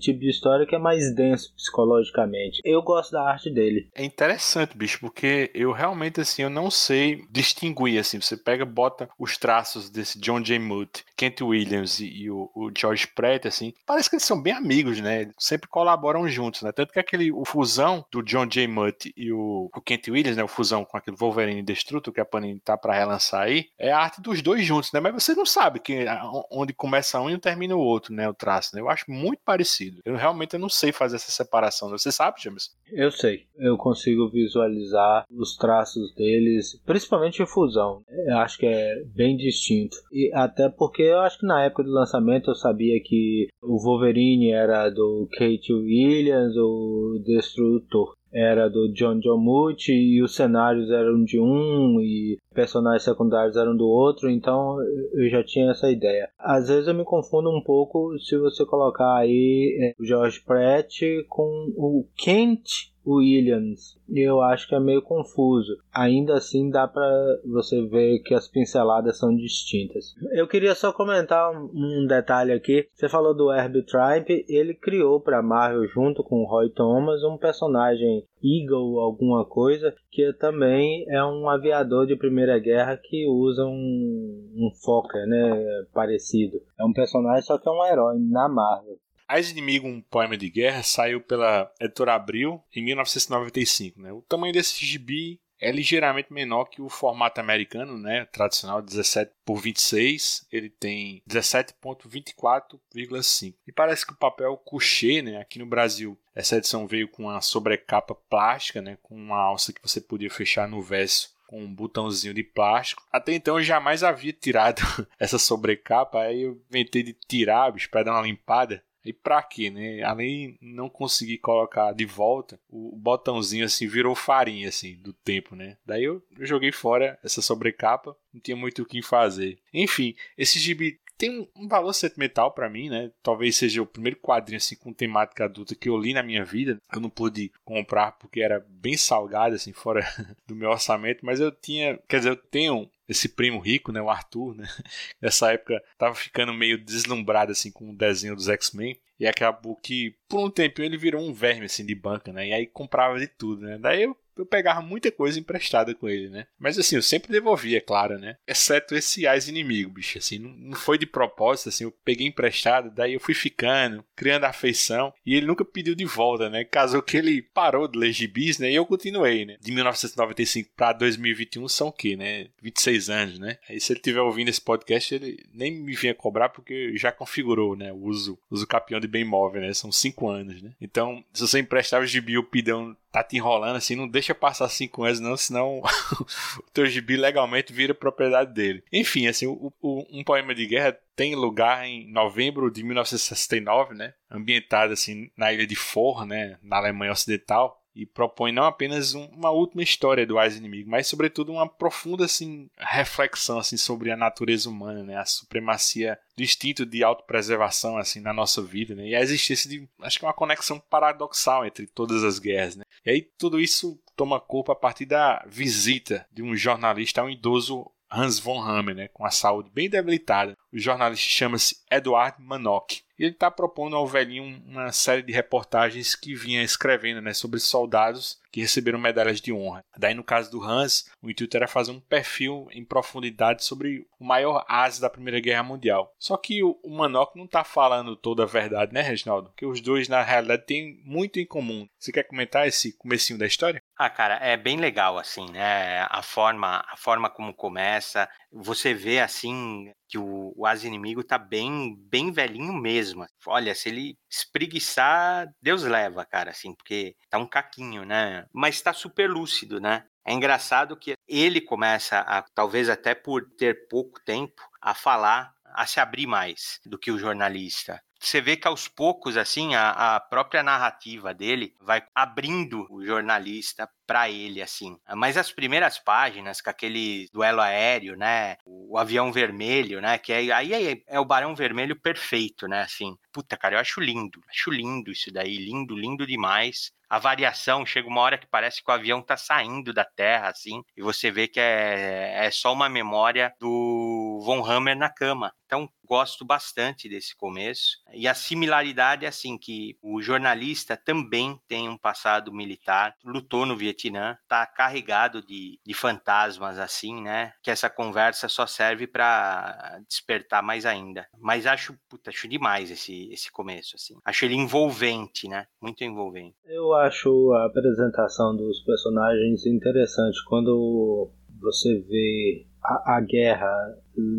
tipo 0.00 0.20
de 0.20 0.28
história 0.28 0.66
que 0.66 0.74
é 0.74 0.78
mais 0.78 1.14
denso 1.14 1.52
psicologicamente. 1.54 2.60
Eu 2.64 2.82
gosto 2.82 3.12
da 3.12 3.22
arte 3.22 3.50
dele. 3.50 3.88
É 3.94 4.04
interessante, 4.04 4.76
bicho, 4.76 5.00
porque 5.00 5.50
eu 5.54 5.72
realmente 5.72 6.20
assim, 6.20 6.42
eu 6.42 6.50
não 6.50 6.70
sei 6.70 7.24
distinguir 7.30 7.98
assim, 7.98 8.20
você 8.20 8.36
pega, 8.36 8.64
bota 8.64 9.08
os 9.18 9.36
traços 9.36 9.90
desse 9.90 10.18
John 10.20 10.40
J. 10.40 10.58
Moot, 10.58 11.04
Kent 11.16 11.40
Williams 11.40 12.00
e, 12.00 12.06
e 12.06 12.30
o, 12.30 12.50
o, 12.54 12.70
George 12.76 13.06
Pratt 13.08 13.46
assim, 13.46 13.72
parece 13.86 14.08
que 14.08 14.16
eles 14.16 14.24
são 14.24 14.40
bem 14.40 14.52
amigos, 14.52 15.00
né? 15.00 15.30
Sempre 15.38 15.68
colaboram 15.68 16.28
juntos, 16.28 16.62
né? 16.62 16.72
Tanto 16.72 16.92
que 16.92 17.00
aquele 17.00 17.32
o 17.32 17.44
fusão 17.44 18.04
do 18.10 18.22
John 18.22 18.46
J. 18.46 18.66
Moot 18.66 19.12
e 19.16 19.32
o, 19.32 19.70
o 19.74 19.80
Kent 19.80 20.08
Williams, 20.08 20.36
né, 20.36 20.44
o 20.44 20.48
fusão 20.48 20.84
com 20.84 20.96
aquele 20.96 21.16
Wolverine 21.16 21.62
Destruto 21.62 22.12
que 22.12 22.20
a 22.20 22.24
Panini 22.24 22.60
tá 22.60 22.76
para 22.76 22.94
relançar 22.94 23.42
aí, 23.42 23.66
é 23.78 23.90
a 23.90 23.98
arte 23.98 24.20
dos 24.20 24.42
dois 24.42 24.64
juntos, 24.64 24.92
né? 24.92 25.00
Mas 25.00 25.12
você 25.12 25.34
não 25.34 25.46
sabe 25.46 25.80
que 25.80 26.04
onde 26.50 26.72
começa 26.72 26.99
começa 27.00 27.20
um 27.20 27.30
e 27.30 27.38
termina 27.38 27.74
o 27.74 27.80
outro, 27.80 28.14
né? 28.14 28.28
O 28.28 28.34
traço, 28.34 28.74
né? 28.74 28.80
Eu 28.80 28.88
acho 28.88 29.10
muito 29.10 29.40
parecido. 29.44 29.98
Eu 30.04 30.16
realmente 30.16 30.54
eu 30.54 30.60
não 30.60 30.68
sei 30.68 30.92
fazer 30.92 31.16
essa 31.16 31.30
separação. 31.30 31.88
Você 31.90 32.12
sabe, 32.12 32.40
James? 32.40 32.70
Eu 32.92 33.10
sei. 33.10 33.46
Eu 33.56 33.76
consigo 33.76 34.28
visualizar 34.30 35.24
os 35.30 35.56
traços 35.56 36.14
deles, 36.14 36.80
principalmente 36.84 37.42
em 37.42 37.46
fusão. 37.46 38.02
Eu 38.08 38.36
acho 38.38 38.58
que 38.58 38.66
é 38.66 39.02
bem 39.14 39.36
distinto. 39.36 39.96
E 40.12 40.30
até 40.34 40.68
porque 40.68 41.02
eu 41.02 41.20
acho 41.20 41.38
que 41.38 41.46
na 41.46 41.64
época 41.64 41.84
do 41.84 41.92
lançamento 41.92 42.50
eu 42.50 42.54
sabia 42.54 43.00
que 43.02 43.48
o 43.62 43.78
Wolverine 43.82 44.52
era 44.52 44.90
do 44.90 45.28
Kate 45.32 45.72
Williams, 45.72 46.54
o 46.56 47.22
Destrutor. 47.24 48.14
Era 48.32 48.68
do 48.68 48.92
John 48.92 49.20
Jomuth 49.20 49.88
e 49.88 50.22
os 50.22 50.34
cenários 50.34 50.90
eram 50.90 51.24
de 51.24 51.40
um 51.40 52.00
e 52.00 52.38
personagens 52.54 53.02
secundários 53.02 53.56
eram 53.56 53.76
do 53.76 53.86
outro, 53.86 54.30
então 54.30 54.76
eu 55.14 55.28
já 55.28 55.42
tinha 55.42 55.70
essa 55.70 55.90
ideia. 55.90 56.28
Às 56.38 56.68
vezes 56.68 56.86
eu 56.86 56.94
me 56.94 57.04
confundo 57.04 57.50
um 57.50 57.62
pouco 57.62 58.18
se 58.18 58.36
você 58.38 58.64
colocar 58.64 59.16
aí 59.16 59.78
é, 59.80 60.02
o 60.02 60.04
George 60.04 60.40
Pratt 60.44 61.00
com 61.28 61.72
o 61.76 62.06
Kent 62.16 62.90
Williams. 63.06 63.98
Eu 64.08 64.40
acho 64.40 64.68
que 64.68 64.74
é 64.74 64.80
meio 64.80 65.02
confuso. 65.02 65.76
Ainda 65.92 66.34
assim 66.34 66.70
dá 66.70 66.86
para 66.86 67.08
você 67.44 67.82
ver 67.86 68.20
que 68.20 68.34
as 68.34 68.48
pinceladas 68.48 69.18
são 69.18 69.34
distintas. 69.34 70.14
Eu 70.32 70.46
queria 70.46 70.74
só 70.74 70.92
comentar 70.92 71.50
um, 71.52 72.06
detalhe 72.06 72.52
aqui. 72.52 72.86
Você 72.92 73.08
falou 73.08 73.34
do 73.34 73.52
Herbie 73.52 73.84
Tribe, 73.84 74.44
ele 74.48 74.74
criou 74.74 75.20
para 75.20 75.42
Marvel 75.42 75.86
junto 75.88 76.22
com 76.22 76.42
o 76.42 76.46
Roy 76.46 76.70
Thomas 76.70 77.22
um 77.22 77.36
personagem 77.36 78.24
Eagle 78.42 79.00
alguma 79.00 79.44
coisa 79.44 79.94
que 80.10 80.32
também 80.34 81.04
é 81.08 81.22
um 81.22 81.48
aviador 81.48 82.06
de 82.06 82.16
primeira 82.16 82.58
guerra 82.58 82.96
que 82.96 83.26
usa 83.26 83.64
um, 83.64 84.50
um 84.54 84.70
Fokker, 84.82 85.26
né, 85.26 85.84
parecido. 85.92 86.60
É 86.78 86.84
um 86.84 86.92
personagem 86.92 87.42
só 87.42 87.58
que 87.58 87.68
é 87.68 87.72
um 87.72 87.84
herói 87.84 88.18
na 88.18 88.48
Marvel. 88.48 88.96
As 89.30 89.48
Inimigo, 89.48 89.86
um 89.86 90.00
poema 90.00 90.36
de 90.36 90.50
guerra, 90.50 90.82
saiu 90.82 91.20
pela 91.20 91.72
editora 91.80 92.16
Abril 92.16 92.60
em 92.74 92.82
1995. 92.82 94.02
Né? 94.02 94.12
O 94.12 94.22
tamanho 94.22 94.52
desse 94.52 94.84
gibi 94.84 95.40
é 95.60 95.70
ligeiramente 95.70 96.32
menor 96.32 96.64
que 96.64 96.82
o 96.82 96.88
formato 96.88 97.40
americano, 97.40 97.96
né, 97.96 98.24
tradicional 98.32 98.82
17 98.82 99.30
por 99.44 99.60
26, 99.60 100.48
ele 100.50 100.68
tem 100.68 101.22
17.24,5. 101.28 103.54
E 103.68 103.72
parece 103.72 104.04
que 104.04 104.14
o 104.14 104.16
papel 104.16 104.56
couché, 104.56 105.22
né, 105.22 105.36
aqui 105.36 105.60
no 105.60 105.66
Brasil, 105.66 106.18
essa 106.34 106.56
edição 106.56 106.88
veio 106.88 107.06
com 107.06 107.22
uma 107.24 107.40
sobrecapa 107.40 108.16
plástica, 108.16 108.82
né, 108.82 108.98
com 109.00 109.14
uma 109.14 109.36
alça 109.36 109.72
que 109.72 109.80
você 109.80 110.00
podia 110.00 110.28
fechar 110.28 110.66
no 110.66 110.82
verso 110.82 111.38
com 111.46 111.62
um 111.64 111.72
botãozinho 111.74 112.32
de 112.32 112.44
plástico. 112.44 113.04
Até 113.12 113.34
então 113.34 113.58
eu 113.58 113.64
jamais 113.64 114.04
havia 114.04 114.32
tirado 114.32 114.80
essa 115.18 115.36
sobrecapa, 115.36 116.20
aí 116.20 116.42
eu 116.42 116.62
inventei 116.70 117.02
de 117.02 117.12
tirar, 117.12 117.72
bicho, 117.72 117.90
para 117.90 118.04
dar 118.04 118.12
uma 118.12 118.22
limpada. 118.22 118.80
E 119.04 119.12
pra 119.12 119.42
quê, 119.42 119.70
né? 119.70 120.02
Além 120.02 120.58
não 120.60 120.88
conseguir 120.88 121.38
colocar 121.38 121.92
de 121.92 122.04
volta, 122.04 122.60
o 122.68 122.96
botãozinho 122.96 123.64
assim 123.64 123.86
virou 123.86 124.14
farinha 124.14 124.68
assim 124.68 124.96
do 124.96 125.12
tempo, 125.12 125.54
né? 125.54 125.76
Daí 125.84 126.04
eu, 126.04 126.22
joguei 126.40 126.72
fora 126.72 127.18
essa 127.22 127.40
sobrecapa, 127.40 128.16
não 128.32 128.40
tinha 128.40 128.56
muito 128.56 128.82
o 128.82 128.86
que 128.86 129.02
fazer. 129.02 129.58
Enfim, 129.72 130.14
esse 130.36 130.58
gibi 130.58 131.00
tem 131.20 131.50
um, 131.54 131.68
valor 131.68 131.92
sentimental 131.92 132.50
para 132.50 132.70
mim, 132.70 132.88
né? 132.88 133.12
Talvez 133.22 133.54
seja 133.54 133.82
o 133.82 133.86
primeiro 133.86 134.18
quadrinho 134.18 134.56
assim 134.56 134.74
com 134.74 134.90
temática 134.90 135.44
adulta 135.44 135.74
que 135.74 135.86
eu 135.86 135.98
li 135.98 136.14
na 136.14 136.22
minha 136.22 136.42
vida. 136.46 136.80
Eu 136.90 136.98
não 136.98 137.10
pude 137.10 137.52
comprar 137.62 138.12
porque 138.12 138.40
era 138.40 138.64
bem 138.66 138.96
salgado 138.96 139.54
assim 139.54 139.72
fora 139.72 140.00
do 140.48 140.56
meu 140.56 140.70
orçamento, 140.70 141.24
mas 141.24 141.38
eu 141.38 141.52
tinha, 141.52 141.98
quer 142.08 142.18
dizer, 142.18 142.30
eu 142.30 142.36
tenho 142.36 142.90
esse 143.10 143.28
primo 143.28 143.58
rico, 143.58 143.90
né, 143.90 144.00
o 144.00 144.08
Arthur, 144.08 144.54
né, 144.54 144.68
nessa 145.20 145.52
época 145.52 145.82
tava 145.98 146.14
ficando 146.14 146.54
meio 146.54 146.78
deslumbrado 146.78 147.50
assim 147.50 147.72
com 147.72 147.90
o 147.90 147.96
desenho 147.96 148.36
dos 148.36 148.48
X-Men 148.48 148.96
e 149.18 149.26
acabou 149.26 149.74
que 149.74 150.14
por 150.28 150.40
um 150.40 150.48
tempinho 150.48 150.86
ele 150.86 150.96
virou 150.96 151.20
um 151.20 151.32
verme 151.32 151.66
assim 151.66 151.84
de 151.84 151.94
banca, 151.94 152.32
né, 152.32 152.48
e 152.48 152.52
aí 152.52 152.66
comprava 152.66 153.18
de 153.18 153.26
tudo, 153.26 153.62
né. 153.62 153.78
Daí 153.78 154.04
eu 154.04 154.16
eu 154.40 154.46
pegava 154.46 154.80
muita 154.80 155.10
coisa 155.10 155.38
emprestada 155.38 155.94
com 155.94 156.08
ele, 156.08 156.28
né? 156.28 156.46
Mas 156.58 156.78
assim, 156.78 156.96
eu 156.96 157.02
sempre 157.02 157.30
devolvia, 157.30 157.78
é 157.78 157.80
claro, 157.80 158.18
né? 158.18 158.36
Exceto 158.46 158.94
esse 158.94 159.26
Ais 159.26 159.48
Inimigo, 159.48 159.90
bicho, 159.90 160.18
assim, 160.18 160.38
não, 160.38 160.50
não 160.50 160.76
foi 160.76 160.98
de 160.98 161.06
propósito, 161.06 161.68
assim, 161.68 161.84
eu 161.84 161.92
peguei 162.04 162.26
emprestado, 162.26 162.90
daí 162.90 163.14
eu 163.14 163.20
fui 163.20 163.34
ficando, 163.34 164.04
criando 164.16 164.44
afeição, 164.44 165.12
e 165.24 165.34
ele 165.34 165.46
nunca 165.46 165.64
pediu 165.64 165.94
de 165.94 166.04
volta, 166.04 166.48
né? 166.48 166.64
Casou 166.64 167.02
que 167.02 167.16
ele 167.16 167.42
parou 167.42 167.86
de 167.86 167.98
ler 167.98 168.12
gibis, 168.12 168.58
né? 168.58 168.70
E 168.70 168.74
eu 168.74 168.86
continuei, 168.86 169.44
né? 169.44 169.56
De 169.60 169.72
1995 169.72 170.70
para 170.76 170.92
2021 170.94 171.68
são 171.68 171.88
o 171.88 171.92
quê, 171.92 172.16
né? 172.16 172.48
26 172.62 173.10
anos, 173.10 173.38
né? 173.38 173.58
Aí 173.68 173.80
se 173.80 173.92
ele 173.92 174.00
estiver 174.00 174.20
ouvindo 174.20 174.48
esse 174.48 174.60
podcast, 174.60 175.14
ele 175.14 175.44
nem 175.52 175.72
me 175.72 175.94
vinha 175.94 176.14
cobrar 176.14 176.48
porque 176.48 176.96
já 176.96 177.12
configurou, 177.12 177.76
né? 177.76 177.92
O 177.92 178.04
uso, 178.04 178.38
uso 178.50 178.66
capião 178.66 179.00
de 179.00 179.08
bem 179.08 179.24
móvel, 179.24 179.62
né? 179.62 179.72
São 179.72 179.92
5 179.92 180.28
anos, 180.28 180.62
né? 180.62 180.72
Então, 180.80 181.24
se 181.32 181.42
você 181.42 181.58
emprestava 181.58 182.04
o 182.04 182.06
gibi 182.06 182.38
o 182.38 182.44
pidão 182.44 182.96
tá 183.10 183.22
te 183.22 183.36
enrolando 183.36 183.76
assim, 183.76 183.96
não 183.96 184.08
deixa 184.08 184.34
passar 184.34 184.68
cinco 184.68 185.04
anos 185.04 185.20
não, 185.20 185.36
senão 185.36 185.80
o 186.58 186.70
teu 186.72 186.86
gibi 186.86 187.16
legalmente 187.16 187.72
vira 187.72 187.94
propriedade 187.94 188.52
dele. 188.52 188.82
Enfim, 188.92 189.26
assim, 189.26 189.46
o, 189.46 189.72
o, 189.80 190.06
um 190.10 190.24
poema 190.24 190.54
de 190.54 190.66
guerra 190.66 190.96
tem 191.16 191.34
lugar 191.34 191.84
em 191.86 192.10
novembro 192.10 192.70
de 192.70 192.82
1969, 192.82 193.94
né? 193.94 194.14
Ambientado 194.30 194.92
assim 194.92 195.30
na 195.36 195.52
ilha 195.52 195.66
de 195.66 195.76
For, 195.76 196.24
né, 196.24 196.58
na 196.62 196.76
Alemanha 196.76 197.12
Ocidental 197.12 197.80
e 197.94 198.06
propõe 198.06 198.52
não 198.52 198.64
apenas 198.64 199.14
um, 199.14 199.24
uma 199.26 199.50
última 199.50 199.82
história 199.82 200.26
do 200.26 200.38
Ais 200.38 200.56
Inimigo, 200.56 200.88
mas 200.90 201.06
sobretudo 201.06 201.52
uma 201.52 201.68
profunda 201.68 202.24
assim, 202.24 202.70
reflexão 202.78 203.58
assim, 203.58 203.76
sobre 203.76 204.10
a 204.10 204.16
natureza 204.16 204.68
humana, 204.68 205.02
né? 205.02 205.16
a 205.16 205.24
supremacia 205.24 206.18
do 206.36 206.42
instinto 206.42 206.86
de 206.86 207.02
autopreservação 207.02 207.96
assim, 207.96 208.20
na 208.20 208.32
nossa 208.32 208.62
vida 208.62 208.94
né? 208.94 209.08
e 209.08 209.14
a 209.14 209.20
existência 209.20 209.68
de 209.68 209.88
acho 210.02 210.18
que 210.18 210.24
uma 210.24 210.32
conexão 210.32 210.78
paradoxal 210.78 211.66
entre 211.66 211.86
todas 211.86 212.22
as 212.22 212.38
guerras. 212.38 212.76
Né? 212.76 212.84
E 213.04 213.10
aí 213.10 213.22
tudo 213.38 213.60
isso 213.60 213.98
toma 214.16 214.40
corpo 214.40 214.72
a 214.72 214.76
partir 214.76 215.06
da 215.06 215.44
visita 215.48 216.26
de 216.30 216.42
um 216.42 216.54
jornalista 216.54 217.22
um 217.22 217.30
idoso 217.30 217.90
Hans 218.10 218.38
von 218.38 218.60
Hammer, 218.60 218.94
né, 218.94 219.08
com 219.08 219.24
a 219.24 219.30
saúde 219.30 219.70
bem 219.70 219.88
debilitada. 219.88 220.56
O 220.72 220.78
jornalista 220.78 221.26
chama-se 221.26 221.76
Eduard 221.90 222.36
Manock. 222.40 223.02
E 223.20 223.24
ele 223.24 223.34
está 223.34 223.50
propondo 223.50 223.94
ao 223.94 224.06
velhinho 224.06 224.62
uma 224.66 224.90
série 224.92 225.20
de 225.20 225.30
reportagens 225.30 226.14
que 226.14 226.34
vinha 226.34 226.62
escrevendo 226.62 227.20
né, 227.20 227.34
sobre 227.34 227.60
soldados 227.60 228.40
que 228.50 228.62
receberam 228.62 228.98
medalhas 228.98 229.42
de 229.42 229.52
honra. 229.52 229.84
Daí, 229.96 230.14
no 230.14 230.24
caso 230.24 230.50
do 230.50 230.62
Hans, 230.62 231.10
o 231.22 231.30
intuito 231.30 231.54
era 231.54 231.68
fazer 231.68 231.92
um 231.92 232.00
perfil 232.00 232.66
em 232.72 232.84
profundidade 232.84 233.62
sobre 233.62 234.06
o 234.18 234.24
maior 234.24 234.64
asa 234.66 235.02
da 235.02 235.10
Primeira 235.10 235.38
Guerra 235.38 235.62
Mundial. 235.62 236.12
Só 236.18 236.36
que 236.36 236.62
o, 236.62 236.78
Manock 236.84 237.36
não 237.36 237.44
está 237.44 237.62
falando 237.62 238.16
toda 238.16 238.44
a 238.44 238.46
verdade, 238.46 238.92
né, 238.92 239.02
Reginaldo? 239.02 239.52
Que 239.54 239.66
os 239.66 239.80
dois, 239.80 240.08
na 240.08 240.22
realidade, 240.22 240.66
têm 240.66 241.00
muito 241.04 241.38
em 241.38 241.46
comum. 241.46 241.86
Você 241.98 242.10
quer 242.10 242.24
comentar 242.24 242.66
esse 242.66 242.96
comecinho 242.96 243.38
da 243.38 243.46
história? 243.46 243.82
Ah, 243.96 244.08
cara, 244.10 244.36
é 244.36 244.56
bem 244.56 244.78
legal, 244.78 245.18
assim, 245.18 245.46
né? 245.50 246.06
A 246.08 246.22
forma, 246.22 246.82
a 246.88 246.96
forma 246.96 247.28
como 247.28 247.52
começa. 247.52 248.28
Você 248.52 248.92
vê, 248.92 249.20
assim, 249.20 249.92
que 250.08 250.18
o, 250.18 250.52
o 250.56 250.66
asa 250.66 250.86
inimigo 250.86 251.22
tá 251.22 251.38
bem, 251.38 251.96
bem 251.96 252.32
velhinho 252.32 252.72
mesmo. 252.72 253.24
Olha, 253.46 253.74
se 253.74 253.88
ele 253.88 254.18
espreguiçar, 254.28 255.48
Deus 255.62 255.84
leva, 255.84 256.24
cara, 256.24 256.50
assim, 256.50 256.74
porque 256.74 257.14
tá 257.28 257.38
um 257.38 257.46
caquinho, 257.46 258.04
né? 258.04 258.44
Mas 258.52 258.82
tá 258.82 258.92
super 258.92 259.30
lúcido, 259.30 259.80
né? 259.80 260.04
É 260.24 260.32
engraçado 260.32 260.96
que 260.96 261.14
ele 261.28 261.60
começa 261.60 262.18
a, 262.20 262.42
talvez 262.42 262.88
até 262.88 263.14
por 263.14 263.48
ter 263.56 263.88
pouco 263.88 264.20
tempo, 264.24 264.62
a 264.80 264.94
falar, 264.94 265.54
a 265.74 265.86
se 265.86 266.00
abrir 266.00 266.26
mais 266.26 266.80
do 266.84 266.98
que 266.98 267.10
o 267.10 267.18
jornalista 267.18 268.00
você 268.22 268.40
vê 268.40 268.56
que 268.56 268.68
aos 268.68 268.86
poucos, 268.86 269.36
assim, 269.36 269.74
a, 269.74 270.16
a 270.16 270.20
própria 270.20 270.62
narrativa 270.62 271.32
dele 271.32 271.74
vai 271.80 272.02
abrindo 272.14 272.86
o 272.90 273.02
jornalista 273.04 273.88
para 274.06 274.28
ele, 274.28 274.60
assim. 274.60 274.98
Mas 275.16 275.38
as 275.38 275.50
primeiras 275.50 275.98
páginas, 275.98 276.60
com 276.60 276.68
aquele 276.68 277.28
duelo 277.32 277.62
aéreo, 277.62 278.16
né? 278.16 278.56
O, 278.66 278.98
avião 278.98 279.32
vermelho, 279.32 280.00
né? 280.02 280.18
Que 280.18 280.32
é, 280.34 280.52
aí 280.52 280.74
é, 280.74 281.02
é, 281.06 281.18
o 281.18 281.24
Barão 281.24 281.54
Vermelho 281.54 281.98
perfeito, 281.98 282.68
né? 282.68 282.82
Assim, 282.82 283.16
puta, 283.32 283.56
cara, 283.56 283.76
eu 283.76 283.80
acho 283.80 284.00
lindo. 284.00 284.40
Acho 284.50 284.70
lindo 284.70 285.10
isso 285.10 285.32
daí. 285.32 285.56
Lindo, 285.56 285.96
lindo 285.96 286.26
demais 286.26 286.92
a 287.10 287.18
variação 287.18 287.84
chega 287.84 288.08
uma 288.08 288.20
hora 288.20 288.38
que 288.38 288.46
parece 288.46 288.80
que 288.82 288.88
o 288.88 288.94
avião 288.94 289.20
tá 289.20 289.36
saindo 289.36 289.92
da 289.92 290.04
Terra, 290.04 290.48
assim, 290.48 290.80
e 290.96 291.02
você 291.02 291.28
vê 291.28 291.48
que 291.48 291.58
é, 291.58 292.46
é 292.46 292.50
só 292.52 292.72
uma 292.72 292.88
memória 292.88 293.52
do 293.58 293.99
Von 294.40 294.64
Hammer 294.64 294.96
na 294.96 295.08
cama. 295.08 295.52
Então, 295.66 295.88
gosto 296.04 296.44
bastante 296.44 297.08
desse 297.08 297.36
começo. 297.36 297.98
E 298.12 298.26
a 298.26 298.34
similaridade 298.34 299.24
é 299.24 299.28
assim, 299.28 299.56
que 299.56 299.96
o 300.02 300.20
jornalista 300.20 300.96
também 300.96 301.60
tem 301.68 301.88
um 301.88 301.96
passado 301.96 302.52
militar, 302.52 303.14
lutou 303.24 303.64
no 303.64 303.76
Vietnã, 303.76 304.36
tá 304.48 304.66
carregado 304.66 305.40
de, 305.40 305.78
de 305.86 305.94
fantasmas, 305.94 306.78
assim, 306.78 307.22
né? 307.22 307.52
Que 307.62 307.70
essa 307.70 307.88
conversa 307.88 308.48
só 308.48 308.66
serve 308.66 309.06
para 309.06 310.00
despertar 310.08 310.62
mais 310.62 310.84
ainda. 310.84 311.28
Mas 311.38 311.66
acho, 311.66 311.96
puta, 312.08 312.30
acho 312.30 312.48
demais 312.48 312.90
esse, 312.90 313.32
esse 313.32 313.52
começo, 313.52 313.94
assim. 313.94 314.18
Acho 314.24 314.44
ele 314.44 314.54
envolvente, 314.54 315.46
né? 315.48 315.66
Muito 315.80 316.02
envolvente. 316.02 316.56
Eu 316.64 316.92
acho 316.94 317.52
a 317.52 317.66
apresentação 317.66 318.56
dos 318.56 318.80
personagens 318.80 319.64
interessante 319.64 320.36
quando 320.48 321.30
você 321.60 322.00
vê 322.00 322.66
a, 322.82 323.16
a 323.16 323.20
guerra 323.20 323.70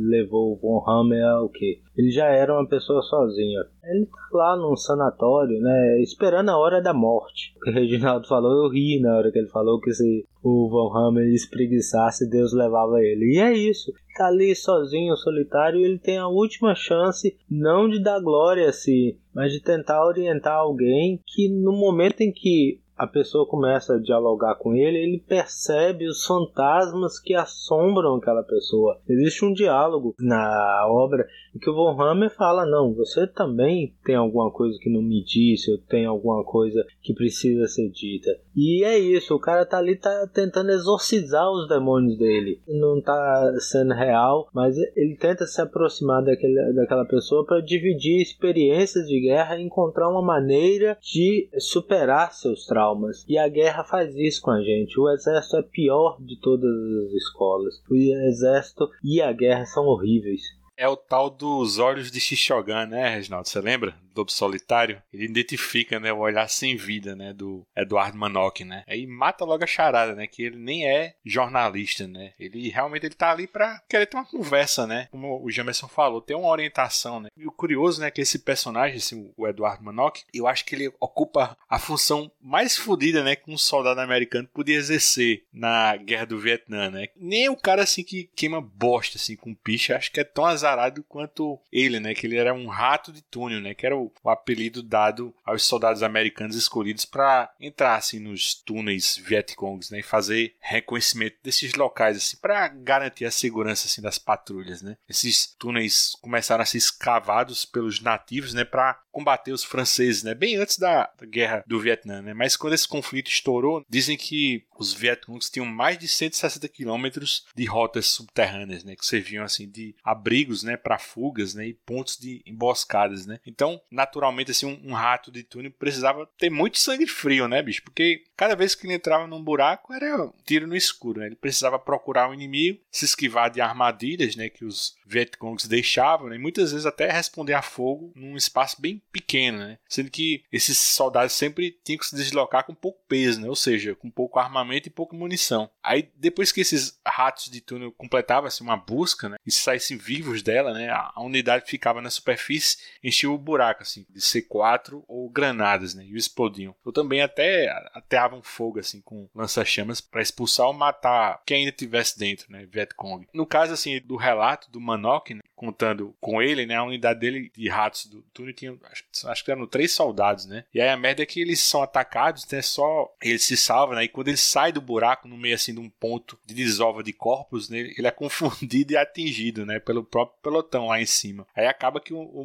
levou 0.07 0.53
o 0.53 0.55
Von 0.57 0.83
Hammer 0.89 1.25
ao 1.25 1.49
que? 1.49 1.81
Ele 1.97 2.11
já 2.11 2.25
era 2.25 2.53
uma 2.53 2.67
pessoa 2.67 3.01
sozinha. 3.01 3.59
Ele 3.83 4.05
tá 4.05 4.37
lá 4.37 4.55
num 4.55 4.75
sanatório, 4.75 5.59
né? 5.59 6.01
Esperando 6.01 6.49
a 6.49 6.57
hora 6.57 6.81
da 6.81 6.93
morte. 6.93 7.53
O 7.57 7.59
que 7.61 7.69
o 7.69 7.73
Reginaldo 7.73 8.27
falou, 8.27 8.63
eu 8.63 8.69
ri 8.69 8.99
na 8.99 9.17
hora 9.17 9.31
que 9.31 9.39
ele 9.39 9.49
falou 9.49 9.79
que 9.79 9.93
se 9.93 10.25
o 10.43 10.69
Von 10.69 10.95
Hammer 10.95 11.27
espreguiçasse, 11.33 12.29
Deus 12.29 12.53
levava 12.53 13.01
ele. 13.01 13.35
E 13.35 13.39
é 13.39 13.53
isso. 13.53 13.91
Tá 14.17 14.27
ali 14.27 14.55
sozinho, 14.55 15.15
solitário, 15.15 15.79
e 15.79 15.83
ele 15.83 15.99
tem 15.99 16.17
a 16.17 16.27
última 16.27 16.75
chance, 16.75 17.37
não 17.49 17.89
de 17.89 18.01
dar 18.01 18.19
glória 18.19 18.69
a 18.69 18.73
si, 18.73 19.17
mas 19.33 19.51
de 19.51 19.61
tentar 19.61 20.05
orientar 20.05 20.57
alguém 20.57 21.19
que 21.25 21.49
no 21.49 21.71
momento 21.71 22.21
em 22.21 22.31
que 22.31 22.79
a 23.01 23.07
pessoa 23.07 23.47
começa 23.47 23.95
a 23.95 23.99
dialogar 23.99 24.53
com 24.59 24.75
ele, 24.75 24.99
ele 24.99 25.23
percebe 25.27 26.07
os 26.07 26.23
fantasmas 26.23 27.19
que 27.19 27.33
assombram 27.33 28.17
aquela 28.17 28.43
pessoa. 28.43 28.99
Existe 29.09 29.43
um 29.43 29.51
diálogo 29.51 30.13
na 30.19 30.85
obra 30.87 31.27
em 31.53 31.59
que 31.59 31.69
o 31.69 31.73
Von 31.73 32.01
Hammer 32.01 32.29
fala: 32.35 32.65
Não, 32.65 32.93
você 32.93 33.27
também 33.27 33.93
tem 34.03 34.15
alguma 34.15 34.51
coisa 34.51 34.77
que 34.79 34.89
não 34.89 35.01
me 35.01 35.23
disse, 35.23 35.71
ou 35.71 35.77
tem 35.77 36.05
alguma 36.05 36.43
coisa 36.43 36.85
que 37.01 37.13
precisa 37.13 37.67
ser 37.67 37.89
dita. 37.89 38.31
E 38.55 38.83
é 38.83 38.97
isso, 38.97 39.35
o 39.35 39.39
cara 39.39 39.65
tá 39.65 39.77
ali 39.77 39.95
tá 39.95 40.27
tentando 40.33 40.71
exorcizar 40.71 41.49
os 41.51 41.67
demônios 41.67 42.17
dele. 42.17 42.59
Não 42.67 43.01
tá 43.01 43.53
sendo 43.59 43.93
real, 43.93 44.49
mas 44.53 44.77
ele 44.95 45.15
tenta 45.15 45.45
se 45.45 45.61
aproximar 45.61 46.23
daquele, 46.23 46.73
daquela 46.73 47.05
pessoa 47.05 47.45
para 47.45 47.61
dividir 47.61 48.21
experiências 48.21 49.07
de 49.07 49.19
guerra 49.19 49.57
e 49.57 49.63
encontrar 49.63 50.09
uma 50.09 50.21
maneira 50.21 50.97
de 51.01 51.49
superar 51.57 52.33
seus 52.33 52.65
traumas. 52.65 53.25
E 53.27 53.37
a 53.37 53.47
guerra 53.47 53.83
faz 53.83 54.15
isso 54.15 54.41
com 54.41 54.51
a 54.51 54.61
gente. 54.61 54.99
O 54.99 55.09
exército 55.09 55.57
é 55.57 55.61
pior 55.61 56.17
de 56.19 56.39
todas 56.39 56.71
as 57.05 57.13
escolas. 57.13 57.81
O 57.89 57.95
exército 57.95 58.89
e 59.03 59.21
a 59.21 59.31
guerra 59.31 59.65
são 59.65 59.85
horríveis. 59.85 60.60
É 60.77 60.87
o 60.87 60.95
tal 60.95 61.29
dos 61.29 61.77
olhos 61.77 62.09
de 62.11 62.19
Xixogan, 62.19 62.87
né, 62.87 63.09
Reginaldo? 63.15 63.47
Você 63.47 63.61
lembra? 63.61 63.95
Lobo 64.15 64.31
Solitário, 64.31 65.01
ele 65.11 65.25
identifica, 65.25 65.99
né, 65.99 66.11
o 66.11 66.19
olhar 66.19 66.47
sem 66.49 66.75
vida, 66.75 67.15
né, 67.15 67.33
do 67.33 67.65
Eduardo 67.75 68.17
Manock, 68.17 68.63
né? 68.63 68.83
Aí 68.87 69.05
mata 69.07 69.45
logo 69.45 69.63
a 69.63 69.67
charada, 69.67 70.15
né, 70.15 70.27
que 70.27 70.43
ele 70.43 70.57
nem 70.57 70.87
é 70.87 71.15
jornalista, 71.25 72.07
né? 72.07 72.33
Ele 72.39 72.69
realmente 72.69 73.05
ele 73.05 73.15
tá 73.15 73.31
ali 73.31 73.47
para 73.47 73.81
querer 73.89 74.05
ter 74.05 74.17
uma 74.17 74.25
conversa, 74.25 74.85
né? 74.85 75.07
Como 75.11 75.43
o 75.43 75.49
Jamerson 75.49 75.87
falou, 75.87 76.21
ter 76.21 76.35
uma 76.35 76.49
orientação, 76.49 77.19
né? 77.19 77.29
E 77.35 77.47
o 77.47 77.51
curioso, 77.51 78.01
né, 78.01 78.07
é 78.07 78.11
que 78.11 78.21
esse 78.21 78.39
personagem, 78.39 78.97
assim, 78.97 79.31
o 79.37 79.47
Eduardo 79.47 79.83
Manock, 79.83 80.23
eu 80.33 80.47
acho 80.47 80.65
que 80.65 80.75
ele 80.75 80.91
ocupa 80.99 81.57
a 81.69 81.79
função 81.79 82.31
mais 82.41 82.77
fodida, 82.77 83.23
né, 83.23 83.35
que 83.35 83.49
um 83.49 83.57
soldado 83.57 84.01
americano 84.01 84.47
podia 84.53 84.75
exercer 84.75 85.45
na 85.51 85.95
Guerra 85.95 86.25
do 86.25 86.39
Vietnã, 86.39 86.89
né? 86.89 87.07
Nem 87.15 87.49
o 87.49 87.55
cara 87.55 87.83
assim 87.83 88.03
que 88.03 88.29
queima 88.35 88.61
bosta 88.61 89.17
assim 89.17 89.35
com 89.35 89.53
picha, 89.53 89.95
acho 89.95 90.11
que 90.11 90.19
é 90.19 90.23
tão 90.23 90.45
azarado 90.45 91.03
quanto 91.03 91.59
ele, 91.71 91.99
né, 91.99 92.13
que 92.13 92.25
ele 92.25 92.37
era 92.37 92.53
um 92.53 92.67
rato 92.67 93.11
de 93.11 93.21
túnel, 93.21 93.61
né, 93.61 93.73
que 93.73 93.85
era 93.85 93.97
o, 94.03 94.29
apelido 94.29 94.81
dado 94.81 95.33
aos 95.43 95.63
soldados 95.63 96.03
americanos 96.03 96.55
escolhidos 96.55 97.05
para 97.05 97.51
entrar 97.59 97.95
assim, 97.95 98.19
nos 98.19 98.55
túneis 98.55 99.17
Vietcongs 99.17 99.91
né, 99.91 99.99
e 99.99 100.03
fazer 100.03 100.55
reconhecimento 100.59 101.37
desses 101.43 101.73
locais 101.73 102.17
assim, 102.17 102.37
para 102.37 102.67
garantir 102.67 103.25
a 103.25 103.31
segurança 103.31 103.87
assim, 103.87 104.01
das 104.01 104.17
patrulhas. 104.17 104.81
Né. 104.81 104.97
Esses 105.07 105.55
túneis 105.57 106.13
começaram 106.21 106.63
a 106.63 106.65
ser 106.65 106.77
escavados 106.77 107.65
pelos 107.65 108.01
nativos 108.01 108.53
né, 108.53 108.63
para 108.63 108.99
combater 109.11 109.51
os 109.51 109.63
franceses, 109.63 110.23
né, 110.23 110.33
bem 110.33 110.55
antes 110.55 110.77
da, 110.77 111.11
da 111.19 111.25
guerra 111.25 111.63
do 111.67 111.79
Vietnã. 111.79 112.21
Né. 112.21 112.33
Mas 112.33 112.55
quando 112.55 112.73
esse 112.73 112.87
conflito 112.87 113.29
estourou, 113.29 113.85
dizem 113.89 114.17
que 114.17 114.65
os 114.77 114.93
Vietcongs 114.93 115.49
tinham 115.49 115.65
mais 115.65 115.97
de 115.97 116.07
160 116.07 116.67
quilômetros 116.69 117.45
de 117.55 117.65
rotas 117.65 118.07
subterrâneas, 118.07 118.83
né, 118.83 118.95
que 118.95 119.05
serviam 119.05 119.43
assim 119.43 119.69
de 119.69 119.95
abrigos, 120.03 120.63
né, 120.63 120.77
para 120.77 120.97
fugas, 120.97 121.53
né, 121.53 121.67
e 121.67 121.73
pontos 121.73 122.17
de 122.17 122.41
emboscadas, 122.45 123.25
né. 123.25 123.39
Então, 123.45 123.81
naturalmente, 123.91 124.51
assim, 124.51 124.65
um, 124.65 124.91
um, 124.91 124.93
rato 124.93 125.31
de 125.31 125.43
túnel 125.43 125.71
precisava 125.71 126.27
ter 126.37 126.49
muito 126.49 126.79
sangue 126.79 127.05
frio, 127.05 127.47
né, 127.47 127.61
bicho? 127.61 127.83
Porque 127.83 128.23
cada 128.37 128.55
vez 128.55 128.73
que 128.73 128.87
ele 128.87 128.93
entrava 128.93 129.27
num 129.27 129.43
buraco 129.43 129.93
era 129.93 130.23
um 130.23 130.33
tiro 130.45 130.65
no 130.65 130.75
escuro, 130.75 131.19
né? 131.19 131.27
Ele 131.27 131.35
precisava 131.35 131.77
procurar 131.77 132.27
o 132.27 132.31
um 132.31 132.33
inimigo, 132.33 132.79
se 132.89 133.05
esquivar 133.05 133.49
de 133.49 133.59
armadilhas, 133.59 134.35
né, 134.35 134.49
que 134.49 134.63
os 134.63 134.95
Vietcongs 135.05 135.67
deixavam, 135.67 136.29
né? 136.29 136.37
E 136.37 136.39
muitas 136.39 136.71
vezes 136.71 136.85
até 136.85 137.11
responder 137.11 137.53
a 137.53 137.61
fogo 137.61 138.13
num 138.15 138.37
espaço 138.37 138.81
bem 138.81 139.01
pequeno, 139.11 139.59
né? 139.59 139.77
Sendo 139.89 140.09
que 140.09 140.43
esses 140.51 140.77
soldados 140.77 141.33
sempre 141.33 141.77
tinham 141.83 141.99
que 141.99 142.07
se 142.07 142.15
deslocar 142.15 142.65
com 142.65 142.73
pouco 142.73 143.01
peso, 143.07 143.41
né? 143.41 143.49
Ou 143.49 143.55
seja, 143.55 143.93
com 143.95 144.09
pouco 144.09 144.39
armamento 144.39 144.87
e 144.87 144.91
pouca 144.91 145.15
munição. 145.15 145.69
Aí, 145.83 146.09
depois 146.15 146.51
que 146.51 146.61
esses 146.61 146.99
ratos 147.05 147.49
de 147.51 147.59
túnel 147.59 147.91
completavam-se 147.91 148.61
uma 148.61 148.77
busca, 148.77 149.27
né? 149.27 149.37
E 149.45 149.51
saíssem 149.51 149.97
vivos 149.97 150.41
dela, 150.41 150.73
né? 150.73 150.89
A 150.89 151.21
unidade 151.21 151.69
ficava 151.69 152.01
na 152.01 152.09
superfície, 152.09 152.77
enchia 153.03 153.29
o 153.29 153.37
buraco, 153.37 153.80
assim, 153.81 154.05
de 154.09 154.19
C4 154.19 155.03
ou 155.07 155.29
granadas, 155.29 155.93
né? 155.93 156.05
E 156.05 156.15
explodiam. 156.15 156.75
Ou 156.83 156.91
também 156.91 157.21
até 157.21 157.69
ateavam 157.93 158.41
fogo, 158.41 158.79
assim, 158.79 159.01
com 159.01 159.29
lança-chamas 159.33 160.01
para 160.01 160.21
expulsar 160.21 160.67
ou 160.67 160.73
matar 160.73 161.41
quem 161.45 161.59
ainda 161.59 161.71
tivesse 161.71 162.17
dentro, 162.17 162.51
né? 162.51 162.65
Vietcong. 162.65 163.27
No 163.33 163.45
caso, 163.45 163.73
assim, 163.73 163.99
do 164.01 164.15
relato 164.15 164.69
do 164.69 164.79
Manok, 164.79 165.33
né? 165.33 165.41
Contando 165.61 166.15
com 166.19 166.41
ele, 166.41 166.65
né? 166.65 166.75
A 166.75 166.83
unidade 166.83 167.19
dele 167.19 167.51
de 167.55 167.69
ratos 167.69 168.07
do 168.07 168.23
túnel 168.33 168.51
tinha, 168.51 168.75
acho, 168.91 169.03
acho 169.27 169.45
que 169.45 169.51
eram 169.51 169.67
três 169.67 169.91
soldados, 169.91 170.47
né? 170.47 170.65
E 170.73 170.81
aí 170.81 170.89
a 170.89 170.97
merda 170.97 171.21
é 171.21 171.25
que 171.25 171.39
eles 171.39 171.59
são 171.59 171.83
atacados, 171.83 172.47
né? 172.51 172.63
Só 172.63 173.13
ele 173.21 173.37
se 173.37 173.55
salva, 173.55 173.93
né? 173.93 174.05
E 174.05 174.07
quando 174.07 174.29
ele 174.29 174.37
sai 174.37 174.71
do 174.71 174.81
buraco, 174.81 175.27
no 175.27 175.37
meio 175.37 175.53
assim 175.53 175.71
de 175.71 175.79
um 175.79 175.87
ponto 175.87 176.39
de 176.47 176.55
desova 176.55 177.03
de 177.03 177.13
corpos, 177.13 177.69
né? 177.69 177.77
Ele 177.95 178.07
é 178.07 178.11
confundido 178.11 178.93
e 178.93 178.97
atingido, 178.97 179.63
né? 179.63 179.79
Pelo 179.79 180.03
próprio 180.03 180.41
pelotão 180.41 180.87
lá 180.87 180.99
em 180.99 181.05
cima. 181.05 181.45
Aí 181.55 181.67
acaba 181.67 182.01
que 182.01 182.11
o, 182.11 182.19
o 182.19 182.43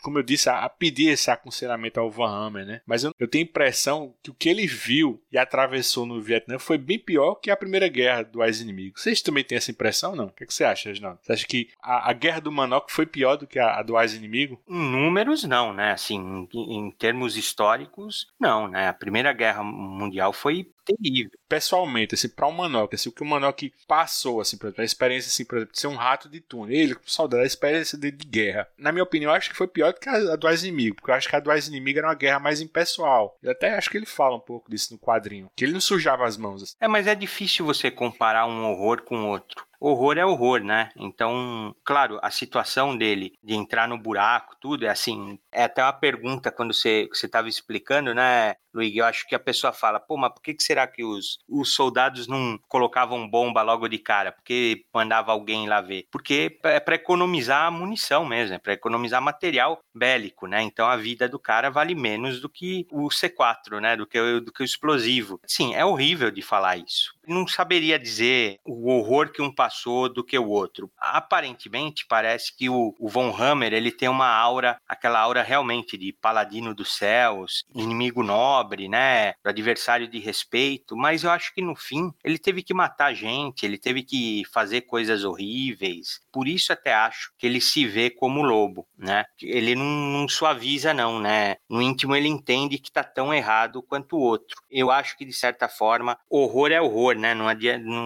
como 0.00 0.18
eu 0.18 0.22
disse, 0.22 0.48
a, 0.48 0.60
a 0.60 0.68
pedir 0.68 1.08
esse 1.08 1.32
aconselhamento 1.32 1.98
ao 1.98 2.08
Van 2.08 2.30
Hammer, 2.30 2.64
né? 2.64 2.80
Mas 2.86 3.02
eu, 3.02 3.12
eu 3.18 3.26
tenho 3.26 3.44
a 3.44 3.48
impressão 3.48 4.14
que 4.22 4.30
o 4.30 4.34
que 4.34 4.48
ele 4.48 4.66
viu 4.66 5.20
e 5.32 5.36
atravessou 5.36 6.06
no 6.06 6.22
Vietnã 6.22 6.56
foi 6.56 6.78
bem 6.78 7.00
pior 7.00 7.34
que 7.34 7.50
a 7.50 7.56
primeira 7.56 7.88
guerra 7.88 8.22
do 8.22 8.44
ex-inimigo. 8.44 8.96
Vocês 8.96 9.20
também 9.20 9.42
têm 9.42 9.58
essa 9.58 9.72
impressão, 9.72 10.14
não? 10.14 10.26
O 10.26 10.32
que, 10.32 10.44
é 10.44 10.46
que 10.46 10.54
você 10.54 10.62
acha, 10.62 10.88
Reginaldo? 10.88 11.18
Você 11.22 11.32
acha 11.32 11.46
que 11.46 11.68
a, 11.82 12.10
a 12.10 12.12
guerra 12.12 12.43
do 12.44 12.52
Manok 12.52 12.92
foi 12.92 13.06
pior 13.06 13.36
do 13.36 13.46
que 13.46 13.58
a, 13.58 13.78
a 13.78 13.82
do 13.82 13.98
ex-inimigo? 13.98 14.60
Em 14.68 14.90
números, 14.90 15.42
não, 15.44 15.72
né? 15.72 15.92
Assim, 15.92 16.48
em, 16.52 16.78
em 16.78 16.90
termos 16.92 17.36
históricos, 17.36 18.26
não, 18.38 18.68
né? 18.68 18.88
A 18.88 18.94
Primeira 18.94 19.32
Guerra 19.32 19.64
Mundial 19.64 20.32
foi 20.32 20.70
terrível. 20.84 21.38
Pessoalmente, 21.48 22.14
assim, 22.14 22.28
para 22.28 22.46
o 22.46 22.52
Manok, 22.52 22.94
assim, 22.94 23.08
o 23.08 23.12
que 23.12 23.22
o 23.22 23.26
Manok 23.26 23.72
passou, 23.86 24.40
assim, 24.40 24.56
exemplo, 24.56 24.82
a 24.82 24.84
experiência, 24.84 25.28
assim, 25.28 25.44
por 25.44 25.56
exemplo, 25.56 25.72
de 25.72 25.80
ser 25.80 25.86
um 25.86 25.96
rato 25.96 26.28
de 26.28 26.40
túnel, 26.40 26.74
ele, 26.74 26.96
saudade, 27.06 27.42
a 27.42 27.46
experiência 27.46 27.98
dele 27.98 28.16
de 28.16 28.26
guerra. 28.26 28.68
Na 28.78 28.92
minha 28.92 29.04
opinião, 29.04 29.32
acho 29.32 29.50
que 29.50 29.56
foi 29.56 29.66
pior 29.66 29.92
do 29.92 30.00
que 30.00 30.08
a 30.08 30.36
do 30.36 30.48
ex-inimigo, 30.48 30.96
porque 30.96 31.10
eu 31.10 31.14
acho 31.14 31.28
que 31.28 31.36
a 31.36 31.40
do 31.40 31.52
ex-inimigo 31.52 31.98
era 31.98 32.08
uma 32.08 32.14
guerra 32.14 32.38
mais 32.38 32.60
impessoal. 32.60 33.36
Eu 33.42 33.52
até 33.52 33.74
acho 33.74 33.90
que 33.90 33.96
ele 33.96 34.06
fala 34.06 34.36
um 34.36 34.40
pouco 34.40 34.70
disso 34.70 34.92
no 34.92 34.98
quadrinho, 34.98 35.50
que 35.56 35.64
ele 35.64 35.72
não 35.72 35.80
sujava 35.80 36.26
as 36.26 36.36
mãos. 36.36 36.62
Assim. 36.62 36.74
É, 36.80 36.88
mas 36.88 37.06
é 37.06 37.14
difícil 37.14 37.64
você 37.64 37.90
comparar 37.90 38.46
um 38.46 38.64
horror 38.64 39.02
com 39.02 39.28
outro 39.28 39.64
horror 39.86 40.16
é 40.16 40.24
horror, 40.24 40.60
né? 40.60 40.90
Então, 40.96 41.74
claro, 41.84 42.18
a 42.22 42.30
situação 42.30 42.96
dele 42.96 43.34
de 43.42 43.54
entrar 43.54 43.86
no 43.86 43.98
buraco, 43.98 44.56
tudo 44.58 44.86
é 44.86 44.88
assim. 44.88 45.38
É 45.52 45.64
até 45.64 45.82
uma 45.82 45.92
pergunta 45.92 46.50
quando 46.50 46.72
você 46.72 47.08
estava 47.12 47.48
explicando, 47.48 48.14
né, 48.14 48.54
Luigi? 48.72 48.98
Eu 48.98 49.04
acho 49.04 49.26
que 49.26 49.34
a 49.34 49.40
pessoa 49.40 49.72
fala, 49.72 50.00
pô, 50.00 50.16
mas 50.16 50.32
por 50.32 50.42
que, 50.42 50.54
que 50.54 50.62
será 50.74 50.88
que 50.88 51.04
os, 51.04 51.38
os 51.48 51.72
soldados 51.72 52.26
não 52.26 52.58
colocavam 52.68 53.28
bomba 53.28 53.62
logo 53.62 53.86
de 53.86 53.96
cara? 53.96 54.32
Porque 54.32 54.84
mandava 54.92 55.30
alguém 55.30 55.68
lá 55.68 55.80
ver? 55.80 56.08
Porque 56.10 56.58
é 56.64 56.80
para 56.80 56.96
economizar 56.96 57.70
munição 57.70 58.26
mesmo, 58.26 58.56
é 58.56 58.58
para 58.58 58.72
economizar 58.72 59.22
material 59.22 59.80
bélico, 59.94 60.48
né? 60.48 60.62
Então 60.62 60.88
a 60.88 60.96
vida 60.96 61.28
do 61.28 61.38
cara 61.38 61.70
vale 61.70 61.94
menos 61.94 62.40
do 62.40 62.48
que 62.48 62.86
o 62.90 63.08
C4, 63.08 63.80
né? 63.80 63.96
Do 63.96 64.04
que, 64.04 64.40
do 64.40 64.52
que 64.52 64.62
o 64.62 64.64
explosivo. 64.64 65.40
Sim, 65.46 65.76
é 65.76 65.84
horrível 65.84 66.32
de 66.32 66.42
falar 66.42 66.76
isso. 66.76 67.14
Não 67.26 67.46
saberia 67.46 67.98
dizer 67.98 68.58
o 68.64 68.90
horror 68.90 69.30
que 69.30 69.40
um 69.40 69.54
passou 69.54 70.12
do 70.12 70.24
que 70.24 70.36
o 70.36 70.48
outro. 70.48 70.90
Aparentemente, 70.98 72.04
parece 72.06 72.54
que 72.54 72.68
o, 72.68 72.94
o 72.98 73.08
Von 73.08 73.34
Hammer 73.38 73.72
ele 73.72 73.92
tem 73.92 74.08
uma 74.08 74.28
aura, 74.28 74.76
aquela 74.88 75.20
aura 75.20 75.42
realmente 75.42 75.96
de 75.96 76.12
paladino 76.12 76.74
dos 76.74 76.96
céus, 76.96 77.64
inimigo 77.74 78.24
nobre, 78.24 78.88
né? 78.88 79.34
Adversário 79.44 80.08
de 80.08 80.18
respeito. 80.18 80.63
Mas 80.92 81.24
eu 81.24 81.30
acho 81.30 81.54
que 81.54 81.62
no 81.62 81.74
fim 81.74 82.12
ele 82.22 82.38
teve 82.38 82.62
que 82.62 82.74
matar 82.74 83.14
gente, 83.14 83.64
ele 83.64 83.78
teve 83.78 84.02
que 84.02 84.42
fazer 84.52 84.82
coisas 84.82 85.24
horríveis. 85.24 86.20
Por 86.32 86.48
isso 86.48 86.72
até 86.72 86.92
acho 86.94 87.32
que 87.38 87.46
ele 87.46 87.60
se 87.60 87.86
vê 87.86 88.10
como 88.10 88.42
lobo, 88.42 88.86
né? 88.96 89.24
Ele 89.40 89.74
não, 89.74 89.84
não 89.84 90.28
suaviza 90.28 90.92
não, 90.92 91.20
né? 91.20 91.56
No 91.68 91.82
íntimo 91.82 92.14
ele 92.16 92.28
entende 92.28 92.78
que 92.78 92.90
tá 92.90 93.04
tão 93.04 93.32
errado 93.32 93.82
quanto 93.82 94.16
o 94.16 94.20
outro. 94.20 94.56
Eu 94.70 94.90
acho 94.90 95.16
que 95.16 95.24
de 95.24 95.32
certa 95.32 95.68
forma 95.68 96.18
horror 96.28 96.70
é 96.72 96.80
horror, 96.80 97.16
né? 97.16 97.34
Não, 97.34 97.46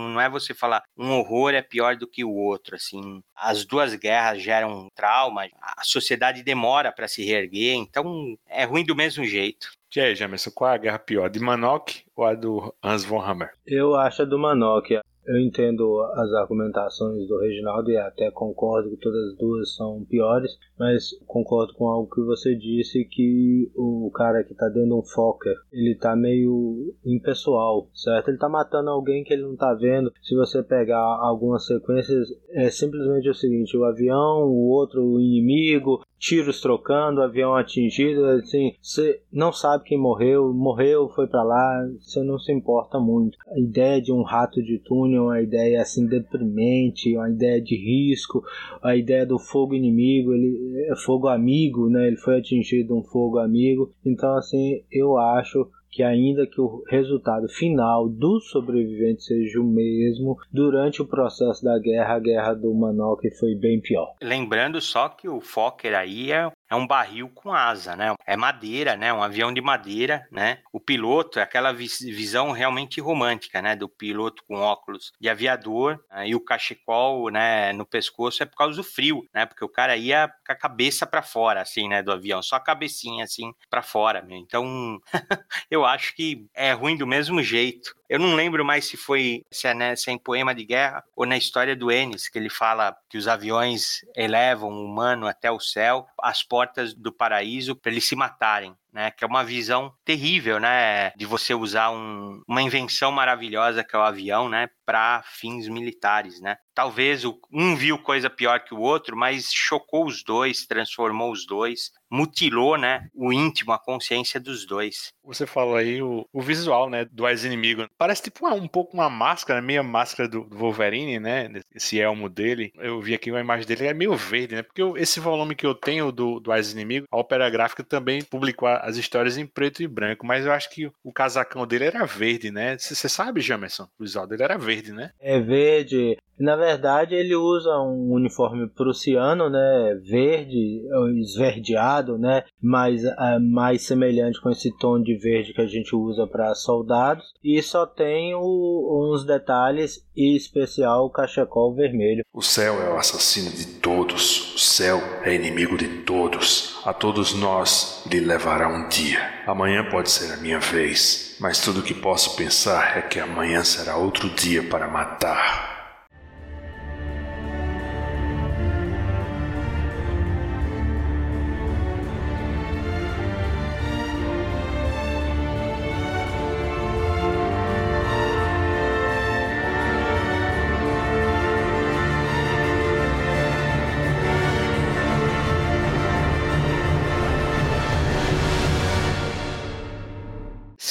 não 0.09 0.21
é 0.21 0.29
você 0.29 0.55
falar 0.55 0.83
um 0.97 1.13
horror 1.13 1.55
é 1.55 1.63
pior 1.63 1.97
do 1.97 2.07
que 2.07 2.25
o 2.25 2.33
outro, 2.33 2.77
assim. 2.77 3.23
As 3.35 3.65
duas 3.65 3.95
guerras 3.95 4.43
geram 4.43 4.89
trauma, 4.95 5.49
a 5.61 5.85
sociedade 5.85 6.43
demora 6.43 6.93
para 6.93 7.09
se 7.09 7.25
reerguer, 7.25 7.75
então 7.77 8.37
é 8.49 8.65
ruim 8.65 8.85
do 8.85 8.97
mesmo 8.97 9.25
jeito. 9.25 9.71
E 9.95 10.01
aí, 10.01 10.15
Jamerson, 10.15 10.51
qual 10.51 10.71
é 10.71 10.75
a 10.75 10.79
guerra 10.79 10.99
pior, 10.99 11.29
de 11.31 11.41
Manok 11.41 12.05
ou 12.19 12.25
a 12.25 12.35
do 12.35 12.75
Hans 12.83 13.05
von 13.05 13.21
Hammer? 13.21 13.51
Eu 13.65 13.95
acho 13.95 14.23
a 14.23 14.25
do 14.25 14.37
Manok. 14.37 14.99
Eu 15.25 15.39
entendo 15.39 16.01
as 16.15 16.33
argumentações 16.33 17.29
do 17.29 17.39
Reginaldo 17.39 17.91
e 17.91 17.99
até 17.99 18.31
concordo 18.31 18.89
que 18.89 18.97
todas 18.97 19.29
as 19.29 19.37
duas 19.37 19.77
são 19.77 20.03
piores, 20.09 20.51
mas 20.79 21.11
concordo 21.27 21.75
com 21.75 21.87
algo 21.87 22.11
que 22.11 22.23
você 22.23 22.57
disse 22.57 23.05
que 23.05 23.71
o 23.77 24.11
cara 24.15 24.43
que 24.43 24.55
tá 24.55 24.69
dentro 24.69 24.89
de 24.89 24.95
um 24.95 25.03
Fokker, 25.03 25.55
ele 25.71 25.95
tá 25.95 26.17
meio 26.17 26.95
impessoal, 27.05 27.91
certo? 27.93 28.29
Ele 28.29 28.39
tá 28.39 28.49
matando 28.49 28.89
alguém 28.89 29.23
que 29.23 29.35
ele 29.35 29.43
não 29.43 29.55
tá 29.55 29.75
vendo. 29.75 30.11
Se 30.23 30.35
você 30.35 30.63
pegar 30.63 31.05
algumas 31.21 31.67
sequências, 31.67 32.27
é 32.49 32.71
simplesmente 32.71 33.29
o 33.29 33.35
seguinte, 33.35 33.77
o 33.77 33.85
avião, 33.85 34.45
o 34.45 34.71
outro 34.71 35.05
o 35.05 35.21
inimigo, 35.21 36.03
tiros 36.19 36.61
trocando, 36.61 37.23
avião 37.23 37.55
atingido, 37.55 38.25
assim, 38.27 38.75
você 38.83 39.21
não 39.33 39.53
sabe 39.53 39.85
quem 39.85 39.99
morreu, 39.99 40.53
morreu, 40.53 41.09
foi 41.09 41.27
para 41.27 41.43
lá, 41.43 41.89
você 42.01 42.23
não 42.23 42.39
se 42.39 42.53
importa 42.53 42.99
muito. 42.99 43.39
A 43.47 43.59
ideia 43.59 44.01
de 44.03 44.13
um 44.13 44.23
rato 44.23 44.63
de 44.63 44.79
túnel, 44.79 45.25
uma 45.25 45.41
ideia 45.41 45.81
assim 45.81 46.07
deprimente, 46.07 47.17
uma 47.17 47.31
ideia 47.31 47.61
de 47.61 47.77
risco, 47.77 48.43
a 48.83 48.97
ideia 48.97 49.25
do 49.25 49.39
fogo 49.39 49.75
inimigo, 49.75 50.35
ele 50.35 50.87
é 50.91 50.97
fogo 50.97 51.29
amigo, 51.29 51.89
né? 51.89 52.07
Ele 52.07 52.17
foi 52.17 52.39
atingido 52.39 52.97
um 52.97 53.03
fogo 53.03 53.39
amigo. 53.39 53.93
Então 54.05 54.37
assim, 54.37 54.83
eu 54.91 55.17
acho 55.17 55.69
que 55.91 56.03
ainda 56.03 56.47
que 56.47 56.61
o 56.61 56.83
resultado 56.89 57.49
final 57.49 58.09
dos 58.09 58.51
sobreviventes 58.51 59.27
seja 59.27 59.61
o 59.61 59.65
mesmo, 59.65 60.37
durante 60.53 61.03
o 61.03 61.07
processo 61.07 61.65
da 61.65 61.79
guerra, 61.79 62.15
a 62.15 62.21
guerra 62.21 62.55
do 62.55 62.73
Manok 62.75 63.31
foi 63.39 63.55
bem 63.55 63.81
pior. 63.81 64.15
Lembrando 64.23 64.81
só 64.81 65.09
que 65.09 65.29
o 65.29 65.41
Fokker 65.41 65.95
aí 65.95 66.33
é 66.33 66.51
é 66.71 66.75
um 66.75 66.87
barril 66.87 67.31
com 67.35 67.53
asa, 67.53 67.97
né? 67.97 68.15
É 68.27 68.37
madeira, 68.37 68.97
né? 68.97 69.13
Um 69.13 69.23
avião 69.23 69.53
de 69.53 69.61
madeira, 69.61 70.27
né? 70.31 70.59
O 70.73 70.79
piloto 70.79 71.39
é 71.39 71.43
aquela 71.43 71.73
visão 71.73 72.53
realmente 72.53 73.01
romântica, 73.01 73.63
né? 73.63 73.75
Do 73.75 73.89
piloto 73.89 74.45
com 74.47 74.57
óculos 74.57 75.13
de 75.21 75.29
aviador 75.29 76.03
né? 76.11 76.29
e 76.29 76.35
o 76.35 76.41
cachecol, 76.41 77.31
né? 77.31 77.73
No 77.73 77.87
pescoço 77.87 78.43
é 78.43 78.47
por 78.47 78.57
causa 78.57 78.77
do 78.77 78.85
frio, 78.85 79.27
né? 79.33 79.47
Porque 79.47 79.65
o 79.65 79.69
cara 79.69 79.97
ia 79.97 80.29
com 80.29 80.53
a 80.53 80.57
cabeça 80.57 81.07
para 81.07 81.23
fora, 81.23 81.63
assim, 81.63 81.89
né? 81.89 82.03
Do 82.03 82.13
avião, 82.13 82.43
só 82.43 82.57
a 82.57 82.61
cabecinha 82.61 83.25
assim 83.25 83.53
para 83.71 83.83
fora, 83.83 84.23
meu. 84.23 84.37
Então, 84.37 85.01
eu 85.71 85.85
acho 85.85 86.15
que 86.15 86.47
é 86.55 86.73
ruim 86.73 86.97
do 86.97 87.07
mesmo 87.07 87.43
jeito. 87.43 87.98
Eu 88.09 88.19
não 88.19 88.35
lembro 88.35 88.65
mais 88.65 88.87
se 88.87 88.97
foi 88.97 89.45
se 89.51 89.69
é, 89.69 89.75
né, 89.75 89.95
se 89.95 90.09
é 90.09 90.13
em 90.13 90.19
Poema 90.19 90.55
de 90.55 90.65
Guerra 90.65 91.05
ou 91.15 91.27
na 91.27 91.37
história 91.37 91.77
do 91.77 91.93
Ennis, 91.93 92.29
que 92.29 92.39
ele 92.39 92.49
fala 92.49 92.97
que 93.09 93.19
os 93.19 93.29
aviões 93.29 94.05
elevam 94.17 94.71
o 94.71 94.85
humano 94.85 95.27
até 95.27 95.51
o 95.51 95.61
céu, 95.61 96.07
as 96.23 96.43
portas 96.43 96.95
do 96.95 97.13
paraíso, 97.13 97.77
para 97.77 97.93
eles 97.93 98.07
se 98.07 98.17
matarem 98.17 98.75
né? 98.93 99.11
Que 99.11 99.25
é 99.25 99.27
uma 99.27 99.45
visão 99.45 99.93
terrível, 100.05 100.59
né? 100.59 101.11
De 101.17 101.27
você 101.27 101.55
usar 101.55 101.91
um, 101.91 102.43
uma 102.47 102.63
invenção 102.63 103.13
maravilhosa 103.13 103.85
que 103.85 103.95
é 103.95 103.99
o 103.99 104.03
avião, 104.03 104.49
né? 104.49 104.69
Para 104.85 105.23
fins 105.25 105.69
militares, 105.69 106.41
né? 106.41 106.57
Talvez 106.75 107.25
um 107.53 107.75
viu 107.75 107.99
coisa 107.99 108.31
pior 108.31 108.61
que 108.61 108.73
o 108.73 108.81
outro, 108.81 109.17
mas 109.17 109.53
chocou 109.53 110.07
os 110.07 110.23
dois, 110.23 110.65
transformou 110.65 111.33
os 111.33 111.45
dois, 111.45 111.91
mutilou, 112.11 112.77
né? 112.77 113.09
O 113.15 113.33
íntimo, 113.33 113.73
a 113.73 113.79
consciência 113.79 114.41
dos 114.41 114.65
dois. 114.65 115.13
Você 115.25 115.47
falou 115.47 115.77
aí 115.77 116.01
o, 116.01 116.27
o 116.33 116.41
visual, 116.41 116.89
né? 116.89 117.05
Do 117.05 117.29
ex-inimigo. 117.29 117.87
Parece 117.99 118.23
tipo 118.23 118.47
uma, 118.47 118.55
um 118.55 118.69
pouco 118.69 118.95
uma 118.95 119.11
máscara, 119.11 119.61
meio 119.61 119.85
máscara 119.85 120.29
do, 120.29 120.45
do, 120.45 120.57
Wolverine, 120.57 121.19
né? 121.19 121.51
Esse 121.75 122.01
elmo 122.01 122.29
dele. 122.29 122.73
Eu 122.77 123.01
vi 123.01 123.15
aqui 123.15 123.31
uma 123.31 123.41
imagem 123.41 123.67
dele, 123.67 123.87
é 123.87 123.95
meio 123.95 124.15
verde, 124.17 124.55
né? 124.55 124.63
Porque 124.63 124.81
eu, 124.81 124.97
esse 124.97 125.21
volume 125.21 125.55
que 125.55 125.67
eu 125.67 125.75
tenho 125.75 126.11
do, 126.11 126.41
do 126.41 126.53
ex-inimigo, 126.53 127.07
a 127.11 127.19
Opera 127.19 127.51
Gráfica 127.51 127.85
também 127.85 128.23
publicou 128.23 128.69
as 128.83 128.97
histórias 128.97 129.37
em 129.37 129.47
preto 129.47 129.83
e 129.83 129.89
branco, 129.89 130.27
mas 130.27 130.45
eu 130.45 130.53
acho 130.53 130.71
que 130.71 130.91
o 131.03 131.13
casacão 131.13 131.67
dele 131.67 131.85
era 131.85 132.05
verde, 132.05 132.51
né? 132.51 132.77
Você 132.79 133.09
sabe, 133.09 133.41
Jamerson? 133.41 133.85
O 133.99 134.03
visual 134.05 134.27
dele 134.27 134.43
era 134.43 134.59
verde, 134.59 134.93
né? 134.93 135.13
É 135.21 135.41
verde. 135.41 136.17
Na 136.39 136.55
verdade, 136.55 137.17
ele 137.17 137.35
usa 137.35 137.71
um 137.81 138.13
uniforme 138.13 138.69
prussiano, 138.69 139.51
né? 139.51 140.01
Verde, 140.09 140.83
esverdeado, 141.21 142.17
né? 142.17 142.45
Mais, 142.63 143.05
uh, 143.05 143.41
mais 143.41 143.83
semelhante 143.83 144.41
com 144.41 144.51
esse 144.51 144.71
tom 144.79 145.03
de 145.03 145.17
verde 145.17 145.53
que 145.53 145.61
a 145.61 145.67
gente 145.67 145.97
usa 145.97 146.27
para 146.29 146.55
soldados. 146.55 147.33
E 147.43 147.61
só 147.61 147.85
tem 147.85 148.35
o, 148.37 149.13
uns 149.13 149.27
detalhes, 149.27 150.07
e 150.17 150.37
especial 150.37 151.07
o 151.07 151.11
cachecol 151.11 151.75
vermelho. 151.75 152.23
O 152.33 152.43
céu 152.43 152.81
é 152.83 152.93
o 152.93 152.97
assassino 152.97 153.51
de 153.51 153.81
todos. 153.81 154.55
O 154.55 154.59
céu 154.59 154.99
é 155.25 155.35
inimigo 155.35 155.77
de 155.77 155.89
todos. 156.03 156.78
A 156.85 156.93
todos 156.93 157.35
nós 157.35 158.03
lhe 158.07 158.21
levará 158.21 158.69
um 158.69 158.89
dia. 158.89 159.43
Amanhã 159.47 159.85
pode 159.85 160.11
ser 160.11 160.33
a 160.33 160.37
minha 160.37 160.61
vez. 160.61 161.37
Mas 161.41 161.61
tudo 161.61 161.81
o 161.81 161.83
que 161.83 161.95
posso 161.95 162.37
pensar 162.37 162.99
é 162.99 163.03
que 163.03 163.21
amanhã 163.21 163.63
será 163.63 163.97
outro 163.97 164.29
dia 164.31 164.63
para 164.63 164.89
matar. 164.89 165.78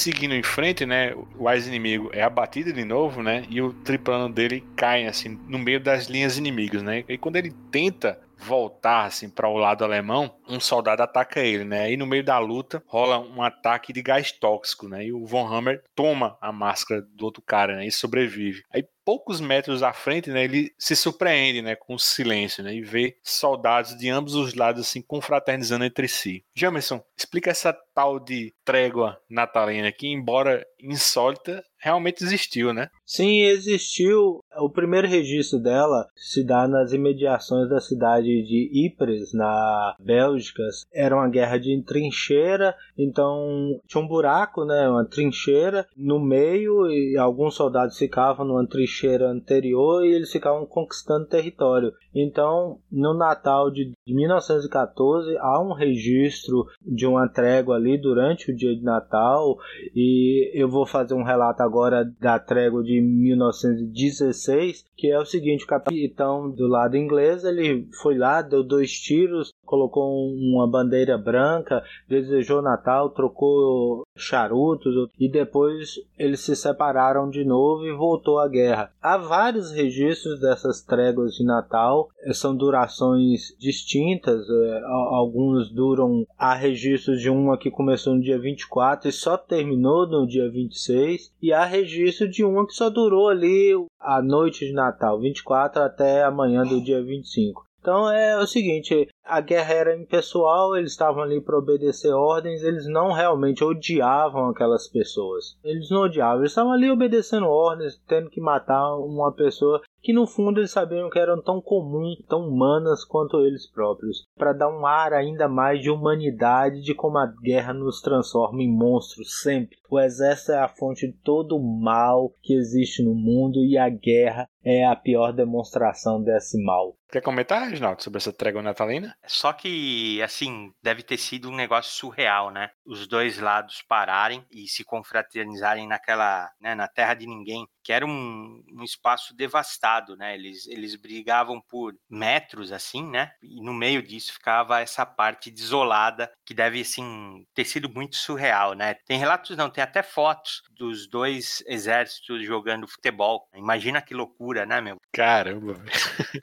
Seguindo 0.08 0.34
em 0.34 0.42
frente, 0.42 0.86
né, 0.86 1.14
o 1.38 1.50
ex-inimigo 1.50 2.08
é 2.14 2.22
abatido 2.22 2.72
de 2.72 2.82
novo, 2.82 3.22
né, 3.22 3.44
e 3.50 3.60
o 3.60 3.74
triplano 3.74 4.32
dele 4.32 4.64
cai, 4.74 5.06
assim, 5.06 5.38
no 5.46 5.58
meio 5.58 5.78
das 5.78 6.06
linhas 6.06 6.38
inimigas, 6.38 6.82
né, 6.82 7.04
e 7.06 7.18
quando 7.18 7.36
ele 7.36 7.52
tenta 7.70 8.18
voltar 8.38 9.04
assim 9.04 9.28
para 9.28 9.48
o 9.48 9.56
lado 9.56 9.84
alemão, 9.84 10.34
um 10.48 10.60
soldado 10.60 11.02
ataca 11.02 11.40
ele, 11.40 11.64
né? 11.64 11.92
E 11.92 11.96
no 11.96 12.06
meio 12.06 12.22
da 12.22 12.38
luta 12.38 12.82
rola 12.86 13.18
um 13.18 13.42
ataque 13.42 13.92
de 13.92 14.00
gás 14.00 14.30
tóxico, 14.30 14.88
né? 14.88 15.06
E 15.06 15.12
o 15.12 15.26
Von 15.26 15.46
Hammer 15.46 15.82
toma 15.94 16.38
a 16.40 16.52
máscara 16.52 17.02
do 17.02 17.24
outro 17.24 17.42
cara, 17.42 17.76
né? 17.76 17.86
E 17.86 17.90
sobrevive. 17.90 18.62
Aí 18.72 18.84
poucos 19.04 19.40
metros 19.40 19.82
à 19.82 19.90
frente, 19.90 20.28
né, 20.28 20.44
ele 20.44 20.70
se 20.78 20.94
surpreende, 20.94 21.62
né, 21.62 21.74
com 21.74 21.94
o 21.94 21.98
silêncio, 21.98 22.62
né, 22.62 22.74
e 22.74 22.82
vê 22.82 23.16
soldados 23.22 23.96
de 23.96 24.10
ambos 24.10 24.34
os 24.34 24.52
lados 24.52 24.86
assim 24.86 25.00
confraternizando 25.00 25.86
entre 25.86 26.06
si. 26.06 26.44
Jamerson, 26.54 27.02
explica 27.16 27.50
essa 27.50 27.74
tal 27.98 28.20
de 28.20 28.54
trégua 28.64 29.18
natalina 29.28 29.90
que, 29.90 30.06
embora 30.06 30.64
insólita, 30.80 31.64
realmente 31.80 32.22
existiu, 32.22 32.72
né? 32.72 32.88
Sim, 33.04 33.40
existiu. 33.42 34.40
O 34.60 34.70
primeiro 34.70 35.08
registro 35.08 35.58
dela 35.58 36.06
se 36.14 36.44
dá 36.44 36.68
nas 36.68 36.92
imediações 36.92 37.68
da 37.68 37.80
cidade 37.80 38.26
de 38.26 38.86
Ypres, 38.86 39.32
na 39.32 39.96
Bélgica. 39.98 40.62
Era 40.92 41.16
uma 41.16 41.28
guerra 41.28 41.58
de 41.58 41.82
trincheira, 41.82 42.74
então 42.96 43.80
tinha 43.86 44.02
um 44.02 44.06
buraco, 44.06 44.64
né, 44.64 44.88
uma 44.88 45.04
trincheira 45.04 45.86
no 45.96 46.20
meio 46.20 46.90
e 46.90 47.16
alguns 47.16 47.54
soldados 47.54 47.96
ficavam 47.96 48.46
numa 48.46 48.66
trincheira 48.66 49.28
anterior 49.28 50.04
e 50.04 50.12
eles 50.12 50.30
ficavam 50.30 50.66
conquistando 50.66 51.26
território. 51.26 51.92
Então, 52.14 52.78
no 52.90 53.16
Natal 53.16 53.70
de 53.70 53.92
1914 54.06 55.36
há 55.38 55.62
um 55.62 55.72
registro 55.72 56.66
de 56.82 57.06
uma 57.06 57.28
trégua 57.28 57.76
ali 57.76 57.87
durante 57.96 58.50
o 58.50 58.56
dia 58.56 58.74
de 58.74 58.82
Natal 58.82 59.56
e 59.94 60.50
eu 60.52 60.68
vou 60.68 60.84
fazer 60.84 61.14
um 61.14 61.22
relato 61.22 61.62
agora 61.62 62.04
da 62.20 62.38
trégua 62.38 62.82
de 62.82 63.00
1916, 63.00 64.84
que 64.96 65.10
é 65.10 65.18
o 65.18 65.24
seguinte, 65.24 65.64
o 65.64 65.68
capitão 65.68 66.50
do 66.50 66.66
lado 66.66 66.96
inglês, 66.96 67.44
ele 67.44 67.88
foi 68.02 68.18
lá, 68.18 68.42
deu 68.42 68.62
dois 68.64 68.90
tiros, 68.92 69.52
colocou 69.64 70.28
uma 70.32 70.66
bandeira 70.66 71.16
branca, 71.16 71.82
desejou 72.08 72.62
Natal, 72.62 73.10
trocou 73.10 74.02
charutos 74.16 75.10
e 75.18 75.30
depois 75.30 75.94
eles 76.18 76.40
se 76.40 76.56
separaram 76.56 77.28
de 77.28 77.44
novo 77.44 77.84
e 77.86 77.92
voltou 77.92 78.38
a 78.38 78.48
guerra. 78.48 78.90
Há 79.00 79.16
vários 79.18 79.70
registros 79.70 80.40
dessas 80.40 80.82
tréguas 80.82 81.34
de 81.34 81.44
Natal, 81.44 82.08
são 82.32 82.56
durações 82.56 83.54
distintas, 83.58 84.48
é, 84.48 84.82
alguns 84.84 85.70
duram, 85.70 86.26
há 86.36 86.54
registros 86.54 87.20
de 87.20 87.30
uma 87.30 87.58
que 87.58 87.70
começou 87.78 88.16
no 88.16 88.20
dia 88.20 88.36
24 88.36 89.08
e 89.08 89.12
só 89.12 89.36
terminou 89.36 90.04
no 90.04 90.26
dia 90.26 90.50
26, 90.50 91.32
e 91.40 91.52
há 91.52 91.64
registro 91.64 92.28
de 92.28 92.44
uma 92.44 92.66
que 92.66 92.72
só 92.72 92.90
durou 92.90 93.28
ali 93.28 93.70
a 94.00 94.20
noite 94.20 94.66
de 94.66 94.72
Natal, 94.72 95.20
24 95.20 95.80
até 95.80 96.24
amanhã 96.24 96.64
do 96.64 96.82
dia 96.82 97.00
25. 97.00 97.64
Então 97.80 98.10
é 98.10 98.36
o 98.36 98.48
seguinte, 98.48 99.08
a 99.28 99.40
guerra 99.40 99.74
era 99.74 99.96
impessoal, 99.96 100.76
eles 100.76 100.92
estavam 100.92 101.22
ali 101.22 101.40
para 101.40 101.58
obedecer 101.58 102.12
ordens, 102.12 102.62
eles 102.62 102.86
não 102.86 103.12
realmente 103.12 103.62
odiavam 103.62 104.48
aquelas 104.48 104.88
pessoas. 104.88 105.56
Eles 105.62 105.90
não 105.90 106.02
odiavam, 106.02 106.40
eles 106.40 106.52
estavam 106.52 106.72
ali 106.72 106.90
obedecendo 106.90 107.46
ordens, 107.46 108.00
tendo 108.08 108.30
que 108.30 108.40
matar 108.40 108.96
uma 108.96 109.30
pessoa 109.32 109.82
que 110.00 110.12
no 110.12 110.26
fundo 110.26 110.60
eles 110.60 110.70
sabiam 110.70 111.10
que 111.10 111.18
eram 111.18 111.42
tão 111.42 111.60
comuns, 111.60 112.16
tão 112.28 112.48
humanas 112.48 113.04
quanto 113.04 113.40
eles 113.40 113.70
próprios, 113.70 114.24
para 114.36 114.52
dar 114.52 114.68
um 114.68 114.86
ar 114.86 115.12
ainda 115.12 115.48
mais 115.48 115.80
de 115.80 115.90
humanidade 115.90 116.80
de 116.80 116.94
como 116.94 117.18
a 117.18 117.26
guerra 117.26 117.74
nos 117.74 118.00
transforma 118.00 118.62
em 118.62 118.72
monstros 118.72 119.42
sempre. 119.42 119.76
O 119.90 119.98
exército 119.98 120.52
é 120.52 120.58
a 120.58 120.68
fonte 120.68 121.06
de 121.06 121.12
todo 121.12 121.56
o 121.56 121.82
mal 121.82 122.32
que 122.42 122.54
existe 122.54 123.02
no 123.02 123.14
mundo 123.14 123.64
e 123.64 123.76
a 123.76 123.88
guerra 123.88 124.48
é 124.64 124.86
a 124.86 124.94
pior 124.94 125.32
demonstração 125.32 126.22
desse 126.22 126.62
mal. 126.62 126.94
Quer 127.10 127.22
comentar, 127.22 127.66
Reginaldo, 127.66 128.02
sobre 128.02 128.18
essa 128.18 128.32
trégua 128.32 128.62
natalina? 128.62 129.14
Só 129.26 129.52
que, 129.52 130.22
assim, 130.22 130.72
deve 130.82 131.02
ter 131.02 131.18
sido 131.18 131.50
um 131.50 131.54
negócio 131.54 131.92
surreal, 131.92 132.50
né? 132.50 132.70
Os 132.86 133.06
dois 133.06 133.38
lados 133.38 133.82
pararem 133.82 134.46
e 134.50 134.66
se 134.68 134.84
confraternizarem 134.84 135.86
naquela, 135.86 136.50
né, 136.60 136.74
na 136.74 136.88
terra 136.88 137.14
de 137.14 137.26
ninguém, 137.26 137.66
que 137.88 137.92
era 137.94 138.04
um, 138.04 138.62
um 138.70 138.84
espaço 138.84 139.34
devastado, 139.34 140.14
né? 140.14 140.34
Eles, 140.34 140.66
eles 140.66 140.94
brigavam 140.94 141.58
por 141.58 141.94
metros, 142.06 142.70
assim, 142.70 143.02
né? 143.02 143.32
E 143.42 143.62
no 143.62 143.72
meio 143.72 144.02
disso 144.02 144.34
ficava 144.34 144.78
essa 144.78 145.06
parte 145.06 145.50
desolada, 145.50 146.30
que 146.44 146.52
deve, 146.52 146.82
assim, 146.82 147.46
ter 147.54 147.64
sido 147.64 147.88
muito 147.88 148.16
surreal, 148.16 148.74
né? 148.74 148.92
Tem 149.06 149.18
relatos, 149.18 149.56
não, 149.56 149.70
tem 149.70 149.82
até 149.82 150.02
fotos 150.02 150.60
dos 150.70 151.08
dois 151.08 151.64
exércitos 151.66 152.44
jogando 152.44 152.86
futebol. 152.86 153.48
Imagina 153.54 154.02
que 154.02 154.12
loucura, 154.12 154.66
né, 154.66 154.82
meu? 154.82 154.98
Caramba. 155.10 155.82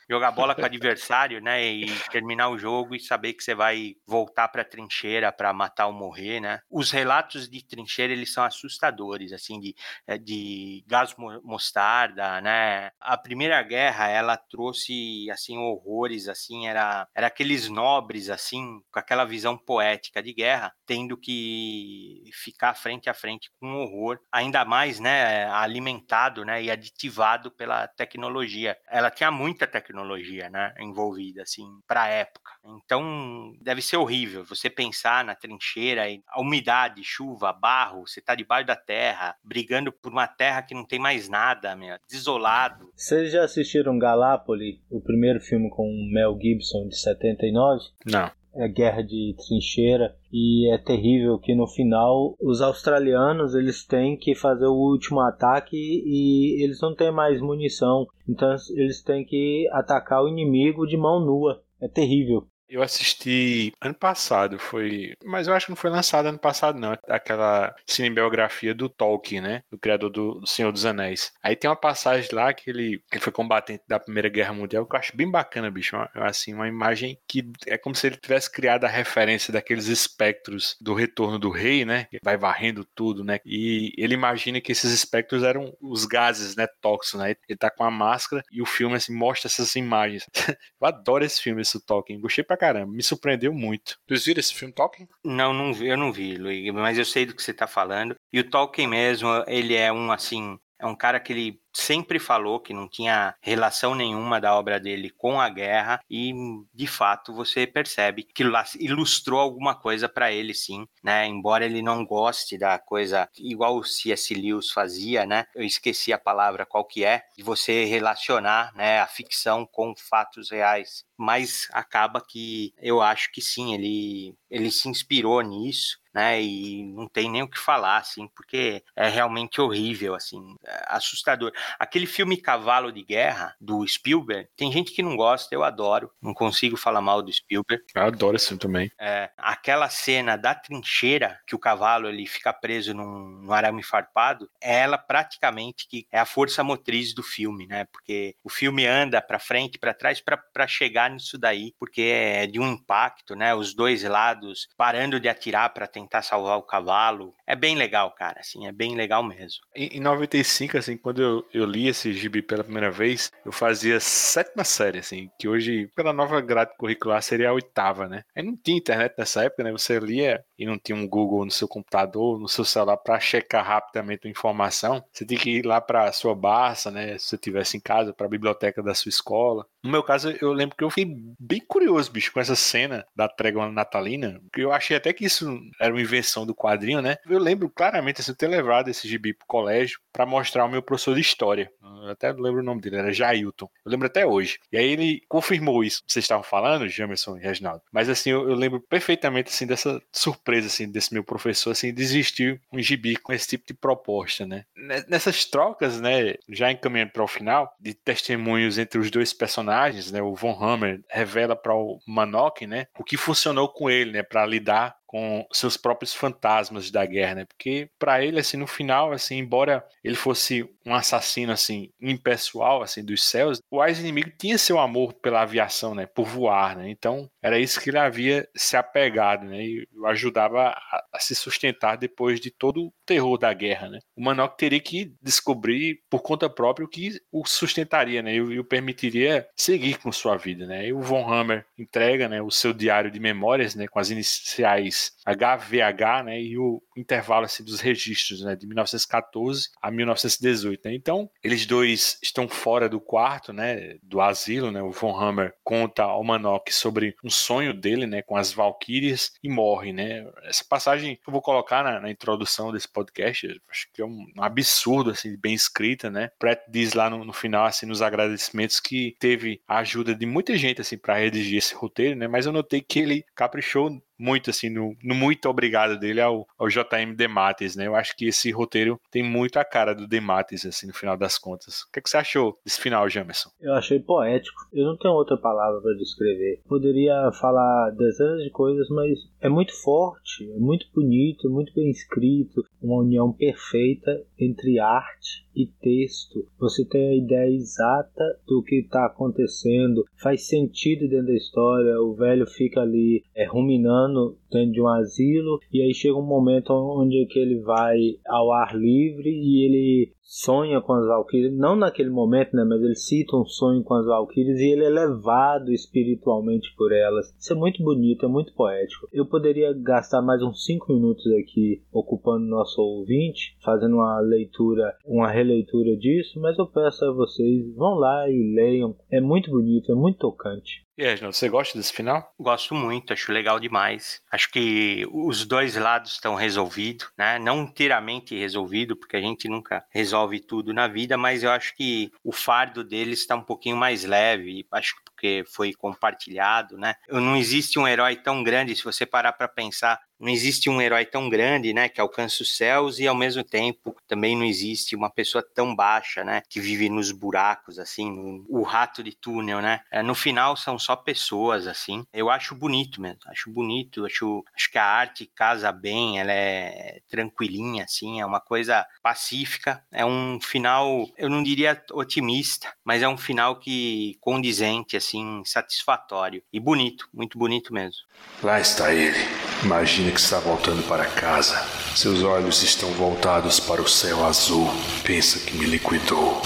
Jogar 0.09 0.31
bola 0.31 0.55
com 0.55 0.63
o 0.63 0.65
adversário, 0.65 1.39
né? 1.41 1.63
E 1.63 1.85
terminar 2.09 2.49
o 2.49 2.57
jogo 2.57 2.95
e 2.95 2.99
saber 2.99 3.33
que 3.33 3.43
você 3.43 3.53
vai 3.53 3.93
voltar 4.07 4.47
para 4.47 4.63
a 4.63 4.65
trincheira 4.65 5.31
para 5.31 5.53
matar 5.53 5.85
ou 5.85 5.93
morrer, 5.93 6.39
né? 6.39 6.59
Os 6.71 6.89
relatos 6.89 7.47
de 7.47 7.63
trincheira, 7.63 8.13
eles 8.13 8.33
são 8.33 8.43
assustadores, 8.43 9.31
assim, 9.31 9.59
de, 9.59 9.75
eh, 10.07 10.17
de 10.17 10.83
gás 10.87 11.13
mostarda, 11.43 12.41
né? 12.41 12.91
A 12.99 13.17
Primeira 13.17 13.61
Guerra, 13.61 14.07
ela 14.07 14.37
trouxe, 14.37 15.29
assim, 15.31 15.57
horrores, 15.57 16.27
assim, 16.27 16.67
era, 16.67 17.07
era 17.15 17.27
aqueles 17.27 17.69
nobres, 17.69 18.29
assim, 18.29 18.81
com 18.91 18.99
aquela 18.99 19.25
visão 19.25 19.57
poética 19.57 20.21
de 20.21 20.33
guerra, 20.33 20.73
tendo 20.85 21.17
que 21.17 22.23
ficar 22.33 22.73
frente 22.75 23.09
a 23.09 23.13
frente 23.13 23.51
com 23.59 23.75
horror, 23.81 24.19
ainda 24.31 24.65
mais, 24.65 24.99
né, 24.99 25.45
alimentado, 25.51 26.45
né, 26.45 26.61
e 26.63 26.71
aditivado 26.71 27.51
pela 27.51 27.87
tecnologia. 27.87 28.77
Ela 28.89 29.09
tinha 29.11 29.31
muita 29.31 29.67
tecnologia, 29.67 30.49
né, 30.49 30.73
envolvida, 30.79 31.43
assim, 31.43 31.65
para 31.87 32.07
época. 32.07 32.51
Então, 32.83 33.53
deve 33.61 33.81
ser 33.81 33.97
horrível 33.97 34.43
você 34.43 34.69
pensar 34.69 35.23
na 35.23 35.35
trincheira 35.35 36.03
a 36.27 36.41
umidade, 36.41 37.03
chuva, 37.03 37.53
barro, 37.53 38.07
você 38.07 38.21
tá 38.21 38.35
debaixo 38.35 38.67
da 38.67 38.75
terra, 38.75 39.35
brigando 39.43 39.91
por 39.91 40.11
uma 40.11 40.27
terra 40.27 40.61
que 40.61 40.73
não 40.73 40.85
tem 40.85 40.99
mais 40.99 41.24
nada, 41.29 41.75
meu, 41.75 41.97
desolado. 42.09 42.89
Vocês 42.95 43.31
já 43.31 43.43
assistiram 43.43 43.97
Galápoli, 43.97 44.79
o 44.89 45.01
primeiro 45.01 45.39
filme 45.39 45.69
com 45.69 45.87
Mel 46.11 46.37
Gibson 46.39 46.87
de 46.87 46.97
79? 46.97 47.81
Não. 48.05 48.31
É 48.57 48.69
guerra 48.69 49.01
de 49.01 49.35
trincheira 49.37 50.15
e 50.31 50.73
é 50.73 50.77
terrível 50.77 51.37
que 51.37 51.53
no 51.53 51.67
final 51.67 52.37
os 52.39 52.61
australianos 52.61 53.53
eles 53.53 53.85
têm 53.85 54.15
que 54.17 54.33
fazer 54.33 54.67
o 54.67 54.91
último 54.91 55.19
ataque 55.19 55.75
e 55.75 56.63
eles 56.63 56.79
não 56.79 56.95
têm 56.95 57.11
mais 57.11 57.41
munição, 57.41 58.07
então 58.27 58.55
eles 58.73 59.03
têm 59.03 59.25
que 59.25 59.67
atacar 59.73 60.23
o 60.23 60.29
inimigo 60.29 60.87
de 60.87 60.95
mão 60.95 61.19
nua. 61.19 61.61
É 61.81 61.89
terrível. 61.89 62.47
Eu 62.67 62.81
assisti 62.81 63.71
ano 63.79 63.93
passado, 63.93 64.57
foi. 64.57 65.13
Mas 65.23 65.47
eu 65.47 65.53
acho 65.53 65.67
que 65.67 65.71
não 65.71 65.75
foi 65.75 65.89
lançado 65.89 66.27
ano 66.27 66.39
passado, 66.39 66.79
não. 66.79 66.97
Aquela 67.07 67.75
cinebiografia 67.87 68.73
do 68.73 68.89
Tolkien, 68.89 69.41
né? 69.41 69.63
Do 69.71 69.77
criador 69.77 70.09
do 70.09 70.45
Senhor 70.45 70.71
dos 70.71 70.85
Anéis. 70.85 71.31
Aí 71.43 71.55
tem 71.55 71.69
uma 71.69 71.75
passagem 71.75 72.29
lá 72.33 72.53
que 72.53 72.69
ele, 72.69 73.01
ele 73.11 73.21
foi 73.21 73.31
combatente 73.31 73.83
da 73.87 73.99
Primeira 73.99 74.29
Guerra 74.29 74.53
Mundial, 74.53 74.85
que 74.85 74.95
eu 74.95 74.99
acho 74.99 75.15
bem 75.15 75.29
bacana, 75.29 75.69
bicho. 75.69 75.95
Assim, 76.15 76.53
uma 76.53 76.67
imagem 76.67 77.19
que 77.27 77.51
é 77.67 77.77
como 77.77 77.95
se 77.95 78.07
ele 78.07 78.17
tivesse 78.17 78.51
criado 78.51 78.85
a 78.85 78.89
referência 78.89 79.53
daqueles 79.53 79.87
espectros 79.87 80.75
do 80.81 80.93
retorno 80.93 81.37
do 81.37 81.49
rei, 81.49 81.85
né? 81.85 82.05
Que 82.05 82.19
vai 82.23 82.37
varrendo 82.37 82.83
tudo, 82.95 83.23
né? 83.23 83.39
E 83.45 83.91
ele 83.97 84.13
imagina 84.13 84.59
que 84.59 84.71
esses 84.71 84.91
espectros 84.91 85.43
eram 85.43 85.75
os 85.81 86.05
gases, 86.05 86.55
né? 86.55 86.67
Tóxicos, 86.81 87.19
né? 87.19 87.35
Ele 87.47 87.57
tá 87.57 87.69
com 87.69 87.83
a 87.83 87.91
máscara 87.91 88.43
e 88.51 88.61
o 88.61 88.65
filme, 88.65 88.95
assim, 88.95 89.13
mostra 89.13 89.47
essas 89.47 89.75
imagens. 89.75 90.25
eu 90.81 90.87
adoro 90.87 91.23
esse 91.23 91.41
filme, 91.41 91.61
esse 91.61 91.79
Tolkien. 91.85 92.19
Gostei 92.19 92.43
pra 92.43 92.54
pra 92.55 92.67
caramba. 92.67 92.93
Me 92.93 93.03
surpreendeu 93.03 93.53
muito. 93.53 93.97
Vocês 94.07 94.25
viram 94.25 94.39
esse 94.39 94.53
filme 94.53 94.73
Tolkien? 94.73 95.07
Não, 95.23 95.53
não 95.53 95.73
vi, 95.73 95.87
eu 95.87 95.97
não 95.97 96.11
vi, 96.11 96.37
Luigi, 96.37 96.71
mas 96.71 96.97
eu 96.97 97.05
sei 97.05 97.25
do 97.25 97.35
que 97.35 97.43
você 97.43 97.53
tá 97.53 97.67
falando. 97.67 98.15
E 98.31 98.39
o 98.39 98.49
Tolkien 98.49 98.87
mesmo, 98.87 99.29
ele 99.47 99.75
é 99.75 99.91
um 99.91 100.11
assim, 100.11 100.57
é 100.79 100.85
um 100.85 100.95
cara 100.95 101.19
que 101.19 101.33
ele 101.33 101.59
sempre 101.75 102.19
falou 102.19 102.59
que 102.59 102.73
não 102.73 102.87
tinha 102.87 103.35
relação 103.41 103.93
nenhuma 103.93 104.39
da 104.39 104.55
obra 104.55 104.79
dele 104.79 105.09
com 105.09 105.39
a 105.39 105.49
guerra 105.49 105.99
e 106.09 106.33
de 106.73 106.87
fato 106.87 107.33
você 107.33 107.67
percebe 107.67 108.23
que 108.23 108.43
ilustrou 108.79 109.39
alguma 109.39 109.75
coisa 109.75 110.07
para 110.07 110.31
ele 110.31 110.53
sim, 110.53 110.87
né? 111.03 111.27
Embora 111.27 111.65
ele 111.65 111.81
não 111.81 112.05
goste 112.05 112.57
da 112.57 112.79
coisa 112.79 113.29
igual 113.37 113.77
o 113.77 113.83
C.S. 113.83 114.33
Lewis 114.33 114.71
fazia, 114.71 115.25
né? 115.25 115.45
Eu 115.53 115.63
esqueci 115.63 116.13
a 116.13 116.17
palavra 116.17 116.65
qual 116.65 116.85
que 116.85 117.03
é, 117.03 117.23
de 117.37 117.43
você 117.43 117.85
relacionar, 117.85 118.73
né, 118.75 118.99
a 118.99 119.07
ficção 119.07 119.65
com 119.65 119.93
fatos 119.95 120.49
reais. 120.51 121.03
Mas 121.17 121.67
acaba 121.71 122.21
que 122.21 122.73
eu 122.81 123.01
acho 123.01 123.31
que 123.31 123.41
sim, 123.41 123.73
ele 123.73 124.35
ele 124.49 124.71
se 124.71 124.87
inspirou 124.87 125.41
nisso 125.41 125.97
né? 126.15 126.41
E 126.41 126.85
não 126.93 127.09
tem 127.09 127.29
nem 127.29 127.43
o 127.43 127.49
que 127.49 127.59
falar, 127.59 127.97
assim, 127.97 128.25
porque 128.29 128.81
é 128.95 129.09
realmente 129.09 129.59
horrível, 129.59 130.15
assim, 130.15 130.55
é 130.63 130.85
assustador. 130.87 131.51
Aquele 131.79 132.05
filme 132.05 132.37
Cavalo 132.37 132.91
de 132.91 133.03
Guerra, 133.03 133.55
do 133.59 133.85
Spielberg, 133.87 134.49
tem 134.55 134.71
gente 134.71 134.91
que 134.91 135.03
não 135.03 135.15
gosta, 135.15 135.53
eu 135.53 135.63
adoro. 135.63 136.11
Não 136.21 136.33
consigo 136.33 136.77
falar 136.77 137.01
mal 137.01 137.21
do 137.21 137.31
Spielberg. 137.31 137.83
Eu 137.93 138.03
adoro 138.03 138.35
esse 138.35 138.47
filme 138.47 138.59
também. 138.59 138.91
É, 138.99 139.29
aquela 139.37 139.89
cena 139.89 140.35
da 140.35 140.53
trincheira, 140.53 141.39
que 141.45 141.55
o 141.55 141.59
cavalo 141.59 142.07
ele 142.07 142.25
fica 142.25 142.53
preso 142.53 142.93
num, 142.93 143.41
num 143.41 143.51
arame 143.51 143.83
farpado, 143.83 144.49
é 144.61 144.75
ela 144.79 144.97
praticamente 144.97 145.87
que 145.87 146.05
é 146.11 146.19
a 146.19 146.25
força 146.25 146.63
motriz 146.63 147.13
do 147.13 147.23
filme, 147.23 147.65
né? 147.67 147.85
Porque 147.85 148.35
o 148.43 148.49
filme 148.49 148.85
anda 148.85 149.21
para 149.21 149.39
frente, 149.39 149.77
para 149.77 149.93
trás, 149.93 150.21
para 150.21 150.67
chegar 150.67 151.09
nisso 151.09 151.37
daí, 151.37 151.73
porque 151.79 152.01
é 152.01 152.47
de 152.47 152.59
um 152.59 152.73
impacto, 152.73 153.35
né? 153.35 153.53
Os 153.55 153.73
dois 153.73 154.03
lados 154.03 154.67
parando 154.77 155.19
de 155.19 155.29
atirar 155.29 155.73
para 155.73 155.87
tentar 155.87 156.21
salvar 156.21 156.57
o 156.57 156.63
cavalo. 156.63 157.33
É 157.47 157.55
bem 157.55 157.75
legal, 157.75 158.11
cara, 158.11 158.39
assim, 158.39 158.67
é 158.67 158.71
bem 158.71 158.95
legal 158.95 159.23
mesmo. 159.23 159.61
Em, 159.75 159.97
em 159.97 159.99
95, 159.99 160.77
assim, 160.77 160.97
quando 160.97 161.21
eu, 161.21 161.47
eu 161.55 161.65
li 161.65 161.87
esse 161.87 162.13
gibi 162.13 162.41
pela 162.41 162.63
primeira 162.63 162.91
vez, 162.91 163.31
eu 163.45 163.51
fazia 163.51 163.99
sétima 163.99 164.63
série, 164.63 164.99
assim, 164.99 165.29
que 165.39 165.47
hoje, 165.47 165.87
pela 165.95 166.11
nova 166.11 166.41
grade 166.41 166.75
curricular, 166.77 167.21
seria 167.21 167.49
a 167.49 167.53
oitava, 167.53 168.07
né? 168.07 168.23
Aí 168.35 168.43
não 168.43 168.55
tinha 168.57 168.77
internet 168.77 169.15
nessa 169.17 169.43
época, 169.43 169.63
né? 169.63 169.71
Você 169.71 169.99
lia 169.99 170.43
e 170.57 170.65
não 170.65 170.77
tinha 170.77 170.95
um 170.95 171.07
Google 171.07 171.45
no 171.45 171.51
seu 171.51 171.67
computador, 171.67 172.39
no 172.39 172.47
seu 172.47 172.65
celular, 172.65 172.97
para 172.97 173.19
checar 173.19 173.65
rapidamente 173.65 174.27
a 174.27 174.31
informação. 174.31 175.03
Você 175.11 175.25
tinha 175.25 175.39
que 175.39 175.49
ir 175.49 175.65
lá 175.65 175.79
para 175.79 176.11
sua 176.11 176.35
Barça, 176.35 176.91
né? 176.91 177.17
Se 177.17 177.29
você 177.29 177.35
estivesse 177.35 177.77
em 177.77 177.79
casa, 177.79 178.13
para 178.13 178.25
a 178.25 178.29
biblioteca 178.29 178.83
da 178.83 178.93
sua 178.93 179.09
escola. 179.09 179.65
No 179.85 179.91
meu 179.91 180.01
caso, 180.01 180.35
eu 180.41 180.51
lembro 180.51 180.75
que 180.75 180.83
eu 180.83 180.89
fiquei 180.89 181.15
bem 181.39 181.59
curioso, 181.59 182.11
bicho, 182.11 182.33
com 182.33 182.39
essa 182.39 182.55
cena 182.55 183.05
da 183.15 183.29
trégua 183.29 183.71
natalina. 183.71 184.41
Eu 184.57 184.71
achei 184.71 184.97
até 184.97 185.13
que 185.13 185.23
isso 185.23 185.59
era 185.79 185.93
uma 185.93 186.01
invenção 186.01 186.43
do 186.43 186.55
quadrinho, 186.55 187.03
né? 187.03 187.17
Eu 187.29 187.37
lembro 187.37 187.69
claramente 187.69 188.19
assim, 188.19 188.33
ter 188.33 188.47
levado 188.47 188.89
esse 188.89 189.07
gibi 189.07 189.31
pro 189.31 189.45
colégio 189.45 189.99
para 190.11 190.25
mostrar 190.25 190.63
ao 190.63 190.69
meu 190.69 190.81
professor 190.81 191.13
de 191.13 191.21
história. 191.21 191.69
Eu 191.83 192.09
até 192.09 192.31
lembro 192.31 192.61
o 192.61 192.63
nome 192.63 192.81
dele, 192.81 192.95
era 192.95 193.13
Jailton. 193.13 193.69
Eu 193.85 193.91
lembro 193.91 194.07
até 194.07 194.25
hoje. 194.25 194.57
E 194.71 194.77
aí 194.77 194.89
ele 194.89 195.21
confirmou 195.29 195.83
isso 195.83 196.03
que 196.03 196.11
vocês 196.11 196.25
estavam 196.25 196.43
falando, 196.43 196.89
Jamerson 196.89 197.37
e 197.37 197.41
Reginaldo. 197.41 197.83
Mas 197.91 198.09
assim, 198.09 198.31
eu, 198.31 198.49
eu, 198.49 198.55
lembro 198.55 198.81
perfeitamente 198.81 199.49
assim 199.49 199.67
dessa 199.67 200.01
surpresa 200.11 200.65
assim 200.65 200.89
desse 200.89 201.13
meu 201.13 201.23
professor 201.23 201.71
assim 201.71 201.93
desistir 201.93 202.59
um 202.73 202.79
gibi 202.79 203.15
com 203.17 203.31
esse 203.31 203.49
tipo 203.49 203.67
de 203.67 203.73
proposta, 203.75 204.47
né? 204.47 204.65
Nessas 205.07 205.45
trocas, 205.45 206.01
né, 206.01 206.35
já 206.49 206.71
encaminhando 206.71 207.11
para 207.11 207.23
o 207.23 207.27
final, 207.27 207.71
de 207.79 207.93
testemunhos 207.93 208.79
entre 208.79 208.99
os 208.99 209.11
dois 209.11 209.31
personagens, 209.33 209.74
né, 210.11 210.21
o 210.21 210.33
Von 210.35 210.57
Hammer 210.61 211.01
revela 211.09 211.55
para 211.55 211.75
o 211.75 211.99
Manock, 212.07 212.65
né, 212.67 212.87
o 212.97 213.03
que 213.03 213.17
funcionou 213.17 213.69
com 213.69 213.89
ele, 213.89 214.11
né, 214.11 214.23
para 214.23 214.45
lidar 214.45 214.95
com 215.15 215.47
seus 215.49 215.77
próprios 215.77 216.13
fantasmas 216.13 216.91
da 216.91 217.05
guerra, 217.05 217.35
né? 217.35 217.45
Porque 217.45 217.89
para 217.97 218.21
ele 218.21 218.37
assim 218.37 218.57
no 218.57 218.67
final, 218.67 219.13
assim, 219.13 219.37
embora 219.37 219.81
ele 220.03 220.15
fosse 220.15 220.69
um 220.85 220.93
assassino 220.93 221.53
assim 221.53 221.89
impessoal 222.01 222.81
assim 222.81 223.01
dos 223.01 223.23
céus, 223.23 223.61
o 223.71 223.77
mais 223.77 223.97
inimigo 223.97 224.29
tinha 224.37 224.57
seu 224.57 224.77
amor 224.77 225.13
pela 225.13 225.41
aviação, 225.41 225.95
né? 225.95 226.05
Por 226.05 226.25
voar, 226.25 226.75
né? 226.75 226.89
Então 226.89 227.29
era 227.45 227.59
isso 227.59 227.79
que 227.79 227.91
ele 227.91 227.99
havia 227.99 228.49
se 228.55 228.75
apegado, 228.75 229.45
né? 229.45 229.63
E 229.63 229.87
o 229.95 230.07
ajudava 230.07 230.69
a, 230.69 231.03
a 231.13 231.19
se 231.19 231.35
sustentar 231.35 231.95
depois 231.95 232.39
de 232.39 232.49
todo 232.49 232.87
o 232.87 232.93
terror 233.05 233.37
da 233.37 233.53
guerra, 233.53 233.87
né? 233.87 233.99
O 234.15 234.23
Manock 234.23 234.57
teria 234.57 234.79
que 234.79 235.13
descobrir 235.21 235.99
por 236.09 236.23
conta 236.23 236.49
própria 236.49 236.83
o 236.83 236.89
que 236.89 237.19
o 237.31 237.45
sustentaria, 237.45 238.23
né? 238.23 238.33
E, 238.33 238.37
e 238.37 238.59
o 238.59 238.63
permitiria 238.63 239.47
seguir 239.55 239.99
com 239.99 240.11
sua 240.11 240.37
vida, 240.37 240.65
né? 240.65 240.87
E 240.87 240.93
o 240.93 241.01
Von 241.01 241.31
Hammer 241.31 241.67
entrega, 241.77 242.27
né? 242.27 242.41
O 242.41 242.49
seu 242.49 242.73
diário 242.73 243.11
de 243.11 243.19
memórias, 243.19 243.75
né? 243.75 243.87
Com 243.87 243.99
as 243.99 244.09
iniciais 244.09 245.13
HVH, 245.25 246.23
né, 246.23 246.39
e 246.39 246.57
o 246.57 246.81
intervalo 246.95 247.45
assim, 247.45 247.63
dos 247.63 247.81
registros, 247.81 248.41
né, 248.41 248.55
de 248.55 248.67
1914 248.67 249.69
a 249.81 249.89
1918. 249.89 250.81
Né? 250.85 250.93
Então, 250.93 251.29
eles 251.43 251.65
dois 251.65 252.19
estão 252.21 252.47
fora 252.47 252.87
do 252.87 252.99
quarto, 252.99 253.51
né, 253.51 253.97
do 254.03 254.21
asilo, 254.21 254.71
né, 254.71 254.81
o 254.83 254.91
Von 254.91 255.19
Hammer 255.19 255.53
conta 255.63 256.03
ao 256.03 256.23
Manock 256.23 256.73
sobre 256.73 257.15
um 257.23 257.29
sonho 257.35 257.73
dele, 257.73 258.07
né, 258.07 258.21
com 258.21 258.35
as 258.35 258.51
Valkyrias 258.51 259.33
e 259.43 259.49
morre, 259.49 259.91
né. 259.93 260.25
Essa 260.43 260.63
passagem 260.63 261.19
eu 261.25 261.31
vou 261.31 261.41
colocar 261.41 261.83
na, 261.83 261.99
na 261.99 262.09
introdução 262.09 262.71
desse 262.71 262.87
podcast, 262.87 263.61
acho 263.69 263.87
que 263.93 264.01
é 264.01 264.05
um, 264.05 264.25
um 264.37 264.43
absurdo, 264.43 265.11
assim, 265.11 265.35
bem 265.37 265.53
escrita, 265.53 266.09
né. 266.09 266.29
Pratt 266.39 266.61
diz 266.67 266.93
lá 266.93 267.09
no, 267.09 267.23
no, 267.23 267.33
final, 267.33 267.65
assim, 267.65 267.85
nos 267.85 268.01
agradecimentos 268.01 268.79
que 268.79 269.15
teve 269.19 269.61
a 269.67 269.79
ajuda 269.79 270.15
de 270.15 270.25
muita 270.25 270.57
gente, 270.57 270.81
assim, 270.81 270.97
para 270.97 271.17
redigir 271.17 271.57
esse 271.57 271.75
roteiro, 271.75 272.15
né, 272.15 272.27
mas 272.27 272.45
eu 272.45 272.51
notei 272.51 272.81
que 272.81 272.99
ele 272.99 273.25
caprichou 273.35 274.01
muito 274.17 274.49
assim 274.49 274.69
no, 274.69 274.95
no 275.03 275.15
muito 275.15 275.47
obrigado 275.49 275.99
dele 275.99 276.21
ao, 276.21 276.47
ao 276.57 276.67
JM 276.67 277.15
Demates, 277.15 277.75
né? 277.75 277.87
Eu 277.87 277.95
acho 277.95 278.15
que 278.15 278.27
esse 278.27 278.51
roteiro 278.51 278.99
tem 279.11 279.23
muito 279.23 279.57
a 279.57 279.65
cara 279.65 279.93
do 279.93 280.07
Demates, 280.07 280.65
assim, 280.65 280.87
no 280.87 280.93
final 280.93 281.17
das 281.17 281.37
contas. 281.37 281.81
O 281.81 281.91
que, 281.91 281.99
é 281.99 282.01
que 282.01 282.09
você 282.09 282.17
achou 282.17 282.57
desse 282.63 282.79
final, 282.79 283.09
Jamerson? 283.09 283.49
Eu 283.61 283.73
achei 283.73 283.99
poético. 283.99 284.61
Eu 284.73 284.85
não 284.85 284.97
tenho 284.97 285.13
outra 285.13 285.37
palavra 285.37 285.81
para 285.81 285.97
descrever. 285.97 286.61
Poderia 286.67 287.31
falar 287.39 287.91
dezenas 287.91 288.43
de 288.43 288.49
coisas, 288.49 288.87
mas 288.89 289.19
é 289.41 289.49
muito 289.49 289.73
forte, 289.81 290.49
é 290.51 290.59
muito 290.59 290.85
bonito, 290.93 291.49
muito 291.49 291.73
bem 291.73 291.89
escrito, 291.89 292.63
uma 292.81 293.01
união 293.01 293.31
perfeita 293.31 294.11
entre 294.39 294.79
arte 294.79 295.44
e 295.55 295.67
texto. 295.81 296.45
Você 296.59 296.85
tem 296.85 297.09
a 297.09 297.15
ideia 297.15 297.49
exata 297.49 298.23
do 298.47 298.61
que 298.61 298.77
está 298.77 299.05
acontecendo, 299.05 300.05
faz 300.21 300.47
sentido 300.47 301.07
dentro 301.07 301.27
da 301.27 301.35
história. 301.35 302.01
O 302.01 302.13
velho 302.13 302.45
fica 302.45 302.81
ali 302.81 303.23
é, 303.35 303.45
ruminando 303.45 304.37
dentro 304.51 304.71
de 304.71 304.81
um 304.81 304.87
asilo 304.87 305.59
e 305.71 305.81
aí 305.81 305.93
chega 305.93 306.15
um 306.15 306.25
momento 306.25 306.71
onde 306.71 307.21
é 307.21 307.25
que 307.25 307.39
ele 307.39 307.59
vai 307.59 307.97
ao 308.27 308.51
ar 308.51 308.75
livre 308.75 309.29
e 309.29 309.65
ele 309.65 310.15
sonha 310.25 310.81
com 310.81 310.93
as 310.93 311.05
valquírias, 311.05 311.53
não 311.53 311.75
naquele 311.75 312.09
momento, 312.09 312.55
né, 312.55 312.63
mas 312.63 312.81
ele 312.81 312.95
cita 312.95 313.37
um 313.37 313.45
sonho 313.45 313.83
com 313.83 313.93
as 313.93 314.05
valquírias 314.05 314.59
e 314.59 314.71
ele 314.71 314.83
é 314.83 314.89
levado 314.89 315.71
espiritualmente 315.71 316.73
por 316.75 316.91
elas. 316.91 317.33
Isso 317.39 317.53
é 317.53 317.55
muito 317.55 317.83
bonito, 317.83 318.25
é 318.25 318.27
muito 318.27 318.53
poético. 318.53 319.07
Eu 319.13 319.25
poderia 319.27 319.71
gastar 319.71 320.21
mais 320.21 320.41
uns 320.41 320.65
5 320.65 320.91
minutos 320.91 321.25
aqui 321.33 321.81
ocupando 321.91 322.45
nosso 322.45 322.81
ouvinte, 322.81 323.55
fazendo 323.63 323.97
uma 323.97 324.19
leitura, 324.19 324.95
uma 325.05 325.29
releitura 325.45 325.95
disso, 325.95 326.39
mas 326.39 326.57
eu 326.57 326.65
peço 326.65 327.05
a 327.05 327.11
vocês, 327.11 327.73
vão 327.75 327.95
lá 327.95 328.29
e 328.29 328.53
leiam. 328.55 328.95
É 329.11 329.21
muito 329.21 329.51
bonito, 329.51 329.91
é 329.91 329.95
muito 329.95 330.17
tocante. 330.17 330.84
E 330.97 331.05
aí, 331.05 331.17
você 331.17 331.49
gosta 331.49 331.77
desse 331.77 331.91
final? 331.91 332.33
Gosto 332.39 332.73
muito, 332.73 333.11
acho 333.11 333.29
legal 333.29 333.59
demais. 333.59 334.21
Acho 334.31 334.49
que 334.49 335.05
os 335.11 335.45
dois 335.45 335.75
lados 335.75 336.13
estão 336.13 336.35
resolvidos, 336.35 337.09
né? 337.17 337.37
Não 337.37 337.63
inteiramente 337.63 338.33
resolvido, 338.33 338.95
porque 338.95 339.17
a 339.17 339.21
gente 339.21 339.49
nunca 339.49 339.85
resolve 339.89 340.39
tudo 340.39 340.73
na 340.73 340.87
vida, 340.87 341.17
mas 341.17 341.43
eu 341.43 341.51
acho 341.51 341.75
que 341.75 342.09
o 342.23 342.31
fardo 342.31 342.81
deles 342.81 343.19
está 343.19 343.35
um 343.35 343.43
pouquinho 343.43 343.75
mais 343.75 344.05
leve. 344.05 344.65
Acho 344.71 344.95
porque 345.03 345.43
foi 345.47 345.73
compartilhado, 345.73 346.77
né? 346.77 346.95
Não 347.09 347.35
existe 347.35 347.77
um 347.77 347.87
herói 347.87 348.15
tão 348.15 348.41
grande, 348.43 348.75
se 348.75 348.83
você 348.83 349.05
parar 349.05 349.33
para 349.33 349.47
pensar, 349.47 349.99
não 350.19 350.29
existe 350.29 350.69
um 350.69 350.81
herói 350.81 351.05
tão 351.05 351.29
grande, 351.29 351.73
né, 351.73 351.89
que 351.89 351.99
alcança 351.99 352.41
os 352.41 352.55
céus 352.55 352.99
e 352.99 353.07
ao 353.07 353.15
mesmo 353.15 353.43
tempo 353.43 353.95
também 354.07 354.35
não 354.35 354.45
existe 354.45 354.95
uma 354.95 355.09
pessoa 355.09 355.45
tão 355.53 355.75
baixa, 355.75 356.23
né, 356.23 356.41
que 356.49 356.59
vive 356.59 356.89
nos 356.89 357.11
buracos 357.11 357.77
assim, 357.79 358.09
no, 358.09 358.45
o 358.47 358.63
rato 358.63 359.03
de 359.03 359.15
túnel, 359.15 359.61
né? 359.61 359.81
É, 359.91 360.01
no 360.01 360.15
final 360.15 360.55
são 360.55 360.79
só 360.85 360.95
pessoas 360.95 361.67
assim. 361.67 362.05
Eu 362.13 362.29
acho 362.29 362.55
bonito 362.55 363.01
mesmo, 363.01 363.19
acho 363.27 363.49
bonito, 363.49 364.05
acho 364.05 364.43
acho 364.55 364.71
que 364.71 364.77
a 364.77 364.85
arte 364.85 365.25
casa 365.35 365.71
bem, 365.71 366.19
ela 366.19 366.31
é 366.31 366.99
tranquilinha 367.09 367.83
assim, 367.83 368.21
é 368.21 368.25
uma 368.25 368.39
coisa 368.39 368.85
pacífica, 369.01 369.83
é 369.91 370.05
um 370.05 370.39
final, 370.41 371.07
eu 371.17 371.29
não 371.29 371.41
diria 371.41 371.81
otimista, 371.91 372.71
mas 372.83 373.01
é 373.01 373.07
um 373.07 373.17
final 373.17 373.59
que 373.59 374.17
condizente 374.21 374.95
assim, 374.95 375.41
satisfatório 375.45 376.43
e 376.51 376.59
bonito, 376.59 377.07
muito 377.13 377.37
bonito 377.37 377.73
mesmo. 377.73 378.01
Lá 378.43 378.59
está 378.59 378.93
ele. 378.93 379.17
Imagina 379.63 380.11
que 380.11 380.19
está 380.19 380.39
voltando 380.39 380.87
para 380.87 381.05
casa. 381.05 381.55
Seus 381.95 382.21
olhos 382.23 382.61
estão 382.61 382.91
voltados 382.91 383.59
para 383.59 383.81
o 383.81 383.87
céu 383.87 384.25
azul. 384.25 384.67
Pensa 385.03 385.39
que 385.39 385.57
me 385.57 385.65
liquidou. 385.65 386.41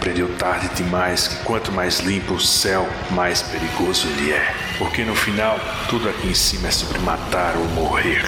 Aprendeu 0.00 0.34
tarde 0.38 0.66
demais 0.74 1.28
que 1.28 1.44
quanto 1.44 1.70
mais 1.70 2.00
limpo 2.00 2.32
o 2.32 2.40
céu, 2.40 2.88
mais 3.10 3.42
perigoso 3.42 4.08
ele 4.08 4.32
é. 4.32 4.54
Porque 4.78 5.04
no 5.04 5.14
final, 5.14 5.60
tudo 5.90 6.08
aqui 6.08 6.28
em 6.28 6.34
cima 6.34 6.68
é 6.68 6.70
sobre 6.70 6.98
matar 7.00 7.54
ou 7.58 7.64
morrer. 7.66 8.24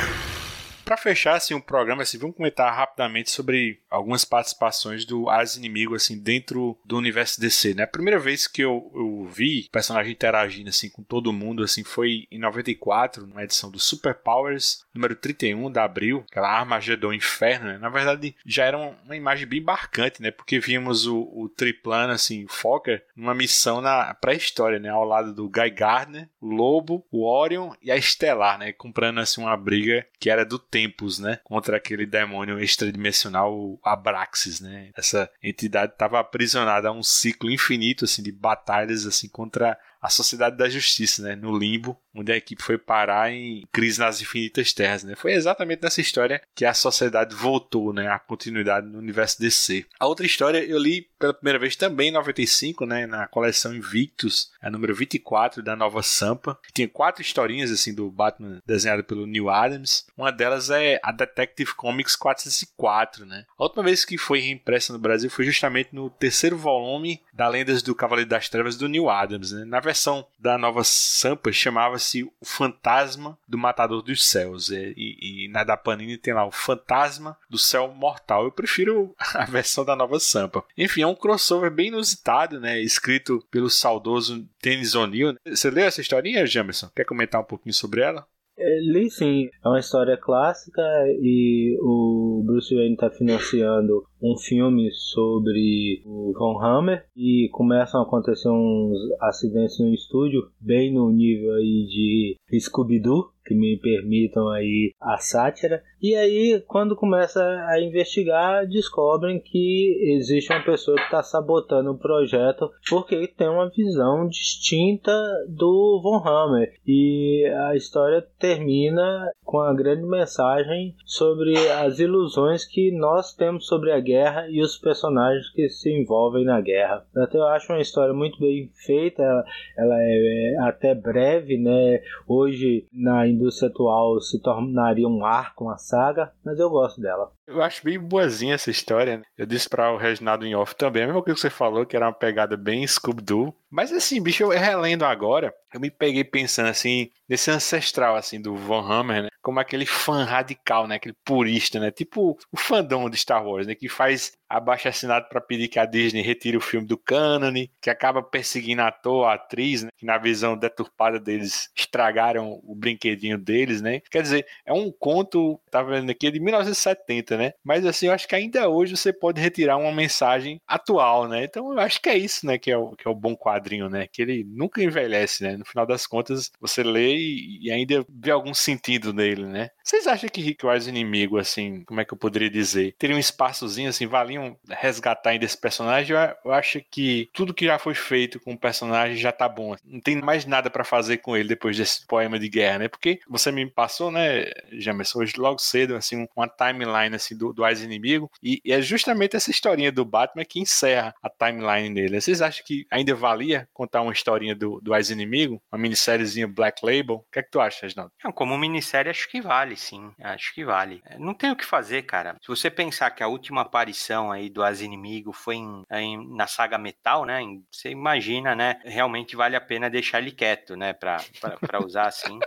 Para 0.92 1.00
fechar 1.00 1.36
assim, 1.36 1.54
o 1.54 1.60
programa, 1.62 2.02
assim, 2.02 2.18
vamos 2.18 2.36
comentar 2.36 2.70
rapidamente 2.76 3.30
sobre 3.30 3.80
algumas 3.88 4.26
participações 4.26 5.06
do 5.06 5.30
As 5.30 5.56
Inimigo 5.56 5.94
assim, 5.94 6.18
dentro 6.18 6.78
do 6.84 6.98
universo 6.98 7.40
DC. 7.40 7.72
Né? 7.72 7.84
A 7.84 7.86
primeira 7.86 8.20
vez 8.20 8.46
que 8.46 8.60
eu, 8.60 8.92
eu 8.94 9.24
vi 9.24 9.64
o 9.68 9.70
personagem 9.70 10.12
interagindo 10.12 10.68
assim, 10.68 10.90
com 10.90 11.02
todo 11.02 11.32
mundo 11.32 11.62
assim, 11.62 11.82
foi 11.82 12.26
em 12.30 12.38
94, 12.38 13.26
numa 13.26 13.42
edição 13.42 13.70
do 13.70 13.78
Super 13.78 14.16
Powers, 14.16 14.84
número 14.92 15.16
31 15.16 15.70
da 15.70 15.82
Abril, 15.82 16.26
aquela 16.30 16.50
Armagedon 16.50 17.14
Inferno. 17.14 17.68
Né? 17.68 17.78
Na 17.78 17.88
verdade, 17.88 18.36
já 18.44 18.66
era 18.66 18.76
uma 18.76 19.16
imagem 19.16 19.46
bem 19.46 19.62
marcante, 19.62 20.20
né? 20.20 20.30
porque 20.30 20.58
vimos 20.58 21.06
o, 21.06 21.22
o 21.34 21.48
Triplano, 21.48 22.12
assim, 22.12 22.46
Fokker, 22.46 23.02
numa 23.16 23.34
missão 23.34 23.80
na 23.80 24.12
pré-história, 24.12 24.78
né? 24.78 24.90
ao 24.90 25.06
lado 25.06 25.32
do 25.32 25.48
Guy 25.48 25.70
Gardner, 25.70 26.28
o 26.38 26.48
Lobo, 26.48 27.02
o 27.10 27.26
Orion 27.26 27.72
e 27.80 27.90
a 27.90 27.96
Estelar, 27.96 28.58
né? 28.58 28.74
comprando 28.74 29.20
assim, 29.20 29.40
uma 29.40 29.56
briga 29.56 30.06
que 30.20 30.28
era 30.28 30.44
do 30.44 30.58
tempos, 30.82 31.18
né? 31.18 31.38
Contra 31.44 31.76
aquele 31.76 32.06
demônio 32.06 32.58
extradimensional, 32.60 33.78
Abraxas, 33.84 34.60
né? 34.60 34.90
Essa 34.96 35.30
entidade 35.42 35.92
estava 35.92 36.18
aprisionada 36.18 36.88
a 36.88 36.92
um 36.92 37.02
ciclo 37.02 37.50
infinito 37.50 38.04
assim 38.04 38.22
de 38.22 38.32
batalhas 38.32 39.06
assim 39.06 39.28
contra 39.28 39.78
a 40.02 40.10
Sociedade 40.10 40.56
da 40.56 40.68
Justiça, 40.68 41.22
né, 41.22 41.36
no 41.36 41.56
limbo, 41.56 41.96
onde 42.12 42.32
a 42.32 42.36
equipe 42.36 42.62
foi 42.62 42.76
parar 42.76 43.32
em 43.32 43.64
Crise 43.72 44.00
nas 44.00 44.20
Infinitas 44.20 44.72
Terras, 44.72 45.04
né? 45.04 45.14
Foi 45.14 45.32
exatamente 45.32 45.82
nessa 45.82 46.00
história 46.00 46.42
que 46.54 46.64
a 46.64 46.74
sociedade 46.74 47.34
voltou, 47.34 47.92
né, 47.92 48.08
à 48.08 48.18
continuidade 48.18 48.86
no 48.86 48.98
universo 48.98 49.40
DC. 49.40 49.86
A 49.98 50.06
outra 50.06 50.26
história 50.26 50.58
eu 50.58 50.78
li 50.78 51.08
pela 51.18 51.32
primeira 51.32 51.58
vez 51.58 51.76
também 51.76 52.08
em 52.08 52.12
95, 52.12 52.84
né, 52.84 53.06
na 53.06 53.28
coleção 53.28 53.74
Invictus, 53.74 54.50
a 54.60 54.68
número 54.68 54.94
24 54.94 55.62
da 55.62 55.76
Nova 55.76 56.02
Sampa. 56.02 56.58
Tinha 56.74 56.88
quatro 56.88 57.22
historinhas 57.22 57.70
assim 57.70 57.94
do 57.94 58.10
Batman 58.10 58.60
desenhado 58.66 59.04
pelo 59.04 59.26
Neil 59.26 59.48
Adams. 59.48 60.04
Uma 60.16 60.32
delas 60.32 60.68
é 60.68 60.98
a 61.02 61.12
Detective 61.12 61.74
Comics 61.74 62.16
404, 62.16 63.24
né? 63.24 63.44
A 63.56 63.62
última 63.62 63.84
vez 63.84 64.04
que 64.04 64.18
foi 64.18 64.40
reimpressa 64.40 64.92
no 64.92 64.98
Brasil 64.98 65.30
foi 65.30 65.44
justamente 65.44 65.90
no 65.92 66.10
terceiro 66.10 66.56
volume 66.56 67.22
da 67.32 67.48
Lendas 67.48 67.82
do 67.82 67.94
Cavaleiro 67.94 68.28
das 68.28 68.48
Trevas 68.48 68.76
do 68.76 68.88
Neil 68.88 69.08
Adams, 69.08 69.52
né? 69.52 69.64
Na 69.64 69.80
versão 69.92 70.26
da 70.38 70.56
Nova 70.56 70.82
Sampa 70.82 71.52
chamava-se 71.52 72.24
O 72.24 72.44
Fantasma 72.44 73.38
do 73.46 73.58
Matador 73.58 74.00
dos 74.00 74.26
Céus. 74.26 74.70
E, 74.70 74.94
e, 74.96 75.44
e, 75.44 75.48
na 75.48 75.62
da 75.64 75.76
Panini 75.76 76.16
tem 76.16 76.32
lá 76.32 76.46
o 76.46 76.50
Fantasma 76.50 77.36
do 77.48 77.58
Céu 77.58 77.88
Mortal. 77.88 78.44
Eu 78.44 78.52
prefiro 78.52 79.14
a 79.34 79.44
versão 79.44 79.84
da 79.84 79.94
Nova 79.94 80.18
Sampa. 80.18 80.64
Enfim, 80.76 81.02
é 81.02 81.06
um 81.06 81.14
crossover 81.14 81.70
bem 81.70 81.88
inusitado, 81.88 82.58
né? 82.58 82.80
Escrito 82.80 83.46
pelo 83.50 83.68
saudoso 83.68 84.48
Dennis 84.62 84.94
O'Neill. 84.94 85.36
Você 85.46 85.70
leu 85.70 85.84
essa 85.84 86.00
historinha, 86.00 86.46
Jamerson? 86.46 86.90
Quer 86.96 87.04
comentar 87.04 87.40
um 87.42 87.44
pouquinho 87.44 87.74
sobre 87.74 88.00
ela? 88.00 88.26
É, 88.56 88.80
li 88.80 89.10
sim, 89.10 89.48
é 89.64 89.68
uma 89.68 89.80
história 89.80 90.16
clássica 90.16 90.82
e 91.20 91.76
o 91.80 92.42
Bruce 92.44 92.74
Wayne 92.74 92.94
está 92.94 93.10
financiando 93.10 94.04
um 94.22 94.36
filme 94.36 94.90
sobre 94.92 96.02
o 96.04 96.32
Von 96.38 96.62
Hammer 96.62 97.06
e 97.16 97.48
começam 97.50 98.00
a 98.00 98.04
acontecer 98.04 98.50
uns 98.50 98.98
acidentes 99.20 99.78
no 99.80 99.92
estúdio, 99.94 100.50
bem 100.60 100.92
no 100.92 101.10
nível 101.10 101.54
aí 101.54 101.86
de 101.86 102.60
Scooby-Doo, 102.60 103.31
que 103.44 103.54
me 103.54 103.78
permitam 103.78 104.48
aí 104.48 104.92
a 105.00 105.18
sátira. 105.18 105.82
E 106.00 106.14
aí, 106.14 106.62
quando 106.66 106.96
começa 106.96 107.40
a 107.68 107.80
investigar, 107.80 108.66
descobrem 108.66 109.38
que 109.38 110.16
existe 110.16 110.52
uma 110.52 110.64
pessoa 110.64 110.96
que 110.96 111.04
está 111.04 111.22
sabotando 111.22 111.92
o 111.92 111.98
projeto 111.98 112.70
porque 112.88 113.28
tem 113.28 113.48
uma 113.48 113.70
visão 113.70 114.26
distinta 114.28 115.12
do 115.48 116.00
Von 116.02 116.26
Hammer. 116.26 116.72
E 116.86 117.44
a 117.68 117.76
história 117.76 118.26
termina 118.38 119.30
com 119.44 119.60
a 119.60 119.74
grande 119.74 120.04
mensagem 120.06 120.94
sobre 121.04 121.56
as 121.70 121.98
ilusões 121.98 122.64
que 122.64 122.90
nós 122.90 123.34
temos 123.34 123.66
sobre 123.66 123.92
a 123.92 124.00
guerra 124.00 124.48
e 124.48 124.60
os 124.60 124.76
personagens 124.78 125.50
que 125.50 125.68
se 125.68 125.90
envolvem 125.90 126.44
na 126.44 126.60
guerra. 126.60 127.04
Até 127.16 127.38
eu 127.38 127.46
acho 127.46 127.72
uma 127.72 127.80
história 127.80 128.14
muito 128.14 128.40
bem 128.40 128.70
feita, 128.84 129.22
ela, 129.22 129.44
ela 129.76 129.96
é 130.00 130.56
até 130.60 130.94
breve, 130.94 131.58
né? 131.58 132.00
Hoje 132.26 132.86
na 132.92 133.26
indústria 133.32 133.68
atual 133.68 134.20
se 134.20 134.40
tornaria 134.40 135.08
um 135.08 135.24
arco, 135.24 135.64
uma 135.64 135.78
saga, 135.78 136.32
mas 136.44 136.58
eu 136.58 136.70
gosto 136.70 137.00
dela. 137.00 137.32
Eu 137.52 137.62
acho 137.62 137.84
bem 137.84 137.98
boazinha 137.98 138.54
essa 138.54 138.70
história. 138.70 139.18
Né? 139.18 139.22
Eu 139.36 139.46
disse 139.46 139.68
para 139.68 139.92
o 139.92 139.96
Reginaldo 139.96 140.46
em 140.46 140.54
off 140.54 140.74
também, 140.74 141.02
a 141.02 141.06
mesma 141.06 141.22
coisa 141.22 141.34
que 141.34 141.40
você 141.40 141.50
falou, 141.50 141.84
que 141.84 141.94
era 141.94 142.06
uma 142.06 142.12
pegada 142.12 142.56
bem 142.56 142.86
Scooby-Doo. 142.86 143.54
Mas 143.70 143.90
assim, 143.90 144.22
bicho, 144.22 144.42
eu 144.42 144.50
relendo 144.50 145.02
agora, 145.02 145.54
eu 145.72 145.80
me 145.80 145.90
peguei 145.90 146.22
pensando 146.22 146.68
assim, 146.68 147.10
nesse 147.26 147.50
ancestral 147.50 148.14
assim 148.14 148.38
do 148.38 148.54
Von 148.54 148.80
Hammer, 148.80 149.22
né? 149.22 149.28
Como 149.40 149.58
aquele 149.58 149.86
fã 149.86 150.24
radical, 150.24 150.86
né? 150.86 150.96
Aquele 150.96 151.16
purista, 151.24 151.80
né? 151.80 151.90
Tipo 151.90 152.38
o 152.52 152.56
fandom 152.56 153.08
de 153.08 153.16
Star 153.16 153.42
Wars, 153.42 153.66
né? 153.66 153.74
Que 153.74 153.88
faz 153.88 154.32
abaixo 154.46 154.86
assinado 154.86 155.26
para 155.30 155.40
pedir 155.40 155.68
que 155.68 155.78
a 155.78 155.86
Disney 155.86 156.20
retire 156.20 156.58
o 156.58 156.60
filme 156.60 156.86
do 156.86 156.98
cânone, 156.98 157.70
que 157.80 157.88
acaba 157.88 158.22
perseguindo 158.22 158.82
a 158.82 158.88
ator, 158.88 159.24
a 159.26 159.34
atriz, 159.34 159.82
né? 159.82 159.88
Que 159.96 160.04
na 160.04 160.18
visão 160.18 160.54
deturpada 160.54 161.18
deles 161.18 161.70
estragaram 161.74 162.60
o 162.62 162.74
brinquedinho 162.74 163.38
deles, 163.38 163.80
né? 163.80 164.00
Quer 164.10 164.20
dizer, 164.20 164.46
é 164.66 164.72
um 164.74 164.92
conto, 164.92 165.58
tá 165.70 165.82
vendo 165.82 166.10
aqui, 166.10 166.30
de 166.30 166.38
1970, 166.38 167.38
né? 167.38 167.41
Né? 167.42 167.52
Mas 167.64 167.84
assim, 167.84 168.06
eu 168.06 168.12
acho 168.12 168.28
que 168.28 168.34
ainda 168.34 168.68
hoje 168.68 168.96
você 168.96 169.12
pode 169.12 169.40
retirar 169.40 169.76
uma 169.76 169.92
mensagem 169.92 170.60
atual, 170.66 171.28
né? 171.28 171.44
Então 171.44 171.72
eu 171.72 171.80
acho 171.80 172.00
que 172.00 172.08
é 172.08 172.16
isso, 172.16 172.46
né? 172.46 172.58
Que 172.58 172.70
é 172.70 172.76
o, 172.76 172.92
que 172.92 173.06
é 173.06 173.10
o 173.10 173.14
bom 173.14 173.34
quadrinho, 173.36 173.88
né? 173.88 174.06
Que 174.10 174.22
ele 174.22 174.44
nunca 174.48 174.82
envelhece, 174.82 175.42
né? 175.42 175.56
No 175.56 175.64
final 175.64 175.86
das 175.86 176.06
contas, 176.06 176.50
você 176.60 176.82
lê 176.82 177.16
e, 177.16 177.66
e 177.66 177.72
ainda 177.72 178.04
vê 178.08 178.30
algum 178.30 178.54
sentido 178.54 179.12
nele, 179.12 179.44
né? 179.46 179.70
Vocês 179.82 180.06
acham 180.06 180.28
que 180.28 180.40
Rick 180.40 180.64
Wise 180.64 180.88
Inimigo, 180.88 181.38
assim, 181.38 181.82
como 181.84 182.00
é 182.00 182.04
que 182.04 182.14
eu 182.14 182.18
poderia 182.18 182.50
dizer? 182.50 182.94
Teria 182.98 183.16
um 183.16 183.18
espaçozinho, 183.18 183.88
assim, 183.88 184.06
valiam 184.06 184.56
resgatar 184.68 185.30
ainda 185.30 185.44
esse 185.44 185.58
personagem? 185.58 186.16
Eu, 186.16 186.34
eu 186.44 186.52
acho 186.52 186.80
que 186.90 187.28
tudo 187.32 187.54
que 187.54 187.66
já 187.66 187.78
foi 187.78 187.94
feito 187.94 188.38
com 188.40 188.52
o 188.52 188.58
personagem 188.58 189.16
já 189.16 189.32
tá 189.32 189.48
bom. 189.48 189.74
Não 189.84 190.00
tem 190.00 190.20
mais 190.20 190.46
nada 190.46 190.70
para 190.70 190.84
fazer 190.84 191.18
com 191.18 191.36
ele 191.36 191.48
depois 191.48 191.76
desse 191.76 192.06
poema 192.06 192.38
de 192.38 192.48
guerra, 192.48 192.80
né? 192.80 192.88
Porque 192.88 193.20
você 193.28 193.50
me 193.50 193.68
passou, 193.68 194.10
né, 194.10 194.44
Jamerson, 194.72 195.20
hoje 195.20 195.34
logo 195.36 195.58
cedo, 195.58 195.96
assim, 195.96 196.26
uma 196.36 196.48
timeline, 196.48 197.14
do, 197.30 197.52
do 197.52 197.64
Wise 197.64 197.84
Inimigo, 197.84 198.30
e, 198.42 198.60
e, 198.64 198.72
é 198.72 198.80
justamente 198.80 199.36
essa 199.36 199.50
historinha 199.50 199.92
do 199.92 200.04
Batman 200.04 200.44
que 200.44 200.60
encerra 200.60 201.14
a 201.22 201.30
timeline 201.30 201.94
dele. 201.94 202.20
Vocês 202.20 202.42
acham 202.42 202.64
que 202.64 202.86
ainda 202.90 203.14
valia 203.14 203.68
contar 203.72 204.02
uma 204.02 204.12
historinha 204.12 204.54
do, 204.54 204.80
do 204.80 204.92
Wise 204.92 205.12
Inimigo? 205.12 205.62
Uma 205.70 205.78
minissériezinha 205.78 206.48
Black 206.48 206.84
Label? 206.84 207.16
O 207.16 207.24
que 207.30 207.38
é 207.38 207.42
que 207.42 207.50
tu 207.50 207.60
acha, 207.60 207.82
Reginaldo? 207.82 208.12
Como 208.34 208.56
minissérie, 208.58 209.10
acho 209.10 209.28
que 209.28 209.40
vale, 209.40 209.76
sim. 209.76 210.10
Acho 210.20 210.54
que 210.54 210.64
vale. 210.64 211.02
É, 211.06 211.18
não 211.18 211.34
tem 211.34 211.50
o 211.50 211.56
que 211.56 211.64
fazer, 211.64 212.02
cara. 212.02 212.36
Se 212.40 212.48
você 212.48 212.70
pensar 212.70 213.10
que 213.10 213.22
a 213.22 213.28
última 213.28 213.62
aparição 213.62 214.32
aí 214.32 214.48
do 214.48 214.62
As 214.62 214.80
Inimigo 214.80 215.32
foi 215.32 215.56
em, 215.56 215.82
em, 215.90 216.36
na 216.36 216.46
saga 216.46 216.78
Metal, 216.78 217.24
né? 217.24 217.40
Você 217.70 217.90
imagina, 217.90 218.54
né? 218.54 218.80
Realmente 218.84 219.36
vale 219.36 219.56
a 219.56 219.60
pena 219.60 219.90
deixar 219.90 220.18
ele 220.18 220.32
quieto, 220.32 220.76
né? 220.76 220.92
Pra, 220.92 221.22
pra, 221.40 221.56
pra 221.56 221.84
usar 221.84 222.06
assim. 222.06 222.38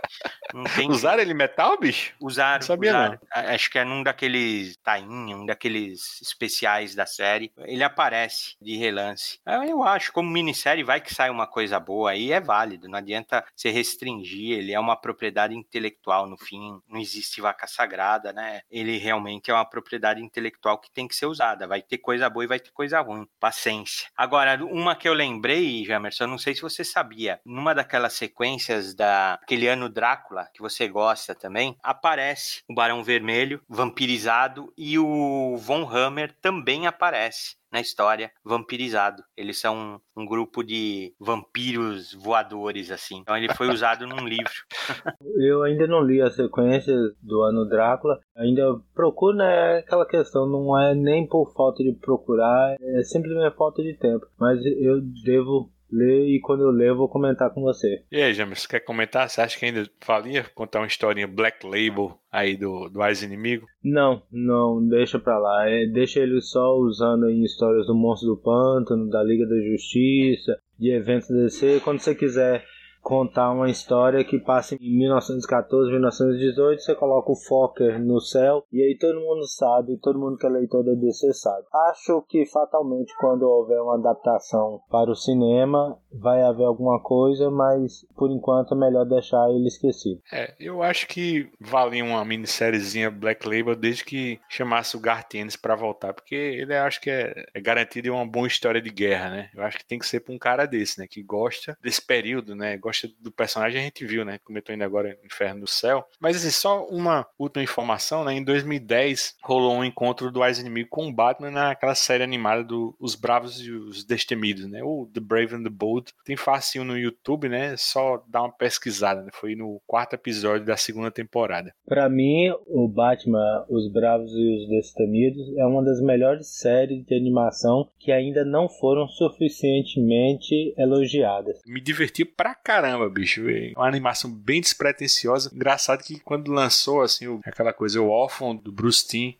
Não 0.52 0.64
tem 0.64 0.90
Usar 0.96 1.18
ele 1.18 1.34
metal, 1.34 1.78
bicho? 1.78 2.14
Usar. 2.20 2.60
Não 2.60 2.66
sabia. 2.66 2.92
Não. 2.92 3.18
Acho 3.30 3.70
que 3.70 3.78
é 3.78 3.84
num 3.84 4.02
daqueles 4.02 4.65
tainha, 4.74 5.36
um 5.36 5.46
daqueles 5.46 6.20
especiais 6.20 6.94
da 6.94 7.06
série. 7.06 7.52
Ele 7.58 7.84
aparece 7.84 8.56
de 8.60 8.76
relance. 8.76 9.38
Eu 9.46 9.82
acho, 9.82 10.12
como 10.12 10.30
minissérie, 10.30 10.82
vai 10.82 11.00
que 11.00 11.14
sai 11.14 11.30
uma 11.30 11.46
coisa 11.46 11.78
boa 11.78 12.10
aí, 12.10 12.32
é 12.32 12.40
válido. 12.40 12.88
Não 12.88 12.98
adianta 12.98 13.44
se 13.54 13.68
restringir. 13.70 14.58
Ele 14.58 14.72
é 14.72 14.80
uma 14.80 14.96
propriedade 14.96 15.54
intelectual 15.54 16.26
no 16.26 16.36
fim. 16.36 16.80
Não 16.88 17.00
existe 17.00 17.40
vaca 17.40 17.66
sagrada, 17.66 18.32
né? 18.32 18.62
Ele 18.70 18.96
realmente 18.96 19.50
é 19.50 19.54
uma 19.54 19.64
propriedade 19.64 20.22
intelectual 20.22 20.78
que 20.78 20.90
tem 20.90 21.06
que 21.06 21.14
ser 21.14 21.26
usada. 21.26 21.66
Vai 21.66 21.82
ter 21.82 21.98
coisa 21.98 22.30
boa 22.30 22.44
e 22.44 22.48
vai 22.48 22.60
ter 22.60 22.70
coisa 22.70 23.00
ruim. 23.00 23.26
Paciência. 23.38 24.08
Agora, 24.16 24.64
uma 24.64 24.96
que 24.96 25.08
eu 25.08 25.14
lembrei, 25.14 25.84
Jamerson, 25.84 26.26
não 26.26 26.38
sei 26.38 26.54
se 26.54 26.62
você 26.62 26.84
sabia, 26.84 27.40
numa 27.44 27.74
daquelas 27.74 28.14
sequências 28.14 28.94
daquele 28.94 29.68
ano 29.68 29.88
Drácula, 29.88 30.48
que 30.54 30.62
você 30.62 30.88
gosta 30.88 31.34
também, 31.34 31.76
aparece 31.82 32.62
o 32.68 32.74
Barão 32.74 33.02
Vermelho, 33.02 33.62
vampirizado, 33.68 34.55
e 34.76 34.98
o 34.98 35.56
Von 35.56 35.88
Hammer 35.88 36.34
também 36.40 36.86
aparece 36.86 37.56
na 37.72 37.80
história 37.80 38.30
vampirizado. 38.44 39.22
Eles 39.36 39.58
são 39.60 39.76
um, 39.76 40.22
um, 40.22 40.26
grupo 40.26 40.62
de 40.62 41.14
vampiros 41.20 42.14
voadores, 42.14 42.90
assim. 42.90 43.18
Então 43.18 43.36
ele 43.36 43.52
foi 43.54 43.68
usado 43.68 44.06
num 44.06 44.26
livro. 44.26 44.52
Eu 45.38 45.62
ainda 45.62 45.86
não 45.86 46.00
li 46.00 46.22
a 46.22 46.30
sequência 46.30 46.94
do 47.22 47.42
ano 47.42 47.68
Drácula. 47.68 48.18
Ainda 48.36 48.62
procuro, 48.94 49.36
né? 49.36 49.78
Aquela 49.78 50.06
questão, 50.06 50.46
não 50.46 50.78
é 50.78 50.94
nem 50.94 51.26
por 51.26 51.52
falta 51.52 51.82
de 51.82 51.92
procurar, 51.92 52.76
é 52.80 53.02
simplesmente 53.02 53.56
falta 53.56 53.82
de 53.82 53.94
tempo. 53.94 54.26
Mas 54.38 54.64
eu 54.64 55.00
devo 55.24 55.70
ler 55.90 56.28
e 56.28 56.40
quando 56.40 56.62
eu 56.62 56.70
ler 56.70 56.88
eu 56.88 56.96
vou 56.96 57.08
comentar 57.08 57.52
com 57.52 57.62
você. 57.62 58.02
E 58.10 58.20
aí, 58.20 58.34
James, 58.34 58.66
quer 58.66 58.80
comentar? 58.80 59.28
Você 59.28 59.40
acha 59.40 59.58
que 59.58 59.64
ainda 59.64 59.88
valia 60.06 60.44
contar 60.54 60.80
uma 60.80 60.86
historinha 60.86 61.26
Black 61.26 61.66
Label 61.66 62.18
aí 62.30 62.56
do, 62.56 62.88
do 62.88 63.02
Ais 63.02 63.22
Inimigo? 63.22 63.66
Não, 63.82 64.22
não, 64.30 64.86
deixa 64.86 65.18
pra 65.18 65.38
lá. 65.38 65.68
É, 65.68 65.86
deixa 65.86 66.20
ele 66.20 66.40
só 66.40 66.74
usando 66.76 67.28
em 67.28 67.42
histórias 67.42 67.86
do 67.86 67.94
Monstro 67.94 68.28
do 68.28 68.36
Pântano, 68.36 69.08
da 69.08 69.22
Liga 69.22 69.46
da 69.46 69.56
Justiça, 69.60 70.58
de 70.78 70.90
eventos 70.90 71.28
DC. 71.28 71.80
Quando 71.82 72.00
você 72.00 72.14
quiser 72.14 72.64
contar 73.06 73.52
uma 73.52 73.70
história 73.70 74.24
que 74.24 74.36
passa 74.36 74.74
em 74.74 74.98
1914, 74.98 75.92
1918, 75.92 76.82
você 76.82 76.92
coloca 76.96 77.30
o 77.30 77.36
Fokker 77.36 78.00
no 78.00 78.20
céu 78.20 78.64
e 78.72 78.82
aí 78.82 78.98
todo 78.98 79.20
mundo 79.20 79.46
sabe, 79.46 79.96
todo 80.02 80.18
mundo 80.18 80.36
que 80.36 80.44
é 80.44 80.50
leitor 80.50 80.84
da 80.84 80.92
DC 80.92 81.32
sabe. 81.34 81.64
Acho 81.88 82.20
que 82.28 82.44
fatalmente 82.46 83.14
quando 83.20 83.44
houver 83.44 83.80
uma 83.80 83.94
adaptação 83.94 84.80
para 84.90 85.08
o 85.08 85.14
cinema 85.14 85.96
vai 86.12 86.42
haver 86.42 86.64
alguma 86.64 87.00
coisa, 87.00 87.48
mas 87.48 88.04
por 88.16 88.28
enquanto 88.28 88.74
é 88.74 88.76
melhor 88.76 89.04
deixar 89.04 89.50
ele 89.50 89.68
esquecido. 89.68 90.20
É, 90.32 90.56
eu 90.58 90.82
acho 90.82 91.06
que 91.06 91.48
valia 91.60 92.04
uma 92.04 92.24
minissériezinha 92.24 93.08
Black 93.08 93.46
Label 93.46 93.76
desde 93.76 94.04
que 94.04 94.40
chamasse 94.48 94.96
o 94.96 95.00
Gartienes 95.00 95.54
para 95.54 95.76
voltar, 95.76 96.12
porque 96.12 96.34
ele 96.34 96.74
acho 96.74 97.00
que 97.00 97.10
é, 97.10 97.46
é 97.54 97.60
garantido 97.60 98.12
uma 98.12 98.26
boa 98.26 98.48
história 98.48 98.82
de 98.82 98.90
guerra, 98.90 99.30
né? 99.30 99.50
Eu 99.54 99.62
acho 99.62 99.78
que 99.78 99.86
tem 99.86 99.98
que 100.00 100.06
ser 100.06 100.18
para 100.18 100.34
um 100.34 100.38
cara 100.38 100.66
desse, 100.66 100.98
né, 100.98 101.06
que 101.08 101.22
gosta 101.22 101.78
desse 101.80 102.04
período, 102.04 102.56
né, 102.56 102.76
gosta 102.76 102.95
gosta 102.96 103.08
do 103.20 103.30
personagem, 103.30 103.80
a 103.80 103.84
gente 103.84 104.04
viu, 104.06 104.24
né? 104.24 104.38
Tô 104.64 104.72
indo 104.72 104.84
agora 104.84 105.16
Inferno 105.24 105.60
do 105.60 105.66
Céu. 105.66 106.04
Mas 106.20 106.36
assim, 106.36 106.50
só 106.50 106.86
uma 106.86 107.26
última 107.38 107.62
informação, 107.62 108.24
né? 108.24 108.34
Em 108.34 108.42
2010 108.42 109.36
rolou 109.42 109.74
um 109.74 109.84
encontro 109.84 110.30
do 110.30 110.46
Inimigo 110.46 110.88
com 110.88 111.08
o 111.08 111.12
Batman 111.12 111.50
naquela 111.50 111.94
série 111.94 112.22
animada 112.22 112.62
do 112.62 112.96
Os 113.00 113.16
Bravos 113.16 113.60
e 113.60 113.70
os 113.70 114.04
Destemidos, 114.04 114.66
né? 114.66 114.82
O 114.82 115.08
The 115.12 115.20
Brave 115.20 115.54
and 115.54 115.64
the 115.64 115.70
Bold. 115.70 116.12
Tem 116.24 116.36
facinho 116.36 116.84
no 116.84 116.96
YouTube, 116.96 117.48
né? 117.48 117.76
Só 117.76 118.22
dá 118.28 118.42
uma 118.42 118.52
pesquisada, 118.52 119.22
né? 119.22 119.30
Foi 119.32 119.54
no 119.54 119.80
quarto 119.86 120.14
episódio 120.14 120.64
da 120.64 120.76
segunda 120.76 121.10
temporada. 121.10 121.74
Para 121.84 122.08
mim, 122.08 122.50
o 122.66 122.88
Batman, 122.88 123.66
Os 123.68 123.90
Bravos 123.92 124.32
e 124.32 124.56
os 124.56 124.68
Destemidos 124.68 125.56
é 125.56 125.66
uma 125.66 125.82
das 125.82 126.00
melhores 126.00 126.46
séries 126.58 127.04
de 127.04 127.14
animação 127.14 127.88
que 127.98 128.12
ainda 128.12 128.44
não 128.44 128.68
foram 128.68 129.08
suficientemente 129.08 130.72
elogiadas. 130.78 131.60
Me 131.66 131.80
diverti 131.80 132.24
pra 132.24 132.54
caramba 132.54 132.85
caramba, 132.86 133.08
bicho. 133.08 133.42
Uma 133.76 133.88
animação 133.88 134.30
bem 134.30 134.60
despretensiosa. 134.60 135.50
Engraçado 135.52 136.02
que 136.02 136.20
quando 136.20 136.52
lançou, 136.52 137.02
assim, 137.02 137.40
aquela 137.44 137.72
coisa, 137.72 138.00
o 138.00 138.08
órfão 138.08 138.54
do 138.54 138.70
Bruce 138.70 138.96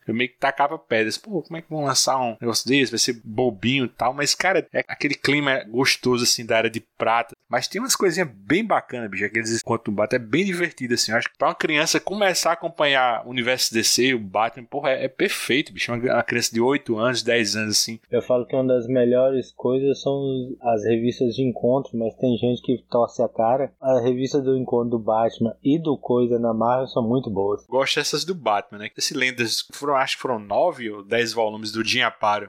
eu 0.06 0.14
meio 0.14 0.30
que 0.30 0.36
tacava 0.36 0.78
pedras. 0.78 1.18
Pô, 1.18 1.42
como 1.42 1.56
é 1.56 1.62
que 1.62 1.70
vão 1.70 1.84
lançar 1.84 2.18
um 2.18 2.36
negócio 2.40 2.68
desse? 2.68 2.92
Vai 2.92 2.98
ser 2.98 3.20
bobinho 3.24 3.84
e 3.84 3.88
tal. 3.88 4.12
Mas, 4.12 4.34
cara, 4.34 4.66
é 4.72 4.84
aquele 4.88 5.14
clima 5.14 5.64
gostoso, 5.64 6.24
assim, 6.24 6.44
da 6.44 6.58
era 6.58 6.70
de 6.70 6.80
prata. 6.80 7.34
Mas 7.48 7.68
tem 7.68 7.80
umas 7.80 7.94
coisinhas 7.94 8.28
bem 8.28 8.64
bacanas, 8.64 9.10
bicho. 9.10 9.24
Aqueles 9.24 9.60
encontros 9.60 9.84
do 9.84 9.96
Batman 9.96 10.16
é 10.16 10.26
bem 10.26 10.44
divertido, 10.44 10.94
assim. 10.94 11.12
Eu 11.12 11.18
acho 11.18 11.30
que 11.30 11.38
pra 11.38 11.48
uma 11.48 11.54
criança 11.54 12.00
começar 12.00 12.50
a 12.50 12.54
acompanhar 12.54 13.24
o 13.26 13.30
universo 13.30 13.72
DC, 13.72 14.14
o 14.14 14.18
Batman, 14.18 14.66
porra, 14.66 14.90
é, 14.90 15.04
é 15.04 15.08
perfeito, 15.08 15.72
bicho. 15.72 15.92
Uma, 15.92 16.14
uma 16.14 16.22
criança 16.22 16.52
de 16.52 16.60
8 16.60 16.98
anos, 16.98 17.22
10 17.22 17.56
anos, 17.56 17.78
assim. 17.78 18.00
Eu 18.10 18.22
falo 18.22 18.46
que 18.46 18.54
uma 18.54 18.66
das 18.66 18.86
melhores 18.86 19.52
coisas 19.52 20.00
são 20.02 20.56
as 20.60 20.84
revistas 20.84 21.36
de 21.36 21.42
encontro, 21.42 21.96
mas 21.96 22.14
tem 22.16 22.36
gente 22.36 22.62
que 22.62 22.84
torce 22.90 23.22
a 23.22 23.28
cara. 23.36 23.72
A 23.80 24.00
revista 24.00 24.40
do 24.40 24.56
encontro 24.56 24.90
do 24.90 24.98
Batman 24.98 25.54
e 25.62 25.78
do 25.78 25.96
Coisa 25.96 26.38
na 26.38 26.54
Marvel 26.54 26.88
são 26.88 27.06
muito 27.06 27.30
boas. 27.30 27.64
Gosto 27.68 27.96
dessas 27.96 28.24
do 28.24 28.34
Batman, 28.34 28.78
né? 28.78 28.88
Esse 28.96 29.14
lendas 29.14 29.66
foram, 29.72 29.96
acho 29.96 30.16
que 30.16 30.22
foram 30.22 30.38
nove 30.38 30.90
ou 30.90 31.04
dez 31.04 31.32
volumes 31.32 31.70
do 31.70 31.84
Jim 31.84 32.00
Aparo. 32.00 32.48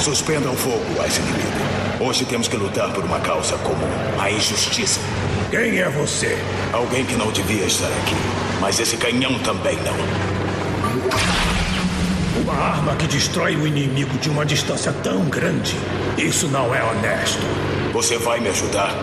Suspendam 0.00 0.52
o 0.52 0.56
fogo, 0.56 1.06
Ice 1.06 1.20
inimigo. 1.20 2.08
Hoje 2.08 2.24
temos 2.24 2.48
que 2.48 2.56
lutar 2.56 2.92
por 2.94 3.04
uma 3.04 3.20
causa 3.20 3.58
comum: 3.58 4.20
a 4.20 4.30
injustiça. 4.30 5.00
Quem 5.50 5.78
é 5.78 5.88
você? 5.88 6.36
Alguém 6.72 7.04
que 7.04 7.16
não 7.16 7.30
devia 7.32 7.64
estar 7.64 7.88
aqui. 7.88 8.14
Mas 8.60 8.80
esse 8.80 8.96
canhão 8.96 9.38
também 9.40 9.76
não. 9.76 11.77
Uma 12.42 12.54
arma 12.54 12.94
que 12.94 13.06
destrói 13.08 13.56
o 13.56 13.66
inimigo 13.66 14.16
de 14.18 14.30
uma 14.30 14.46
distância 14.46 14.92
tão 14.92 15.24
grande. 15.24 15.74
Isso 16.16 16.46
não 16.46 16.72
é 16.72 16.82
honesto. 16.84 17.42
Você 17.92 18.16
vai 18.16 18.38
me 18.38 18.48
ajudar? 18.48 18.94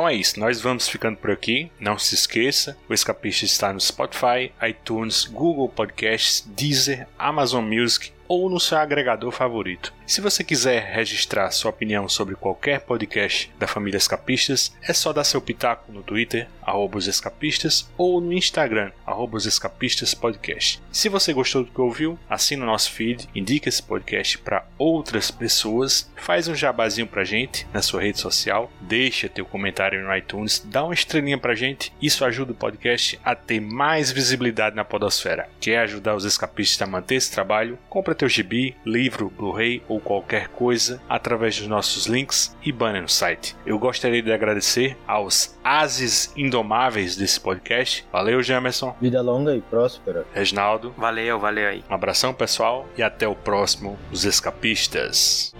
Então 0.00 0.08
é 0.08 0.14
isso, 0.14 0.40
nós 0.40 0.62
vamos 0.62 0.88
ficando 0.88 1.18
por 1.18 1.30
aqui. 1.30 1.70
Não 1.78 1.98
se 1.98 2.14
esqueça, 2.14 2.74
o 2.88 2.94
Escapista 2.94 3.44
está 3.44 3.70
no 3.70 3.78
Spotify, 3.78 4.50
iTunes, 4.66 5.26
Google 5.26 5.68
Podcasts, 5.68 6.42
Deezer, 6.56 7.06
Amazon 7.18 7.62
Music 7.62 8.10
ou 8.26 8.48
no 8.48 8.58
seu 8.58 8.78
agregador 8.78 9.30
favorito. 9.30 9.92
Se 10.10 10.20
você 10.20 10.42
quiser 10.42 10.92
registrar 10.92 11.52
sua 11.52 11.70
opinião 11.70 12.08
sobre 12.08 12.34
qualquer 12.34 12.80
podcast 12.80 13.48
da 13.56 13.68
família 13.68 13.96
Escapistas, 13.96 14.76
é 14.82 14.92
só 14.92 15.12
dar 15.12 15.22
seu 15.22 15.40
pitaco 15.40 15.92
no 15.92 16.02
Twitter, 16.02 16.48
arroba 16.60 16.98
os 16.98 17.06
escapistas, 17.06 17.88
ou 17.96 18.20
no 18.20 18.32
Instagram, 18.32 18.90
arroba 19.06 19.36
os 19.36 19.46
escapistas 19.46 20.12
podcast. 20.12 20.82
Se 20.90 21.08
você 21.08 21.32
gostou 21.32 21.62
do 21.62 21.70
que 21.70 21.80
ouviu, 21.80 22.18
assina 22.28 22.64
o 22.64 22.66
nosso 22.66 22.90
feed, 22.90 23.28
indica 23.36 23.68
esse 23.68 23.80
podcast 23.80 24.36
para 24.38 24.66
outras 24.76 25.30
pessoas, 25.30 26.10
faz 26.16 26.48
um 26.48 26.56
jabazinho 26.56 27.06
pra 27.06 27.22
gente 27.22 27.64
na 27.72 27.80
sua 27.80 28.02
rede 28.02 28.18
social, 28.18 28.68
deixa 28.80 29.28
teu 29.28 29.44
comentário 29.44 30.04
no 30.04 30.16
iTunes, 30.16 30.58
dá 30.58 30.82
uma 30.82 30.94
estrelinha 30.94 31.38
pra 31.38 31.54
gente, 31.54 31.92
isso 32.02 32.24
ajuda 32.24 32.50
o 32.50 32.56
podcast 32.56 33.16
a 33.24 33.36
ter 33.36 33.60
mais 33.60 34.10
visibilidade 34.10 34.74
na 34.74 34.84
podosfera. 34.84 35.48
Quer 35.60 35.78
ajudar 35.78 36.16
os 36.16 36.24
escapistas 36.24 36.82
a 36.82 36.90
manter 36.90 37.14
esse 37.14 37.30
trabalho? 37.30 37.78
Compra 37.88 38.12
teu 38.12 38.28
gibi, 38.28 38.76
livro, 38.84 39.30
Blu-ray 39.30 39.80
ou 40.00 40.20
qualquer 40.20 40.48
coisa 40.48 41.00
através 41.08 41.58
dos 41.58 41.68
nossos 41.68 42.06
links 42.06 42.56
e 42.64 42.72
banner 42.72 43.02
no 43.02 43.08
site. 43.08 43.54
Eu 43.66 43.78
gostaria 43.78 44.22
de 44.22 44.32
agradecer 44.32 44.96
aos 45.06 45.58
ases 45.62 46.32
indomáveis 46.36 47.16
desse 47.16 47.38
podcast. 47.38 48.06
Valeu, 48.10 48.42
Jamerson. 48.42 48.96
Vida 49.00 49.20
longa 49.20 49.54
e 49.54 49.60
próspera. 49.60 50.24
Reginaldo. 50.32 50.94
Valeu, 50.96 51.38
valeu 51.38 51.68
aí. 51.68 51.84
Um 51.88 51.94
abração, 51.94 52.32
pessoal, 52.32 52.88
e 52.96 53.02
até 53.02 53.28
o 53.28 53.34
próximo 53.34 53.98
Os 54.10 54.24
Escapistas. 54.24 55.52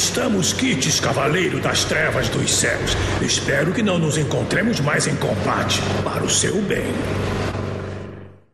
Estamos 0.00 0.54
quites, 0.54 0.98
Cavaleiro 0.98 1.60
das 1.60 1.84
Trevas 1.84 2.30
dos 2.30 2.54
Céus. 2.54 2.96
Espero 3.20 3.70
que 3.70 3.82
não 3.82 3.98
nos 3.98 4.16
encontremos 4.16 4.80
mais 4.80 5.06
em 5.06 5.14
combate, 5.14 5.78
para 6.02 6.24
o 6.24 6.30
seu 6.30 6.54
bem. 6.62 6.94